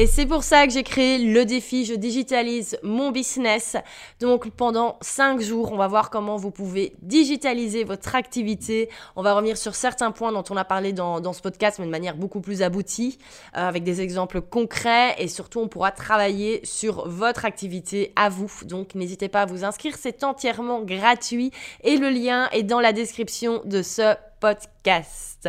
Et 0.00 0.06
c'est 0.06 0.26
pour 0.26 0.44
ça 0.44 0.64
que 0.64 0.72
j'ai 0.72 0.84
créé 0.84 1.18
le 1.18 1.44
défi 1.44 1.84
Je 1.84 1.92
digitalise 1.92 2.78
mon 2.84 3.10
business. 3.10 3.76
Donc 4.20 4.48
pendant 4.50 4.96
5 5.00 5.40
jours, 5.40 5.72
on 5.72 5.76
va 5.76 5.88
voir 5.88 6.08
comment 6.08 6.36
vous 6.36 6.52
pouvez 6.52 6.94
digitaliser 7.02 7.82
votre 7.82 8.14
activité. 8.14 8.90
On 9.16 9.22
va 9.24 9.34
revenir 9.34 9.56
sur 9.56 9.74
certains 9.74 10.12
points 10.12 10.30
dont 10.30 10.44
on 10.50 10.56
a 10.56 10.64
parlé 10.64 10.92
dans, 10.92 11.32
ce 11.32 11.42
podcast, 11.42 11.80
mais 11.80 11.86
de 11.86 11.90
manière 11.90 12.14
beaucoup 12.14 12.40
plus 12.40 12.62
aboutie, 12.62 13.18
euh, 13.56 13.66
avec 13.66 13.82
des 13.82 14.00
exemples 14.00 14.40
concrets 14.40 15.16
et 15.18 15.26
surtout 15.26 15.58
on 15.58 15.66
pourra 15.66 15.90
travailler 15.90 16.60
sur 16.62 17.08
votre 17.08 17.44
activité 17.44 18.12
à 18.14 18.28
vous. 18.28 18.52
Donc 18.66 18.94
n'hésitez 18.94 19.28
pas 19.28 19.42
à 19.42 19.46
vous 19.46 19.64
inscrire, 19.64 19.96
c'est 19.98 20.22
entièrement 20.22 20.80
gratuit 20.80 21.50
et 21.82 21.96
le 21.96 22.10
lien 22.10 22.48
est 22.52 22.62
dans 22.62 22.78
la 22.78 22.92
description 22.92 23.62
de 23.64 23.82
ce 23.82 24.14
podcast. 24.40 25.48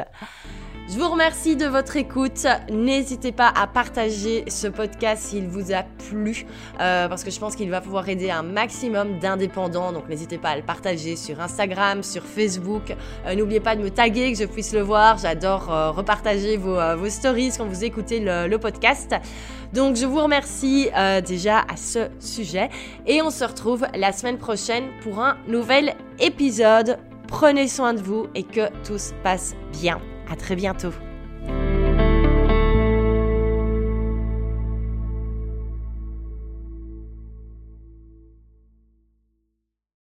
Je 0.88 0.98
vous 0.98 1.08
remercie 1.08 1.56
de 1.56 1.68
votre 1.68 1.98
écoute. 1.98 2.48
N'hésitez 2.72 3.32
pas 3.32 3.54
à 3.56 3.68
partager 3.68 4.44
ce 4.48 4.66
podcast 4.66 5.24
s'il 5.24 5.48
vous 5.48 5.72
a 5.72 5.84
plu, 5.84 6.48
euh, 6.80 7.08
parce 7.08 7.24
que 7.24 7.30
je 7.30 7.40
pense 7.40 7.56
qu'il 7.56 7.70
va 7.70 7.80
pouvoir 7.80 8.10
aider 8.10 8.32
un 8.32 8.42
maximum 8.42 9.20
d'indépendants. 9.20 9.92
Donc 9.92 10.10
n'hésitez 10.10 10.40
pas 10.40 10.50
à 10.50 10.56
le 10.56 10.64
partager 10.64 11.16
sur 11.16 11.40
Instagram, 11.42 12.02
sur 12.02 12.24
Facebook. 12.24 12.96
Euh, 13.28 13.36
n'oubliez 13.36 13.60
pas 13.60 13.76
de 13.76 13.84
me 13.84 13.92
taguer, 13.92 14.32
que 14.32 14.40
je 14.40 14.46
puisse 14.46 14.74
le 14.74 14.82
voir. 14.82 15.20
J'adore 15.20 15.72
euh, 15.72 15.92
repartager 15.92 16.58
vos, 16.58 16.80
stories 17.10 17.52
quand 17.58 17.66
vous 17.66 17.84
écoutez 17.84 18.20
le 18.20 18.58
podcast. 18.58 19.14
Donc 19.74 19.96
je 19.96 20.08
vous 20.08 20.24
remercie 20.24 20.90
déjà 21.28 21.60
à 21.60 21.78
ce 21.78 22.10
sujet 22.20 22.70
et 23.06 23.22
on 23.22 23.30
se 23.30 23.44
retrouve 23.44 23.86
la 23.94 24.12
semaine 24.12 24.40
prochaine 24.40 24.86
pour 25.04 25.20
un 25.20 25.38
nouvel 25.48 25.94
épisode. 26.20 26.98
Prenez 27.30 27.68
soin 27.68 27.94
de 27.94 28.02
vous 28.02 28.28
et 28.36 28.44
que 28.44 28.70
tout 28.84 28.98
se 28.98 29.14
passe 29.24 29.56
bien. 29.72 30.02
À 30.30 30.36
très 30.36 30.56
bientôt. 30.56 30.94